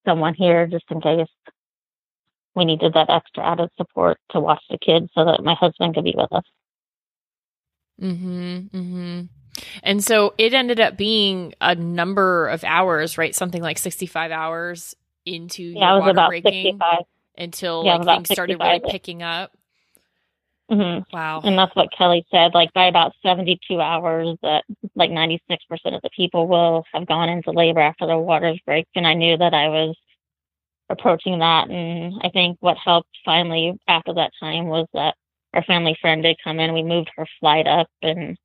someone 0.06 0.34
here 0.34 0.68
just 0.68 0.86
in 0.90 1.02
case 1.02 1.28
we 2.56 2.66
needed 2.66 2.94
that 2.94 3.10
extra 3.10 3.46
added 3.46 3.70
support 3.78 4.18
to 4.32 4.40
watch 4.40 4.64
the 4.70 4.78
kids 4.78 5.10
so 5.16 5.26
that 5.26 5.44
my 5.44 5.54
husband 5.56 5.96
could 5.96 6.04
be 6.04 6.14
with 6.16 6.32
us. 6.32 6.44
Mhm. 8.02 8.70
Mhm. 8.72 9.30
And 9.84 10.04
so 10.04 10.34
it 10.38 10.54
ended 10.54 10.80
up 10.80 10.98
being 10.98 11.54
a 11.62 11.76
number 11.76 12.48
of 12.48 12.64
hours, 12.64 13.18
right? 13.18 13.36
Something 13.36 13.62
like 13.62 13.78
65 13.78 14.32
hours 14.32 14.96
into 15.26 15.64
Yeah, 15.64 15.90
your 15.90 15.90
it 15.90 15.94
was 15.94 16.00
water 16.02 16.12
about 16.12 16.30
breaking 16.30 16.80
65. 16.80 17.04
until 17.38 17.86
Yeah, 17.86 17.96
like 17.98 18.18
things 18.18 18.32
started 18.32 18.60
really 18.60 18.80
picking 18.90 19.22
up. 19.24 19.52
Hmm 20.72 21.00
Wow. 21.12 21.42
And 21.44 21.58
that's 21.58 21.76
what 21.76 21.92
Kelly 21.96 22.26
said. 22.32 22.54
Like 22.54 22.72
by 22.74 22.86
about 22.86 23.14
72 23.24 23.80
hours, 23.82 24.38
that 24.42 24.64
like 24.96 25.12
96% 25.12 25.40
of 25.86 26.02
the 26.02 26.10
people 26.16 26.48
will 26.48 26.86
have 26.94 27.06
gone 27.06 27.30
into 27.30 27.52
labor 27.52 27.82
after 27.82 28.08
the 28.08 28.18
waters 28.18 28.60
break. 28.66 28.88
And 28.96 29.06
I 29.06 29.14
knew 29.14 29.38
that 29.38 29.54
I 29.54 29.68
was 29.68 29.96
approaching 30.90 31.40
that. 31.40 31.70
And 31.70 32.22
I 32.24 32.30
think 32.30 32.58
what 32.62 32.78
helped 32.78 33.10
finally 33.26 33.78
after 33.88 34.14
that 34.14 34.32
time 34.40 34.68
was 34.68 34.88
that 34.94 35.16
our 35.54 35.64
family 35.64 35.98
friend 36.00 36.24
did 36.24 36.38
come 36.42 36.60
in. 36.60 36.74
We 36.74 36.84
moved 36.84 37.12
her 37.18 37.28
flight 37.42 37.68
up. 37.68 37.88
And 38.02 38.38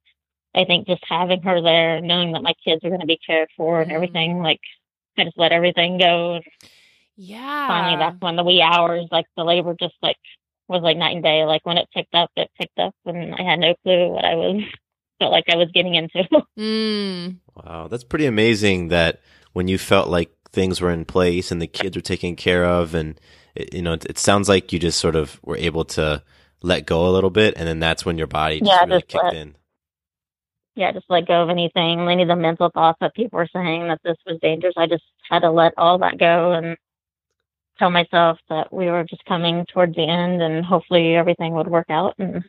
I 0.54 0.64
think 0.64 0.88
just 0.88 1.04
having 1.08 1.42
her 1.42 1.62
there, 1.62 2.00
knowing 2.00 2.32
that 2.32 2.42
my 2.42 2.54
kids 2.64 2.82
are 2.84 2.88
going 2.88 3.00
to 3.00 3.06
be 3.06 3.20
cared 3.24 3.48
for 3.56 3.80
and 3.80 3.92
everything, 3.92 4.38
like 4.38 4.60
I 5.16 5.24
just 5.24 5.38
let 5.38 5.52
everything 5.52 5.98
go. 5.98 6.40
Yeah. 7.16 7.68
finally, 7.68 7.96
that's 7.96 8.20
when 8.20 8.36
the 8.36 8.44
wee 8.44 8.60
hours, 8.60 9.06
like 9.12 9.26
the 9.36 9.44
labor 9.44 9.76
just 9.78 9.94
like 10.02 10.16
was 10.68 10.82
like 10.82 10.96
night 10.96 11.14
and 11.14 11.22
day. 11.24 11.44
Like 11.44 11.64
when 11.64 11.78
it 11.78 11.88
picked 11.94 12.14
up, 12.14 12.30
it 12.36 12.50
picked 12.58 12.78
up, 12.78 12.94
and 13.04 13.34
I 13.34 13.42
had 13.42 13.58
no 13.60 13.74
clue 13.82 14.08
what 14.08 14.24
I 14.24 14.34
was 14.34 14.62
felt 15.18 15.32
like 15.32 15.44
I 15.50 15.56
was 15.56 15.70
getting 15.72 15.94
into. 15.94 16.24
Mm. 16.58 17.36
Wow, 17.54 17.88
that's 17.88 18.04
pretty 18.04 18.24
amazing 18.26 18.88
that 18.88 19.20
when 19.52 19.68
you 19.68 19.76
felt 19.78 20.08
like 20.08 20.30
things 20.52 20.80
were 20.80 20.90
in 20.90 21.04
place 21.04 21.50
and 21.50 21.60
the 21.60 21.66
kids 21.66 21.94
were 21.96 22.00
taken 22.02 22.34
care 22.36 22.64
of, 22.64 22.94
and 22.94 23.20
it, 23.54 23.74
you 23.74 23.82
know, 23.82 23.92
it, 23.92 24.06
it 24.06 24.18
sounds 24.18 24.48
like 24.48 24.72
you 24.72 24.78
just 24.78 24.98
sort 24.98 25.16
of 25.16 25.38
were 25.44 25.56
able 25.58 25.84
to 25.84 26.22
let 26.62 26.86
go 26.86 27.06
a 27.06 27.12
little 27.12 27.30
bit, 27.30 27.54
and 27.56 27.68
then 27.68 27.78
that's 27.78 28.04
when 28.06 28.16
your 28.18 28.26
body 28.26 28.60
just 28.60 28.70
Yeah, 28.70 28.80
really 28.84 29.00
just 29.00 29.08
kicked 29.08 29.24
let- 29.24 29.34
in. 29.34 29.54
yeah, 30.76 30.92
just 30.92 31.06
let 31.10 31.26
go 31.28 31.42
of 31.42 31.50
anything, 31.50 32.00
any 32.08 32.22
of 32.22 32.28
the 32.28 32.36
mental 32.36 32.70
thoughts 32.70 32.98
that 33.00 33.14
people 33.14 33.38
were 33.38 33.48
saying 33.52 33.88
that 33.88 34.00
this 34.04 34.16
was 34.26 34.38
dangerous. 34.40 34.74
I 34.76 34.86
just 34.86 35.04
had 35.30 35.40
to 35.40 35.50
let 35.50 35.74
all 35.76 35.98
that 35.98 36.18
go 36.18 36.52
and 36.52 36.76
tell 37.78 37.90
myself 37.90 38.38
that 38.48 38.72
we 38.72 38.86
were 38.86 39.04
just 39.04 39.24
coming 39.24 39.64
towards 39.72 39.94
the 39.96 40.08
end, 40.08 40.42
and 40.42 40.64
hopefully 40.64 41.14
everything 41.14 41.54
would 41.54 41.68
work 41.68 41.86
out. 41.90 42.14
And 42.18 42.44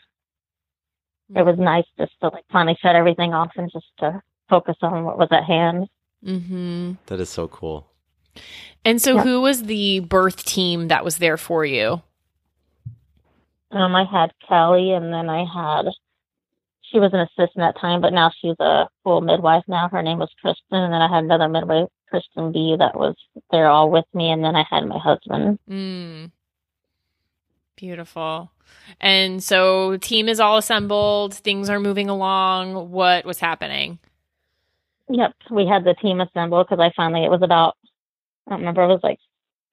it 1.35 1.45
was 1.45 1.57
nice 1.59 1.85
just 1.97 2.13
to 2.21 2.29
like 2.29 2.45
finally 2.51 2.77
shut 2.81 2.95
everything 2.95 3.33
off 3.33 3.51
and 3.55 3.71
just 3.71 3.87
to 3.99 4.21
focus 4.49 4.77
on 4.81 5.03
what 5.03 5.17
was 5.17 5.29
at 5.31 5.43
hand. 5.43 5.87
Mm-hmm. 6.25 6.93
That 7.07 7.19
is 7.19 7.29
so 7.29 7.47
cool. 7.47 7.87
And 8.85 9.01
so 9.01 9.15
Yeah. 9.15 9.23
who 9.23 9.41
was 9.41 9.63
the 9.63 9.99
birth 10.01 10.45
team 10.45 10.87
that 10.87 11.03
was 11.03 11.17
there 11.17 11.37
for 11.37 11.65
you? 11.65 12.01
Um, 13.71 13.95
I 13.95 14.05
had 14.05 14.31
Kelly, 14.47 14.91
and 14.91 15.13
then 15.13 15.29
I 15.29 15.43
had 15.43 15.91
she 16.91 16.99
was 16.99 17.11
an 17.13 17.19
assistant 17.19 17.65
at 17.65 17.73
the 17.73 17.79
time, 17.81 17.99
but 17.99 18.13
now 18.13 18.31
she's 18.39 18.55
a 18.59 18.87
full 19.03 19.19
midwife 19.19 19.63
now. 19.67 19.89
Her 19.89 20.01
name 20.01 20.19
was 20.19 20.31
Kristen, 20.41 20.63
and 20.71 20.93
then 20.93 21.01
I 21.01 21.13
had 21.13 21.25
another 21.25 21.49
midwife, 21.49 21.89
Kristen 22.09 22.51
B, 22.51 22.75
that 22.77 22.95
was 22.95 23.15
there 23.51 23.67
all 23.67 23.89
with 23.89 24.05
me, 24.13 24.31
and 24.31 24.43
then 24.43 24.55
I 24.55 24.63
had 24.69 24.85
my 24.85 24.97
husband. 24.97 25.59
Mm. 25.69 26.31
Beautiful. 27.75 28.51
And 28.99 29.43
so 29.43 29.97
team 29.97 30.27
is 30.27 30.39
all 30.39 30.57
assembled, 30.57 31.33
things 31.33 31.69
are 31.69 31.79
moving 31.79 32.09
along. 32.09 32.91
What 32.91 33.25
was 33.25 33.39
happening? 33.39 33.99
Yep, 35.09 35.33
we 35.51 35.65
had 35.65 35.83
the 35.83 35.93
team 35.93 36.19
assembled 36.19 36.67
because 36.67 36.81
I 36.81 36.91
finally 36.95 37.23
it 37.23 37.31
was 37.31 37.41
about 37.41 37.77
I 38.45 38.51
don't 38.51 38.59
remember 38.59 38.83
it 38.83 38.87
was 38.87 38.99
like 39.03 39.19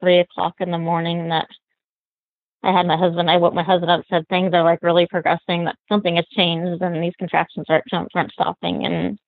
three 0.01 0.21
o'clock 0.21 0.55
in 0.61 0.71
the 0.71 0.79
morning 0.79 1.29
that 1.29 1.49
I 2.63 2.73
had 2.73 2.87
my 2.87 2.97
husband. 2.97 3.31
I 3.31 3.37
woke 3.37 3.55
my 3.55 3.63
husband 3.63 3.91
up 3.91 3.99
and 3.99 4.07
said 4.09 4.29
things 4.29 4.55
are 4.55 4.63
like 4.63 4.83
really 4.83 5.07
progressing. 5.07 5.65
That 5.65 5.77
something 5.89 6.17
has 6.17 6.27
changed 6.29 6.83
and 6.83 7.03
these 7.03 7.17
contractions 7.19 7.67
aren't 7.69 7.85
aren't 7.93 8.33
stopping. 8.33 8.87
And 8.87 9.19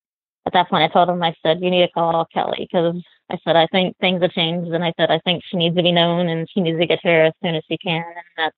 at 0.47 0.53
that 0.53 0.69
point, 0.71 0.85
I 0.85 0.89
told 0.93 1.09
him 1.09 1.23
I 1.23 1.35
said 1.43 1.61
you 1.61 1.71
need 1.71 1.87
to 1.87 1.93
call 1.93 2.27
Kelly 2.33 2.69
because 2.71 3.03
I 3.31 3.39
said 3.45 3.57
I 3.57 3.67
think 3.69 3.97
things 3.99 4.23
have 4.23 4.33
changed 4.33 4.71
and 4.73 4.85
I 4.85 4.93
said 4.99 5.11
I 5.11 5.21
think 5.25 5.43
she 5.47 5.57
needs 5.57 5.77
to 5.77 5.83
be 5.83 5.93
known 5.93 6.29
and 6.29 6.49
she 6.53 6.61
needs 6.61 6.79
to 6.79 6.87
get 6.87 7.01
here 7.03 7.23
as 7.25 7.33
soon 7.43 7.55
as 7.57 7.65
she 7.69 7.77
can. 7.79 8.05
And 8.05 8.25
that's 8.37 8.57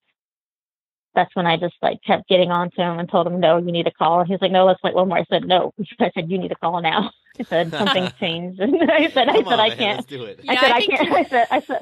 that's 1.15 1.35
when 1.35 1.47
I 1.47 1.57
just 1.57 1.75
like 1.83 1.99
kept 2.07 2.29
getting 2.29 2.51
on 2.51 2.71
to 2.73 2.83
him 2.83 2.99
and 2.99 3.11
told 3.11 3.27
him, 3.27 3.41
no, 3.41 3.57
you 3.59 3.73
need 3.73 3.85
to 3.87 3.91
call. 3.93 4.21
And 4.21 4.29
he's 4.29 4.41
like, 4.41 4.53
no, 4.53 4.67
let's 4.67 4.83
wait 4.83 4.95
one 4.95 5.09
more. 5.09 5.19
I 5.19 5.25
said, 5.31 5.45
no. 5.47 5.73
I 6.01 6.11
said, 6.15 6.31
you 6.31 6.39
need 6.39 6.49
to 6.49 6.57
call 6.57 6.81
now. 6.81 7.11
I 7.41 7.45
said, 7.51 7.75
something's 7.79 8.13
changed. 8.21 8.61
And 8.61 8.91
I 8.91 9.11
said, 9.15 9.29
I 9.29 9.39
Come 9.39 9.49
said, 9.49 9.59
on, 9.59 9.61
I 9.61 9.71
man, 9.71 9.79
can't. 9.79 10.07
do 10.07 10.25
it. 10.25 10.41
I 10.49 10.55
Yeah, 10.55 10.61
said, 10.61 10.71
I 10.73 10.81
I, 10.81 10.83
can't. 10.83 11.09
I 11.13 11.25
said, 11.31 11.47
I 11.51 11.63
said, 11.67 11.79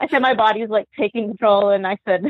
I 0.00 0.08
said, 0.08 0.20
my 0.20 0.34
body's 0.34 0.68
like 0.68 0.88
taking 0.98 1.28
control. 1.28 1.70
And 1.70 1.86
I 1.86 1.96
said, 2.06 2.22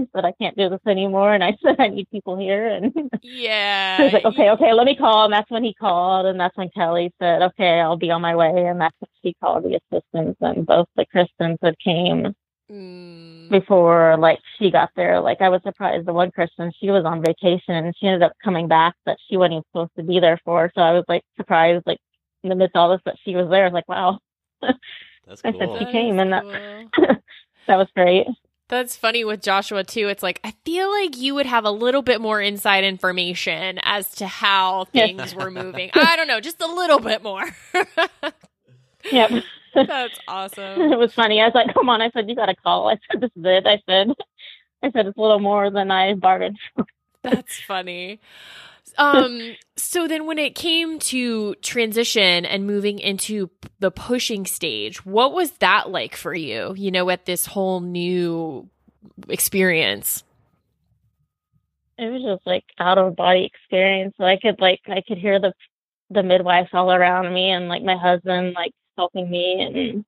I 0.00 0.06
said, 0.18 0.24
I 0.24 0.32
can't 0.32 0.56
do 0.56 0.68
this 0.68 0.80
anymore. 0.86 1.34
And 1.34 1.42
I 1.44 1.56
said, 1.62 1.76
I 1.78 1.88
need 1.88 2.08
people 2.10 2.36
here. 2.38 2.66
And 2.68 2.92
Yeah. 3.22 3.98
so 3.98 4.04
was 4.04 4.12
like, 4.12 4.24
okay, 4.24 4.50
okay, 4.50 4.72
let 4.72 4.86
me 4.86 4.96
call. 4.96 5.24
And 5.24 5.32
that's 5.32 5.50
when 5.50 5.64
he 5.64 5.74
called. 5.74 6.26
And 6.26 6.38
that's 6.38 6.56
when 6.56 6.70
Kelly 6.70 7.12
said, 7.20 7.42
okay, 7.42 7.80
I'll 7.80 7.96
be 7.96 8.10
on 8.10 8.22
my 8.22 8.34
way. 8.34 8.66
And 8.66 8.80
that's 8.80 8.96
when 8.98 9.08
she 9.22 9.34
called 9.42 9.64
the 9.64 9.78
assistants. 9.92 10.38
And 10.40 10.66
both 10.66 10.88
the 10.96 11.06
Kristens 11.06 11.58
had 11.62 11.78
came 11.78 12.34
Mm. 12.70 13.48
before 13.50 14.16
like 14.16 14.38
she 14.58 14.70
got 14.70 14.90
there. 14.94 15.20
Like 15.20 15.40
I 15.40 15.48
was 15.48 15.60
surprised 15.64 16.06
the 16.06 16.12
one 16.12 16.30
Kristen, 16.30 16.72
she 16.80 16.90
was 16.90 17.04
on 17.04 17.20
vacation 17.20 17.74
and 17.74 17.94
she 17.98 18.06
ended 18.06 18.22
up 18.22 18.32
coming 18.44 18.68
back 18.68 18.94
that 19.06 19.18
she 19.28 19.36
wasn't 19.36 19.54
even 19.54 19.64
supposed 19.72 19.90
to 19.96 20.04
be 20.04 20.20
there 20.20 20.38
for. 20.44 20.70
So 20.74 20.80
I 20.80 20.92
was 20.92 21.04
like 21.08 21.24
surprised, 21.36 21.82
like 21.84 21.98
in 22.44 22.48
the 22.50 22.54
midst 22.54 22.76
of 22.76 22.80
all 22.80 22.90
this 22.90 23.00
that 23.06 23.16
she 23.24 23.34
was 23.34 23.50
there. 23.50 23.64
I 23.64 23.66
was 23.66 23.72
like, 23.74 23.88
wow. 23.88 24.18
That's 24.62 25.42
cool. 25.42 25.50
I 25.54 25.58
said 25.58 25.78
she 25.80 25.84
That 25.86 25.92
came 25.92 26.14
is 26.14 26.20
and 26.20 26.32
that 26.32 26.44
cool. 26.46 27.18
that 27.66 27.76
was 27.76 27.88
great. 27.94 28.26
That's 28.70 28.96
funny 28.96 29.24
with 29.24 29.42
Joshua 29.42 29.84
too. 29.84 30.08
It's 30.08 30.22
like 30.22 30.40
I 30.44 30.54
feel 30.64 30.90
like 30.90 31.18
you 31.18 31.34
would 31.34 31.46
have 31.46 31.64
a 31.64 31.70
little 31.72 32.02
bit 32.02 32.20
more 32.20 32.40
inside 32.40 32.84
information 32.84 33.80
as 33.82 34.10
to 34.16 34.26
how 34.28 34.84
things 34.92 35.34
were 35.34 35.50
moving. 35.50 35.90
I 35.94 36.16
don't 36.16 36.28
know, 36.28 36.40
just 36.40 36.62
a 36.62 36.66
little 36.66 37.00
bit 37.00 37.22
more. 37.22 37.44
Yep. 39.12 39.44
That's 39.74 40.18
awesome. 40.28 40.80
it 40.92 40.98
was 40.98 41.14
funny. 41.14 41.40
I 41.40 41.46
was 41.46 41.54
like, 41.54 41.72
come 41.74 41.88
on. 41.88 42.02
I 42.02 42.10
said, 42.10 42.28
you 42.28 42.34
got 42.36 42.46
to 42.46 42.56
call. 42.56 42.88
I 42.88 42.98
said, 43.10 43.20
this 43.20 43.30
is 43.36 43.44
it. 43.44 43.66
I 43.66 43.80
said, 43.88 44.08
I 44.82 44.90
said, 44.90 45.06
it's 45.06 45.16
a 45.16 45.20
little 45.20 45.38
more 45.38 45.70
than 45.70 45.90
I 45.90 46.14
bargained. 46.14 46.58
for. 46.74 46.84
That's 47.22 47.60
funny. 47.60 48.20
Um 48.98 49.56
so 49.76 50.06
then 50.06 50.26
when 50.26 50.38
it 50.38 50.54
came 50.54 50.98
to 51.00 51.54
transition 51.56 52.44
and 52.44 52.66
moving 52.66 52.98
into 52.98 53.50
the 53.78 53.90
pushing 53.90 54.46
stage, 54.46 55.04
what 55.04 55.32
was 55.32 55.52
that 55.58 55.90
like 55.90 56.16
for 56.16 56.34
you? 56.34 56.74
You 56.76 56.90
know, 56.90 57.08
at 57.10 57.26
this 57.26 57.46
whole 57.46 57.80
new 57.80 58.68
experience. 59.28 60.24
it 61.98 62.10
was 62.10 62.22
just 62.22 62.46
like 62.46 62.64
out 62.78 62.98
of 62.98 63.16
body 63.16 63.44
experience. 63.44 64.14
So 64.16 64.24
I 64.24 64.38
could 64.38 64.60
like 64.60 64.80
I 64.88 65.02
could 65.06 65.18
hear 65.18 65.38
the 65.40 65.52
the 66.10 66.22
midwives 66.22 66.70
all 66.72 66.92
around 66.92 67.32
me 67.32 67.50
and 67.50 67.68
like 67.68 67.82
my 67.82 67.96
husband 67.96 68.54
like 68.54 68.72
helping 68.96 69.30
me 69.30 69.60
and 69.60 70.04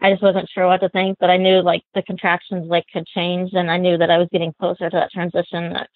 I 0.00 0.10
just 0.12 0.22
wasn't 0.22 0.48
sure 0.50 0.66
what 0.66 0.80
to 0.80 0.88
think, 0.90 1.18
but 1.18 1.30
I 1.30 1.36
knew 1.36 1.60
like 1.60 1.82
the 1.94 2.02
contractions 2.02 2.68
like 2.68 2.84
could 2.92 3.06
change 3.06 3.50
and 3.54 3.70
I 3.70 3.78
knew 3.78 3.98
that 3.98 4.10
I 4.10 4.18
was 4.18 4.28
getting 4.32 4.52
closer 4.58 4.88
to 4.88 4.96
that 4.96 5.10
transition 5.10 5.72
that 5.72 5.90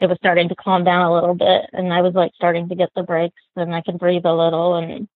it 0.00 0.06
was 0.06 0.18
starting 0.18 0.48
to 0.48 0.54
calm 0.56 0.84
down 0.84 1.02
a 1.06 1.12
little 1.14 1.34
bit 1.34 1.62
and 1.72 1.92
I 1.92 2.00
was 2.02 2.14
like 2.14 2.32
starting 2.34 2.68
to 2.68 2.74
get 2.74 2.90
the 2.94 3.02
breaks 3.02 3.40
and 3.56 3.74
I 3.74 3.80
could 3.82 3.98
breathe 3.98 4.24
a 4.26 4.32
little 4.34 4.76
and 4.76 5.08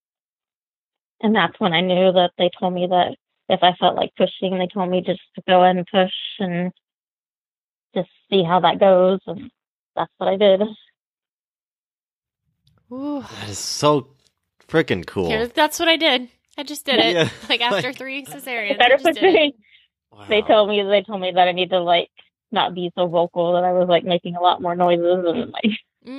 and 1.21 1.35
that's 1.35 1.59
when 1.59 1.73
I 1.73 1.81
knew 1.81 2.13
that 2.13 2.31
they 2.39 2.49
told 2.59 2.75
me 2.75 2.87
that 2.87 3.17
if 3.49 3.61
I 3.63 3.73
felt 3.81 3.97
like 3.97 4.15
pushing, 4.17 4.57
they 4.59 4.69
told 4.73 4.89
me 4.91 5.01
just 5.01 5.21
to 5.35 5.43
go 5.49 5.63
ahead 5.65 5.77
and 5.77 5.87
push 5.87 6.13
and 6.39 6.71
just 7.95 8.09
see 8.31 8.45
how 8.45 8.61
that 8.61 8.79
goes 8.79 9.21
and 9.27 9.51
that's 9.97 10.13
what 10.19 10.29
I 10.29 10.37
did. 10.37 10.63
Ooh. 12.93 13.21
That 13.41 13.49
is 13.49 13.59
so 13.59 14.09
freaking 14.69 15.07
cool. 15.07 15.29
Here, 15.29 15.47
that's 15.49 15.79
what 15.79 15.89
I 15.89 15.97
did. 15.97 16.29
I 16.57 16.63
just 16.63 16.87
did 16.87 16.99
it. 17.01 17.15
Yeah. 17.15 17.29
Like 17.49 17.61
after 17.61 17.89
Like- 17.89 17.97
three 17.99 18.25
cesareans. 18.25 18.75
I 18.75 18.77
better 18.77 18.95
just 18.95 19.05
put 19.05 19.15
did 19.17 19.35
it. 19.35 19.55
They 20.29 20.43
told 20.43 20.69
me 20.69 20.83
they 20.83 21.03
told 21.03 21.21
me 21.21 21.31
that 21.33 21.49
I 21.49 21.53
need 21.53 21.71
to 21.71 21.81
like 21.81 22.11
not 22.53 22.75
be 22.75 22.91
so 22.97 23.07
vocal 23.07 23.53
that 23.55 23.65
I 23.65 23.73
was 23.73 23.89
like 23.89 24.05
making 24.05 24.37
a 24.37 24.41
lot 24.41 24.63
more 24.63 24.75
noises 24.77 25.25
and 25.27 25.51
like 25.53 25.79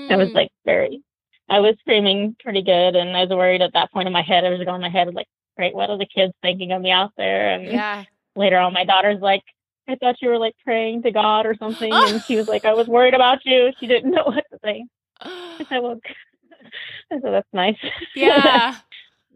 I 0.10 0.16
was 0.18 0.30
Mm. 0.30 0.36
like 0.36 0.52
very 0.66 1.02
I 1.50 1.60
was 1.60 1.76
screaming 1.80 2.36
pretty 2.44 2.62
good 2.62 2.96
and 2.96 3.16
I 3.18 3.22
was 3.26 3.30
worried 3.30 3.62
at 3.62 3.74
that 3.74 3.92
point 3.92 4.08
in 4.08 4.14
my 4.14 4.22
head 4.22 4.46
I 4.46 4.50
was 4.50 4.60
going 4.64 4.76
in 4.76 4.82
my 4.82 4.90
head 4.90 5.14
like 5.14 5.28
great 5.58 5.74
what 5.74 5.90
are 5.90 5.98
the 5.98 6.06
kids 6.06 6.34
thinking 6.42 6.72
of 6.72 6.82
me 6.82 6.92
out 6.92 7.12
there 7.18 7.52
and 7.54 7.66
Yeah. 7.66 8.04
later 8.36 8.58
on 8.58 8.74
my 8.74 8.84
daughter's 8.86 9.20
like 9.22 9.42
I 9.88 9.96
thought 9.96 10.22
you 10.22 10.30
were 10.30 10.38
like 10.38 10.54
praying 10.64 11.02
to 11.04 11.12
God 11.12 11.46
or 11.48 11.56
something 11.56 12.04
and 12.06 12.24
she 12.28 12.36
was 12.36 12.48
like 12.48 12.66
I 12.66 12.74
was 12.74 12.88
worried 12.88 13.14
about 13.16 13.40
you 13.46 13.72
she 13.80 13.88
didn't 13.88 14.12
know 14.16 14.24
what 14.26 14.44
to 14.52 14.60
say 14.64 14.86
I 15.22 15.66
said 15.70 15.80
well 15.80 16.00
I 17.12 17.20
said 17.20 17.34
that's 17.34 17.48
nice 17.54 17.78
Yeah. 18.16 18.76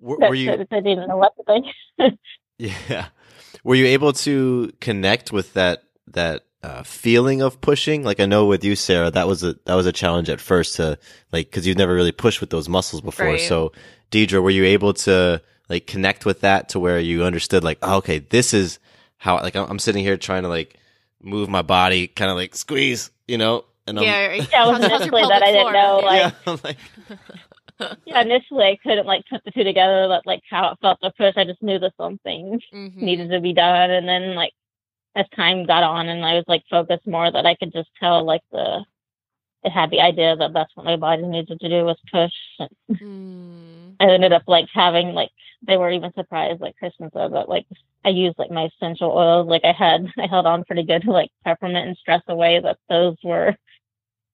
Were, 0.01 0.17
were 0.17 0.35
you? 0.35 0.51
it. 0.51 0.67
I 0.69 0.81
didn't 0.81 1.07
know 1.07 1.15
what 1.15 1.33
to 1.37 1.43
think. 1.45 2.19
Yeah. 2.59 3.07
Were 3.63 3.75
you 3.75 3.85
able 3.85 4.11
to 4.13 4.73
connect 4.81 5.31
with 5.31 5.53
that 5.53 5.83
that 6.07 6.43
uh, 6.63 6.83
feeling 6.83 7.41
of 7.41 7.61
pushing? 7.61 8.03
Like 8.03 8.19
I 8.19 8.25
know 8.25 8.45
with 8.45 8.63
you, 8.63 8.75
Sarah, 8.75 9.11
that 9.11 9.27
was 9.27 9.43
a 9.43 9.53
that 9.65 9.75
was 9.75 9.85
a 9.85 9.91
challenge 9.91 10.29
at 10.29 10.39
first 10.41 10.77
to 10.77 10.97
like 11.31 11.47
because 11.47 11.67
you've 11.67 11.77
never 11.77 11.93
really 11.93 12.11
pushed 12.11 12.41
with 12.41 12.49
those 12.49 12.69
muscles 12.69 13.01
before. 13.01 13.27
Right. 13.33 13.39
So, 13.39 13.71
Deidre, 14.11 14.41
were 14.41 14.49
you 14.49 14.65
able 14.65 14.93
to 14.93 15.41
like 15.69 15.87
connect 15.87 16.25
with 16.25 16.41
that 16.41 16.69
to 16.69 16.79
where 16.79 16.99
you 16.99 17.23
understood 17.23 17.63
like, 17.63 17.79
oh, 17.81 17.97
okay, 17.97 18.19
this 18.19 18.53
is 18.53 18.79
how 19.17 19.35
like 19.41 19.55
I'm, 19.55 19.69
I'm 19.69 19.79
sitting 19.79 20.03
here 20.03 20.17
trying 20.17 20.43
to 20.43 20.49
like 20.49 20.77
move 21.21 21.49
my 21.49 21.61
body, 21.61 22.07
kind 22.07 22.29
of 22.31 22.37
like 22.37 22.55
squeeze, 22.55 23.11
you 23.27 23.37
know? 23.37 23.65
And 23.87 23.97
I'm, 23.97 24.03
Yeah, 24.05 24.31
it 24.33 24.49
was 24.53 24.83
initially 24.83 25.21
that 25.21 25.43
I 25.43 25.51
didn't 25.51 25.73
know, 25.73 25.99
like, 26.03 26.19
yeah, 26.19 26.31
I'm 26.47 26.59
like, 26.63 26.77
yeah, 28.05 28.21
initially 28.21 28.63
I 28.65 28.77
couldn't 28.83 29.05
like 29.05 29.23
put 29.29 29.43
the 29.43 29.51
two 29.51 29.63
together, 29.63 30.07
but 30.09 30.25
like 30.25 30.41
how 30.49 30.71
it 30.71 30.77
felt 30.81 30.99
at 31.03 31.15
first. 31.17 31.37
I 31.37 31.45
just 31.45 31.61
knew 31.61 31.79
that 31.79 31.93
something 31.97 32.59
Mm-hmm. 32.73 33.05
needed 33.05 33.29
to 33.31 33.39
be 33.41 33.53
done, 33.53 33.91
and 33.91 34.07
then 34.07 34.35
like 34.35 34.53
as 35.15 35.25
time 35.35 35.65
got 35.65 35.83
on 35.83 36.09
and 36.09 36.25
I 36.25 36.35
was 36.35 36.45
like 36.47 36.63
focused 36.69 37.07
more, 37.07 37.31
that 37.31 37.45
I 37.45 37.55
could 37.55 37.71
just 37.73 37.89
tell 37.99 38.25
like 38.25 38.41
the 38.51 38.83
it 39.63 39.71
had 39.71 39.91
the 39.91 40.01
idea 40.01 40.35
that 40.35 40.53
that's 40.53 40.75
what 40.75 40.85
my 40.85 40.97
body 40.97 41.23
needed 41.23 41.59
to 41.59 41.69
do 41.69 41.85
was 41.85 41.97
push. 42.11 42.33
And 42.99 43.95
I 43.99 44.13
ended 44.13 44.33
up 44.33 44.43
like 44.47 44.67
having 44.73 45.13
like 45.13 45.29
they 45.65 45.77
were 45.77 45.91
even 45.91 46.11
surprised, 46.13 46.61
like 46.61 46.75
Kristen 46.77 47.09
said, 47.13 47.33
that 47.33 47.47
like 47.49 47.65
I 48.03 48.09
used 48.09 48.37
like 48.37 48.51
my 48.51 48.63
essential 48.75 49.11
oils. 49.11 49.47
Like 49.47 49.63
I 49.63 49.71
had 49.71 50.07
I 50.17 50.27
held 50.27 50.45
on 50.45 50.65
pretty 50.65 50.83
good 50.83 51.03
to 51.03 51.11
like 51.11 51.29
peppermint 51.45 51.87
and 51.87 51.97
stress 51.97 52.21
away. 52.27 52.59
That 52.59 52.77
those 52.89 53.15
were 53.23 53.55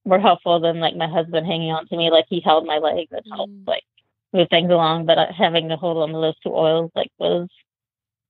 were 0.05 0.19
helpful 0.19 0.59
than 0.59 0.79
like 0.79 0.95
my 0.95 1.07
husband 1.07 1.45
hanging 1.45 1.71
on 1.71 1.87
to 1.87 1.97
me. 1.97 2.09
Like 2.09 2.25
he 2.29 2.39
held 2.39 2.65
my 2.65 2.77
leg 2.79 3.07
that 3.11 3.23
helped 3.31 3.53
like 3.67 3.83
move 4.33 4.47
things 4.49 4.71
along. 4.71 5.05
But 5.05 5.17
uh, 5.17 5.31
having 5.37 5.69
to 5.69 5.75
hold 5.75 5.97
on 5.97 6.09
to 6.09 6.19
those 6.19 6.39
two 6.39 6.53
oils 6.55 6.91
like 6.95 7.11
was 7.19 7.47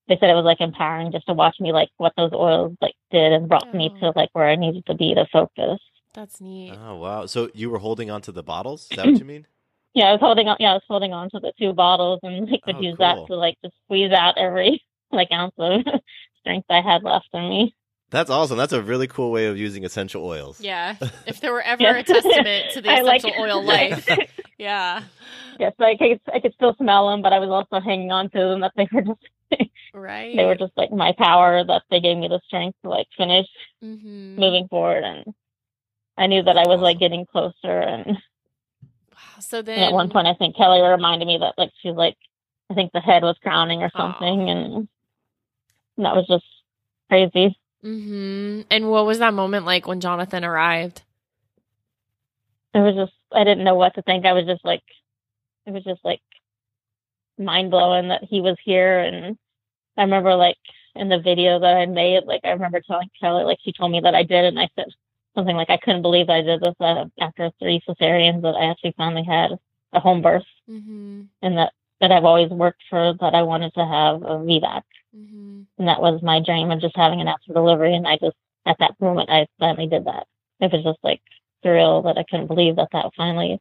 they 0.10 0.18
said 0.20 0.30
it 0.30 0.36
was 0.36 0.44
like 0.46 0.60
empowering 0.60 1.12
just 1.14 1.28
to 1.28 1.34
watch 1.34 1.56
me 1.62 1.72
like 1.72 1.90
what 1.98 2.14
those 2.18 2.32
oils 2.34 2.76
like 2.82 2.96
did 3.12 3.32
and 3.32 3.48
brought 3.48 3.74
me 3.74 3.90
to 4.02 4.08
oh. 4.08 4.14
like 4.16 4.30
where 4.34 4.50
I 4.50 4.56
needed 4.56 4.86
to 4.88 4.96
be 4.96 5.14
to 5.16 5.26
focus. 5.32 5.80
That's 6.14 6.42
neat. 6.42 6.74
oh 6.76 6.98
wow. 6.98 7.26
So 7.28 7.50
you 7.54 7.70
were 7.70 7.78
holding 7.80 8.10
on 8.12 8.22
to 8.24 8.32
the 8.34 8.44
bottles? 8.44 8.88
Is 8.92 8.98
that 8.98 9.06
what 9.06 9.20
you 9.20 9.26
mean? 9.26 9.48
Yeah, 9.96 10.06
I 10.06 10.12
was 10.12 10.20
holding 10.22 10.48
on. 10.48 10.58
Yeah, 10.60 10.70
I 10.70 10.74
was 10.74 10.84
holding 10.88 11.14
on 11.14 11.32
to 11.32 11.40
the 11.40 11.52
two 11.60 11.74
bottles 11.74 12.20
and 12.22 12.48
like 12.50 12.62
could 12.62 12.76
Oh, 12.76 12.82
use 12.82 12.96
cool. 12.98 13.06
that 13.08 13.28
to 13.28 13.36
like 13.36 13.56
just 13.64 13.74
squeeze 13.86 14.12
out 14.12 14.38
every 14.38 14.84
like 15.12 15.30
ounce 15.34 15.56
of 15.58 15.82
strength 16.42 16.68
I 16.70 16.82
had 16.82 17.02
left 17.04 17.28
in 17.34 17.50
me. 17.50 17.76
That's 18.12 18.30
awesome. 18.32 18.58
That's 18.58 18.74
a 18.74 18.82
really 18.82 19.08
cool 19.08 19.32
way 19.32 19.46
of 19.46 19.58
using 19.58 19.86
essential 19.86 20.26
oils. 20.26 20.60
Yeah. 20.60 20.96
If 21.28 21.42
there 21.42 21.54
were 21.54 21.62
ever 21.74 21.84
Yeah. 21.84 21.98
a 21.98 22.04
testament 22.04 22.72
to 22.74 22.82
the 22.82 22.90
I 22.90 23.02
like 23.02 23.20
essential 23.20 23.44
it. 23.46 23.48
oil 23.50 23.64
life. 23.64 24.08
Yeah. 24.58 25.04
Yes, 25.58 25.72
I 25.80 25.96
could 25.96 26.20
I 26.34 26.42
could 26.42 26.54
still 26.54 26.76
smell 26.76 27.10
them, 27.10 27.22
but 27.22 27.32
I 27.32 27.40
was 27.40 27.48
also 27.50 27.80
hanging 27.82 28.12
on 28.12 28.30
to 28.32 28.38
them 28.38 28.60
that 28.60 28.74
they 28.76 28.90
were 28.92 29.04
just 29.04 29.72
Right. 29.94 30.36
they 30.36 30.44
were 30.44 30.56
just 30.56 30.74
like 30.76 30.92
my 30.92 31.14
power 31.18 31.64
that 31.64 31.84
they 31.90 32.02
gave 32.02 32.18
me 32.18 32.28
the 32.28 32.42
strength 32.46 32.78
to 32.84 32.90
like 32.90 33.08
finish 33.18 33.48
Mhm. 33.82 34.38
moving 34.38 34.68
forward 34.68 35.06
and 35.06 35.34
I 36.18 36.28
knew 36.28 36.44
that 36.44 36.58
I 36.58 36.68
was 36.68 36.82
like 36.82 37.00
getting 37.00 37.26
closer 37.26 37.80
and, 37.80 38.18
So 39.40 39.60
and 39.60 39.68
then 39.68 39.80
at 39.80 39.94
one 39.94 40.10
point 40.10 40.28
I 40.28 40.34
think 40.34 40.58
Kelly 40.58 40.82
reminded 40.82 41.26
me 41.26 41.38
that 41.38 41.54
like 41.58 41.72
she's 41.82 41.96
like 41.96 42.18
I 42.70 42.74
think 42.74 42.92
the 42.92 43.00
head 43.00 43.24
was 43.24 43.38
crowning 43.42 43.82
or 43.82 43.90
something 43.96 44.50
and 44.50 44.88
that 46.00 46.16
was 46.18 46.28
just 46.28 46.46
crazy. 47.10 47.58
Hmm 47.82 48.62
And 48.70 48.90
what 48.90 49.06
was 49.06 49.20
that 49.20 49.34
moment 49.34 49.66
like 49.66 49.88
when 49.88 50.00
Jonathan 50.02 50.44
arrived? 50.44 51.02
it 52.74 52.80
was 52.80 52.96
just 52.96 53.14
I 53.32 53.44
didn't 53.44 53.64
know 53.64 53.76
what 53.76 53.96
to 53.96 54.02
think. 54.02 54.26
I 54.26 54.34
was 54.34 54.46
just 54.46 54.64
like 54.66 54.84
it 55.66 55.72
was 55.72 55.84
just 55.84 56.04
like 56.04 56.22
mind 57.38 57.72
blowing 57.72 58.10
that 58.10 58.24
he 58.24 58.42
was 58.42 58.58
here 58.64 59.00
and 59.00 59.38
I 59.98 60.04
remember 60.04 60.36
like 60.36 60.58
in 60.96 61.10
the 61.10 61.20
video 61.20 61.60
that 61.60 61.78
I 61.78 61.86
made, 61.86 62.26
like 62.26 62.42
I 62.44 62.50
remember 62.52 62.82
telling 62.82 63.10
Kelly 63.20 63.44
like 63.44 63.60
she 63.64 63.72
told 63.74 63.92
me 63.92 64.02
that 64.02 64.16
I 64.16 64.24
did 64.24 64.46
and 64.46 64.60
I 64.60 64.70
said 64.76 64.88
something 65.36 65.56
like 65.56 65.70
I 65.70 65.78
couldn't 65.78 66.02
believe 66.02 66.30
I 66.30 66.42
did 66.42 66.62
this 66.62 66.76
uh, 66.80 67.06
after 67.20 67.52
three 67.60 67.82
cesareans 67.88 68.42
that 68.42 68.56
I 68.56 68.70
actually 68.72 68.94
finally 68.98 69.24
had 69.24 69.52
a 69.94 70.00
home 70.00 70.22
birth 70.22 70.44
Mm-hmm. 70.70 71.24
and 71.42 71.58
that 71.58 71.74
that 72.02 72.12
I've 72.12 72.26
always 72.26 72.50
worked 72.50 72.84
for 72.90 73.14
that 73.20 73.34
I 73.36 73.42
wanted 73.44 73.74
to 73.74 73.86
have 73.86 74.22
a 74.24 74.38
VBAC. 74.46 74.84
Mm-hmm. 75.16 75.62
And 75.78 75.88
that 75.88 76.02
was 76.02 76.22
my 76.22 76.42
dream 76.44 76.72
of 76.72 76.82
just 76.82 76.96
having 76.96 77.22
a 77.22 77.24
natural 77.24 77.56
delivery 77.56 77.96
and 77.96 78.08
I 78.08 78.18
just 78.18 78.38
at 78.66 78.78
that 78.80 78.96
moment 79.00 79.30
I 79.30 79.48
finally 79.60 79.88
did 79.88 80.06
that. 80.06 80.28
It 80.60 80.72
was 80.72 80.84
just 80.84 81.00
like 81.04 81.22
surreal 81.66 82.04
that 82.04 82.18
I 82.18 82.26
couldn't 82.30 82.48
believe 82.48 82.76
that 82.76 82.90
that 82.92 83.12
finally 83.16 83.60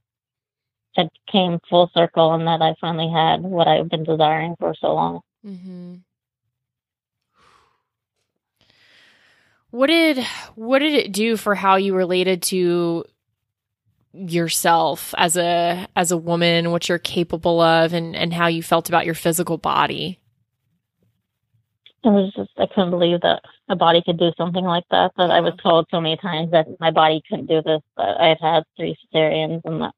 had 0.96 1.09
came 1.30 1.59
full 1.68 1.90
circle 1.94 2.34
and 2.34 2.46
that 2.46 2.61
I 2.61 2.74
finally 2.80 3.11
had 3.11 3.42
what 3.42 3.68
I've 3.68 3.88
been 3.88 4.05
desiring 4.05 4.57
for 4.59 4.74
so 4.74 4.94
long. 4.94 5.20
Mm-hmm. 5.46 5.94
What 9.70 9.88
did 9.88 10.24
what 10.55 10.78
did 10.78 10.94
it 10.94 11.12
do 11.12 11.36
for 11.36 11.55
how 11.55 11.76
you 11.76 11.94
related 11.94 12.42
to 12.44 13.05
yourself 14.14 15.14
as 15.18 15.36
a 15.36 15.86
as 15.94 16.11
a 16.11 16.16
woman, 16.16 16.70
what 16.70 16.88
you're 16.88 16.99
capable 16.99 17.61
of 17.61 17.92
and 17.92 18.16
and 18.16 18.32
how 18.32 18.46
you 18.46 18.62
felt 18.62 18.88
about 18.88 19.05
your 19.05 19.14
physical 19.14 19.59
body? 19.59 20.20
It 22.05 22.11
was 22.11 22.32
just 22.34 22.51
I 22.57 22.66
couldn't 22.66 22.90
believe 22.90 23.20
that 23.22 23.42
a 23.68 23.76
body 23.76 24.03
could 24.03 24.18
do 24.18 24.32
something 24.36 24.64
like 24.64 24.84
that. 24.90 25.12
That 25.16 25.30
I 25.30 25.40
was 25.40 25.55
told 25.62 25.86
so 25.90 26.01
many 26.01 26.16
times 26.16 26.53
that 26.53 26.68
my 26.78 26.90
body 26.90 27.22
couldn't 27.28 27.46
do 27.46 27.61
this. 27.62 27.82
That 27.96 28.20
I've 28.20 28.40
had 28.40 28.64
three 28.76 28.96
cesareans 29.12 29.62
and 29.64 29.82
that 29.82 29.94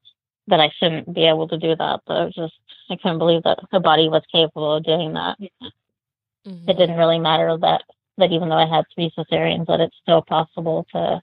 that 0.47 0.59
I 0.59 0.71
shouldn't 0.77 1.13
be 1.13 1.25
able 1.25 1.47
to 1.47 1.57
do 1.57 1.75
that. 1.75 2.01
But 2.07 2.17
I 2.17 2.25
was 2.25 2.33
just 2.33 2.53
I 2.89 2.95
couldn't 2.95 3.19
believe 3.19 3.43
that 3.43 3.59
a 3.71 3.79
body 3.79 4.09
was 4.09 4.23
capable 4.31 4.75
of 4.75 4.83
doing 4.83 5.13
that. 5.13 5.37
It 6.67 6.77
didn't 6.77 6.97
really 6.97 7.19
matter 7.19 7.55
that 7.57 7.83
that 8.17 8.31
even 8.31 8.49
though 8.49 8.55
I 8.55 8.67
had 8.67 8.85
three 8.93 9.11
cesareans, 9.17 9.67
that 9.67 9.79
it's 9.79 9.95
still 10.01 10.21
possible 10.21 10.85
to 10.93 11.21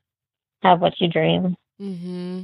have 0.63 0.81
what 0.81 1.01
you 1.01 1.09
dream. 1.09 1.57
Mm-hmm. 1.81 2.43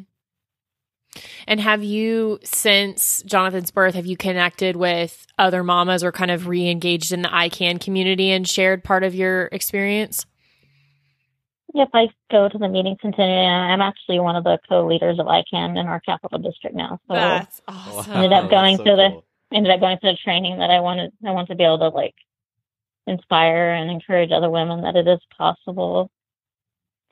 And 1.46 1.60
have 1.60 1.82
you, 1.82 2.38
since 2.42 3.22
Jonathan's 3.24 3.70
birth, 3.70 3.94
have 3.94 4.06
you 4.06 4.16
connected 4.16 4.76
with 4.76 5.26
other 5.38 5.62
mamas 5.62 6.02
or 6.02 6.12
kind 6.12 6.30
of 6.30 6.48
re-engaged 6.48 7.12
in 7.12 7.22
the 7.22 7.28
ICAN 7.28 7.80
community 7.80 8.30
and 8.30 8.48
shared 8.48 8.84
part 8.84 9.04
of 9.04 9.14
your 9.14 9.48
experience? 9.52 10.26
Yep, 11.74 11.88
I 11.92 12.08
go 12.30 12.48
to 12.48 12.56
the 12.56 12.68
meetings 12.68 12.98
continually. 13.00 13.34
and 13.34 13.72
I'm 13.72 13.80
actually 13.80 14.20
one 14.20 14.36
of 14.36 14.44
the 14.44 14.58
co-leaders 14.68 15.18
of 15.18 15.26
ICAN 15.26 15.78
in 15.78 15.86
our 15.88 16.00
capital 16.00 16.38
district 16.38 16.76
now. 16.76 17.00
So 17.08 17.14
That's 17.14 17.60
awesome. 17.66 18.12
ended 18.12 18.32
up 18.32 18.48
going 18.48 18.76
so 18.76 18.84
to 18.84 18.90
the 18.90 19.08
cool. 19.10 19.24
ended 19.52 19.72
up 19.72 19.80
going 19.80 19.98
to 19.98 20.06
the 20.12 20.18
training 20.22 20.58
that 20.60 20.70
I 20.70 20.78
wanted. 20.78 21.12
I 21.26 21.32
want 21.32 21.48
to 21.48 21.56
be 21.56 21.64
able 21.64 21.78
to 21.80 21.88
like 21.88 22.14
inspire 23.08 23.70
and 23.70 23.90
encourage 23.90 24.30
other 24.30 24.50
women 24.50 24.82
that 24.82 24.94
it 24.94 25.08
is 25.08 25.18
possible 25.36 26.10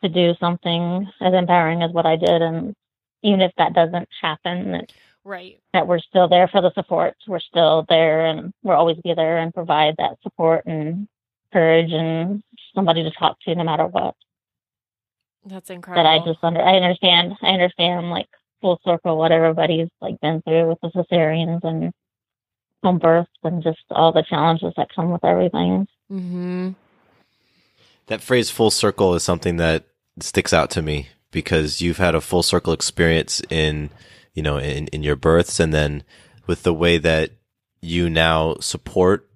to 0.03 0.09
do 0.09 0.35
something 0.39 1.09
as 1.21 1.35
empowering 1.35 1.83
as 1.83 1.91
what 1.91 2.07
I 2.07 2.15
did, 2.15 2.41
and 2.41 2.75
even 3.23 3.41
if 3.41 3.53
that 3.57 3.75
doesn't 3.75 4.09
happen, 4.21 4.73
that, 4.73 4.93
Right. 5.25 5.61
that 5.73 5.87
we're 5.87 6.01
still 6.01 6.29
there 6.29 6.49
for 6.49 6.61
the 6.61 6.73
support. 6.75 7.17
We're 7.29 7.41
still 7.41 7.87
there, 7.89 8.27
and 8.27 8.53
we'll 8.63 8.77
always 8.77 8.99
be 8.99 9.15
there 9.15 9.39
and 9.39 9.55
provide 9.55 9.95
that 9.99 10.19
support 10.23 10.67
and 10.67 11.07
courage 11.53 11.93
and 11.93 12.43
somebody 12.75 13.03
to 13.05 13.11
talk 13.13 13.39
to 13.43 13.55
no 13.55 13.63
matter 13.65 13.87
what. 13.87 14.17
That's 15.45 15.71
incredible. 15.71 16.03
That 16.05 16.09
I 16.09 16.25
just 16.25 16.43
under 16.43 16.61
I 16.61 16.77
understand. 16.77 17.35
I 17.43 17.49
understand 17.49 18.11
like 18.11 18.29
full 18.61 18.81
circle 18.85 19.17
what 19.19 19.33
everybody's 19.33 19.89
like 20.01 20.21
been 20.21 20.41
through 20.43 20.69
with 20.69 20.79
the 20.81 20.91
cesareans 20.91 21.65
and 21.65 21.93
home 22.83 22.99
births 22.99 23.31
and 23.43 23.63
just 23.63 23.81
all 23.91 24.13
the 24.13 24.23
challenges 24.23 24.73
that 24.77 24.95
come 24.95 25.11
with 25.11 25.25
everything. 25.25 25.87
Mm-hmm. 26.11 26.71
That 28.07 28.21
phrase 28.21 28.51
full 28.51 28.71
circle 28.71 29.15
is 29.15 29.23
something 29.23 29.57
that 29.57 29.85
sticks 30.21 30.53
out 30.53 30.71
to 30.71 30.83
me 30.83 31.09
because 31.33 31.81
you've 31.81 31.99
had 31.99 32.15
a 32.15 32.21
full 32.21 32.43
circle 32.45 32.73
experience 32.73 33.43
in, 33.51 33.91
you 34.35 34.43
know, 34.43 34.59
in, 34.59 34.87
in 34.89 35.03
your 35.03 35.17
births 35.17 35.59
and 35.59 35.75
then 35.75 36.05
with 36.47 36.63
the 36.63 36.73
way 36.75 36.99
that 36.99 37.31
you 37.81 38.09
now 38.09 38.55
support 38.61 39.29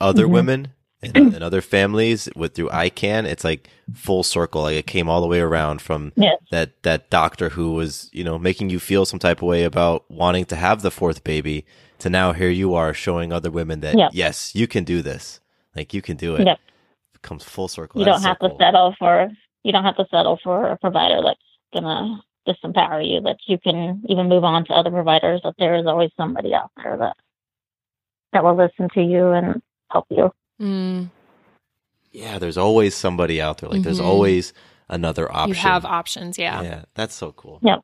other 0.00 0.26
Mhm. 0.26 0.30
women 0.30 0.68
and, 1.02 1.16
and 1.34 1.42
other 1.42 1.60
families 1.62 2.28
with 2.36 2.54
through 2.54 2.68
ICAN, 2.68 3.24
it's 3.24 3.44
like 3.44 3.68
full 3.94 4.22
circle. 4.22 4.62
Like 4.62 4.76
it 4.76 4.86
came 4.86 5.08
all 5.08 5.20
the 5.20 5.26
way 5.26 5.40
around 5.40 5.80
from 5.80 6.12
Yes. 6.16 6.36
that, 6.50 6.82
that 6.82 7.08
doctor 7.10 7.50
who 7.50 7.72
was, 7.72 8.10
you 8.12 8.24
know, 8.24 8.38
making 8.38 8.70
you 8.70 8.78
feel 8.78 9.04
some 9.06 9.18
type 9.18 9.38
of 9.38 9.48
way 9.48 9.64
about 9.64 10.04
wanting 10.10 10.44
to 10.46 10.56
have 10.56 10.82
the 10.82 10.90
fourth 10.90 11.24
baby 11.24 11.64
to 12.00 12.10
now 12.10 12.32
here 12.32 12.50
you 12.50 12.74
are 12.74 12.92
showing 12.92 13.32
other 13.32 13.50
women 13.50 13.80
that 13.80 13.96
Yep. 13.96 14.10
yes, 14.12 14.54
you 14.54 14.66
can 14.66 14.84
do 14.84 15.02
this. 15.02 15.40
Like 15.76 15.94
you 15.94 16.02
can 16.02 16.16
do 16.16 16.34
it 16.36 16.46
Yep. 16.46 16.58
comes 17.22 17.44
full 17.44 17.68
circle. 17.68 18.00
You 18.00 18.04
That's 18.04 18.16
don't 18.16 18.22
so 18.22 18.28
have 18.28 18.38
cool. 18.40 18.50
to 18.50 18.56
settle 18.64 18.94
for 18.98 19.30
you 19.62 19.72
don't 19.72 19.84
have 19.84 19.96
to 19.96 20.06
settle 20.10 20.38
for 20.42 20.68
a 20.68 20.78
provider 20.78 21.20
that's 21.22 21.40
gonna 21.72 22.20
disempower 22.46 23.06
you, 23.06 23.20
that 23.22 23.36
you 23.46 23.58
can 23.58 24.02
even 24.08 24.28
move 24.28 24.44
on 24.44 24.64
to 24.66 24.72
other 24.72 24.90
providers, 24.90 25.40
that 25.44 25.54
there 25.58 25.76
is 25.76 25.86
always 25.86 26.10
somebody 26.16 26.54
out 26.54 26.70
there 26.76 26.96
that 26.96 27.16
that 28.32 28.42
will 28.42 28.56
listen 28.56 28.88
to 28.94 29.02
you 29.02 29.30
and 29.32 29.62
help 29.90 30.06
you. 30.10 30.30
Mm. 30.60 31.10
Yeah, 32.12 32.38
there's 32.38 32.56
always 32.56 32.94
somebody 32.94 33.40
out 33.40 33.58
there. 33.58 33.68
Like 33.70 33.82
there's 33.82 34.00
Mhm. 34.00 34.04
always 34.04 34.52
another 34.88 35.30
option. 35.30 35.48
You 35.48 35.54
have 35.54 35.84
options, 35.84 36.38
yeah. 36.38 36.62
Yeah, 36.62 36.84
that's 36.94 37.14
so 37.14 37.32
cool. 37.32 37.58
Yep. 37.62 37.80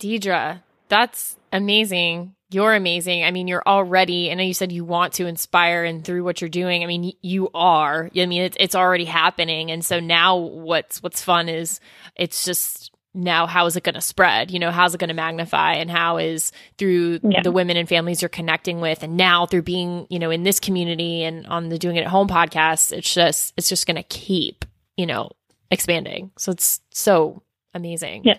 Deidre, 0.00 0.62
That's 0.88 1.36
amazing. 1.52 2.34
You're 2.50 2.74
amazing. 2.74 3.24
I 3.24 3.30
mean, 3.30 3.46
you're 3.46 3.62
already, 3.66 4.30
I 4.30 4.34
know 4.34 4.42
you 4.42 4.54
said 4.54 4.72
you 4.72 4.84
want 4.84 5.14
to 5.14 5.26
inspire 5.26 5.84
and 5.84 6.02
through 6.04 6.24
what 6.24 6.40
you're 6.40 6.48
doing. 6.48 6.82
I 6.82 6.86
mean, 6.86 7.12
you 7.20 7.50
are. 7.52 8.10
I 8.16 8.24
mean, 8.26 8.42
it's, 8.42 8.56
it's 8.58 8.74
already 8.74 9.04
happening. 9.04 9.70
And 9.70 9.84
so 9.84 10.00
now 10.00 10.36
what's, 10.36 11.02
what's 11.02 11.22
fun 11.22 11.50
is 11.50 11.78
it's 12.16 12.44
just 12.46 12.90
now 13.12 13.46
how 13.46 13.66
is 13.66 13.76
it 13.76 13.84
going 13.84 13.96
to 13.96 14.00
spread? 14.00 14.50
You 14.50 14.60
know, 14.60 14.70
how's 14.70 14.94
it 14.94 14.98
going 14.98 15.08
to 15.08 15.14
magnify 15.14 15.74
and 15.74 15.90
how 15.90 16.16
is 16.16 16.52
through 16.78 17.20
Yeah. 17.22 17.42
the 17.42 17.52
women 17.52 17.76
and 17.76 17.86
families 17.88 18.22
you're 18.22 18.28
connecting 18.30 18.80
with 18.80 19.02
and 19.02 19.16
now 19.18 19.44
through 19.44 19.62
being, 19.62 20.06
you 20.08 20.18
know, 20.18 20.30
in 20.30 20.42
this 20.42 20.58
community 20.58 21.24
and 21.24 21.46
on 21.48 21.68
the 21.68 21.78
Doing 21.78 21.96
It 21.96 22.02
at 22.02 22.06
Home 22.06 22.28
podcast, 22.28 22.92
it's 22.92 23.12
just, 23.12 23.52
it's 23.58 23.68
just 23.68 23.86
going 23.86 23.96
to 23.96 24.02
keep, 24.04 24.64
you 24.96 25.04
know, 25.04 25.30
expanding. 25.70 26.30
So 26.38 26.52
it's 26.52 26.80
so 26.92 27.42
amazing. 27.74 28.22
Yeah. 28.24 28.36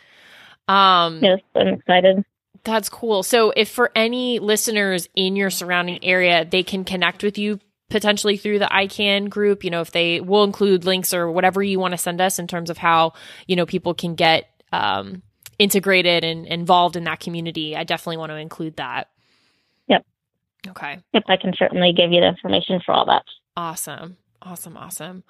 Um, 0.68 1.20
Yes, 1.24 1.41
I'm 1.55 1.68
excited. 1.68 2.24
That's 2.64 2.89
cool. 2.89 3.24
So, 3.24 3.51
if 3.55 3.70
for 3.70 3.91
any 3.95 4.39
listeners 4.39 5.07
in 5.16 5.36
your 5.36 5.49
surrounding 5.49 6.03
area, 6.03 6.45
they 6.45 6.64
can 6.64 6.84
connect 6.84 7.24
with 7.24 7.38
you 7.38 7.60
potentially 7.89 8.38
through 8.38 8.60
the 8.60 8.66
ICAN 8.66 9.30
group, 9.30 9.64
you 9.64 9.70
know, 9.70 9.82
if 9.82 9.91
they 9.91 10.22
will 10.22 10.43
include 10.43 10.86
links 10.86 11.14
or 11.14 11.32
whatever 11.32 11.62
you 11.62 11.80
want 11.80 11.93
to 11.93 11.97
send 11.97 12.22
us 12.22 12.39
in 12.39 12.47
terms 12.47 12.70
of 12.70 12.78
how, 12.78 13.14
you 13.47 13.55
know, 13.55 13.66
people 13.66 13.93
can 13.93 14.16
get 14.16 14.47
um, 14.72 15.24
integrated 15.57 16.24
and 16.24 16.45
involved 16.45 16.95
in 16.95 17.03
that 17.05 17.20
community, 17.20 17.76
I 17.76 17.84
definitely 17.84 18.18
want 18.18 18.32
to 18.32 18.38
include 18.38 18.78
that. 18.78 19.10
Yep. 19.88 20.05
Okay. 20.70 20.99
Yep, 21.14 21.24
I 21.28 21.38
can 21.38 21.53
certainly 21.57 21.93
give 21.93 22.12
you 22.12 22.22
the 22.22 22.28
information 22.28 22.80
for 22.86 22.93
all 22.93 23.05
that. 23.07 23.24
Awesome. 23.57 24.18
Awesome. 24.41 24.77
Awesome. 24.77 25.23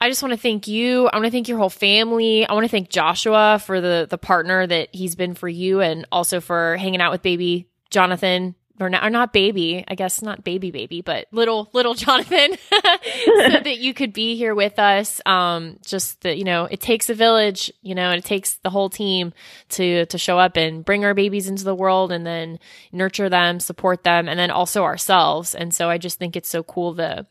I 0.00 0.08
just 0.08 0.22
want 0.22 0.32
to 0.32 0.38
thank 0.38 0.66
you. 0.66 1.08
I 1.08 1.16
want 1.16 1.26
to 1.26 1.30
thank 1.30 1.48
your 1.48 1.58
whole 1.58 1.70
family. 1.70 2.46
I 2.46 2.52
want 2.52 2.64
to 2.64 2.68
thank 2.68 2.90
Joshua 2.90 3.60
for 3.64 3.80
the 3.80 4.06
the 4.08 4.18
partner 4.18 4.66
that 4.66 4.88
he's 4.92 5.14
been 5.14 5.34
for 5.34 5.48
you 5.48 5.80
and 5.80 6.06
also 6.12 6.40
for 6.40 6.76
hanging 6.76 7.00
out 7.00 7.12
with 7.12 7.22
baby 7.22 7.68
Jonathan 7.90 8.54
or 8.80 8.90
not, 8.90 9.04
or 9.04 9.10
not 9.10 9.32
baby, 9.32 9.84
I 9.86 9.94
guess 9.94 10.20
not 10.20 10.44
baby 10.44 10.70
baby, 10.70 11.02
but 11.02 11.28
little 11.30 11.70
little 11.72 11.94
Jonathan 12.04 12.56
so 12.70 13.60
that 13.60 13.78
you 13.78 13.94
could 13.94 14.12
be 14.12 14.36
here 14.36 14.54
with 14.54 14.78
us. 14.78 15.20
Um 15.24 15.78
just 15.86 16.20
that 16.22 16.36
you 16.36 16.44
know, 16.44 16.64
it 16.64 16.80
takes 16.80 17.08
a 17.08 17.14
village, 17.14 17.72
you 17.80 17.94
know, 17.94 18.10
it 18.10 18.24
takes 18.24 18.54
the 18.56 18.70
whole 18.70 18.90
team 18.90 19.32
to 19.70 20.04
to 20.06 20.18
show 20.18 20.38
up 20.38 20.56
and 20.56 20.84
bring 20.84 21.04
our 21.04 21.14
babies 21.14 21.48
into 21.48 21.64
the 21.64 21.74
world 21.74 22.12
and 22.12 22.26
then 22.26 22.58
nurture 22.90 23.28
them, 23.28 23.60
support 23.60 24.04
them 24.04 24.28
and 24.28 24.38
then 24.38 24.50
also 24.50 24.82
ourselves. 24.82 25.54
And 25.54 25.72
so 25.72 25.88
I 25.88 25.96
just 25.96 26.18
think 26.18 26.36
it's 26.36 26.48
so 26.50 26.62
cool 26.62 26.92
the 26.92 27.26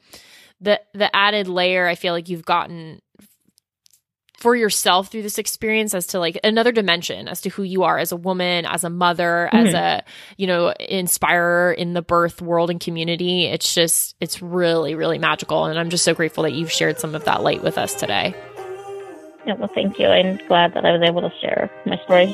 the 0.61 0.79
the 0.93 1.13
added 1.15 1.47
layer 1.47 1.87
I 1.87 1.95
feel 1.95 2.13
like 2.13 2.29
you've 2.29 2.45
gotten 2.45 3.01
for 4.37 4.55
yourself 4.55 5.09
through 5.11 5.21
this 5.21 5.37
experience 5.37 5.93
as 5.93 6.07
to 6.07 6.19
like 6.19 6.39
another 6.43 6.71
dimension 6.71 7.27
as 7.27 7.41
to 7.41 7.49
who 7.49 7.61
you 7.61 7.83
are 7.83 7.99
as 7.99 8.11
a 8.11 8.15
woman, 8.15 8.65
as 8.65 8.83
a 8.83 8.89
mother, 8.89 9.47
as 9.53 9.67
Mhm. 9.75 9.99
a, 9.99 10.03
you 10.35 10.47
know, 10.47 10.73
inspirer 10.79 11.71
in 11.71 11.93
the 11.93 12.01
birth 12.01 12.41
world 12.41 12.71
and 12.71 12.79
community. 12.79 13.45
It's 13.45 13.75
just, 13.75 14.15
it's 14.19 14.41
really, 14.41 14.95
really 14.95 15.19
magical. 15.19 15.65
And 15.65 15.77
I'm 15.77 15.91
just 15.91 16.03
so 16.03 16.15
grateful 16.15 16.41
that 16.43 16.53
you've 16.53 16.71
shared 16.71 16.99
some 16.99 17.13
of 17.13 17.23
that 17.25 17.43
light 17.43 17.61
with 17.61 17.77
us 17.77 17.93
today. 17.93 18.33
Yeah, 19.45 19.53
well, 19.59 19.69
thank 19.75 19.99
you. 19.99 20.07
I'm 20.07 20.37
glad 20.47 20.73
that 20.73 20.85
I 20.85 20.91
was 20.91 21.03
able 21.07 21.21
to 21.21 21.31
share 21.39 21.69
my 21.85 21.97
story. 22.05 22.33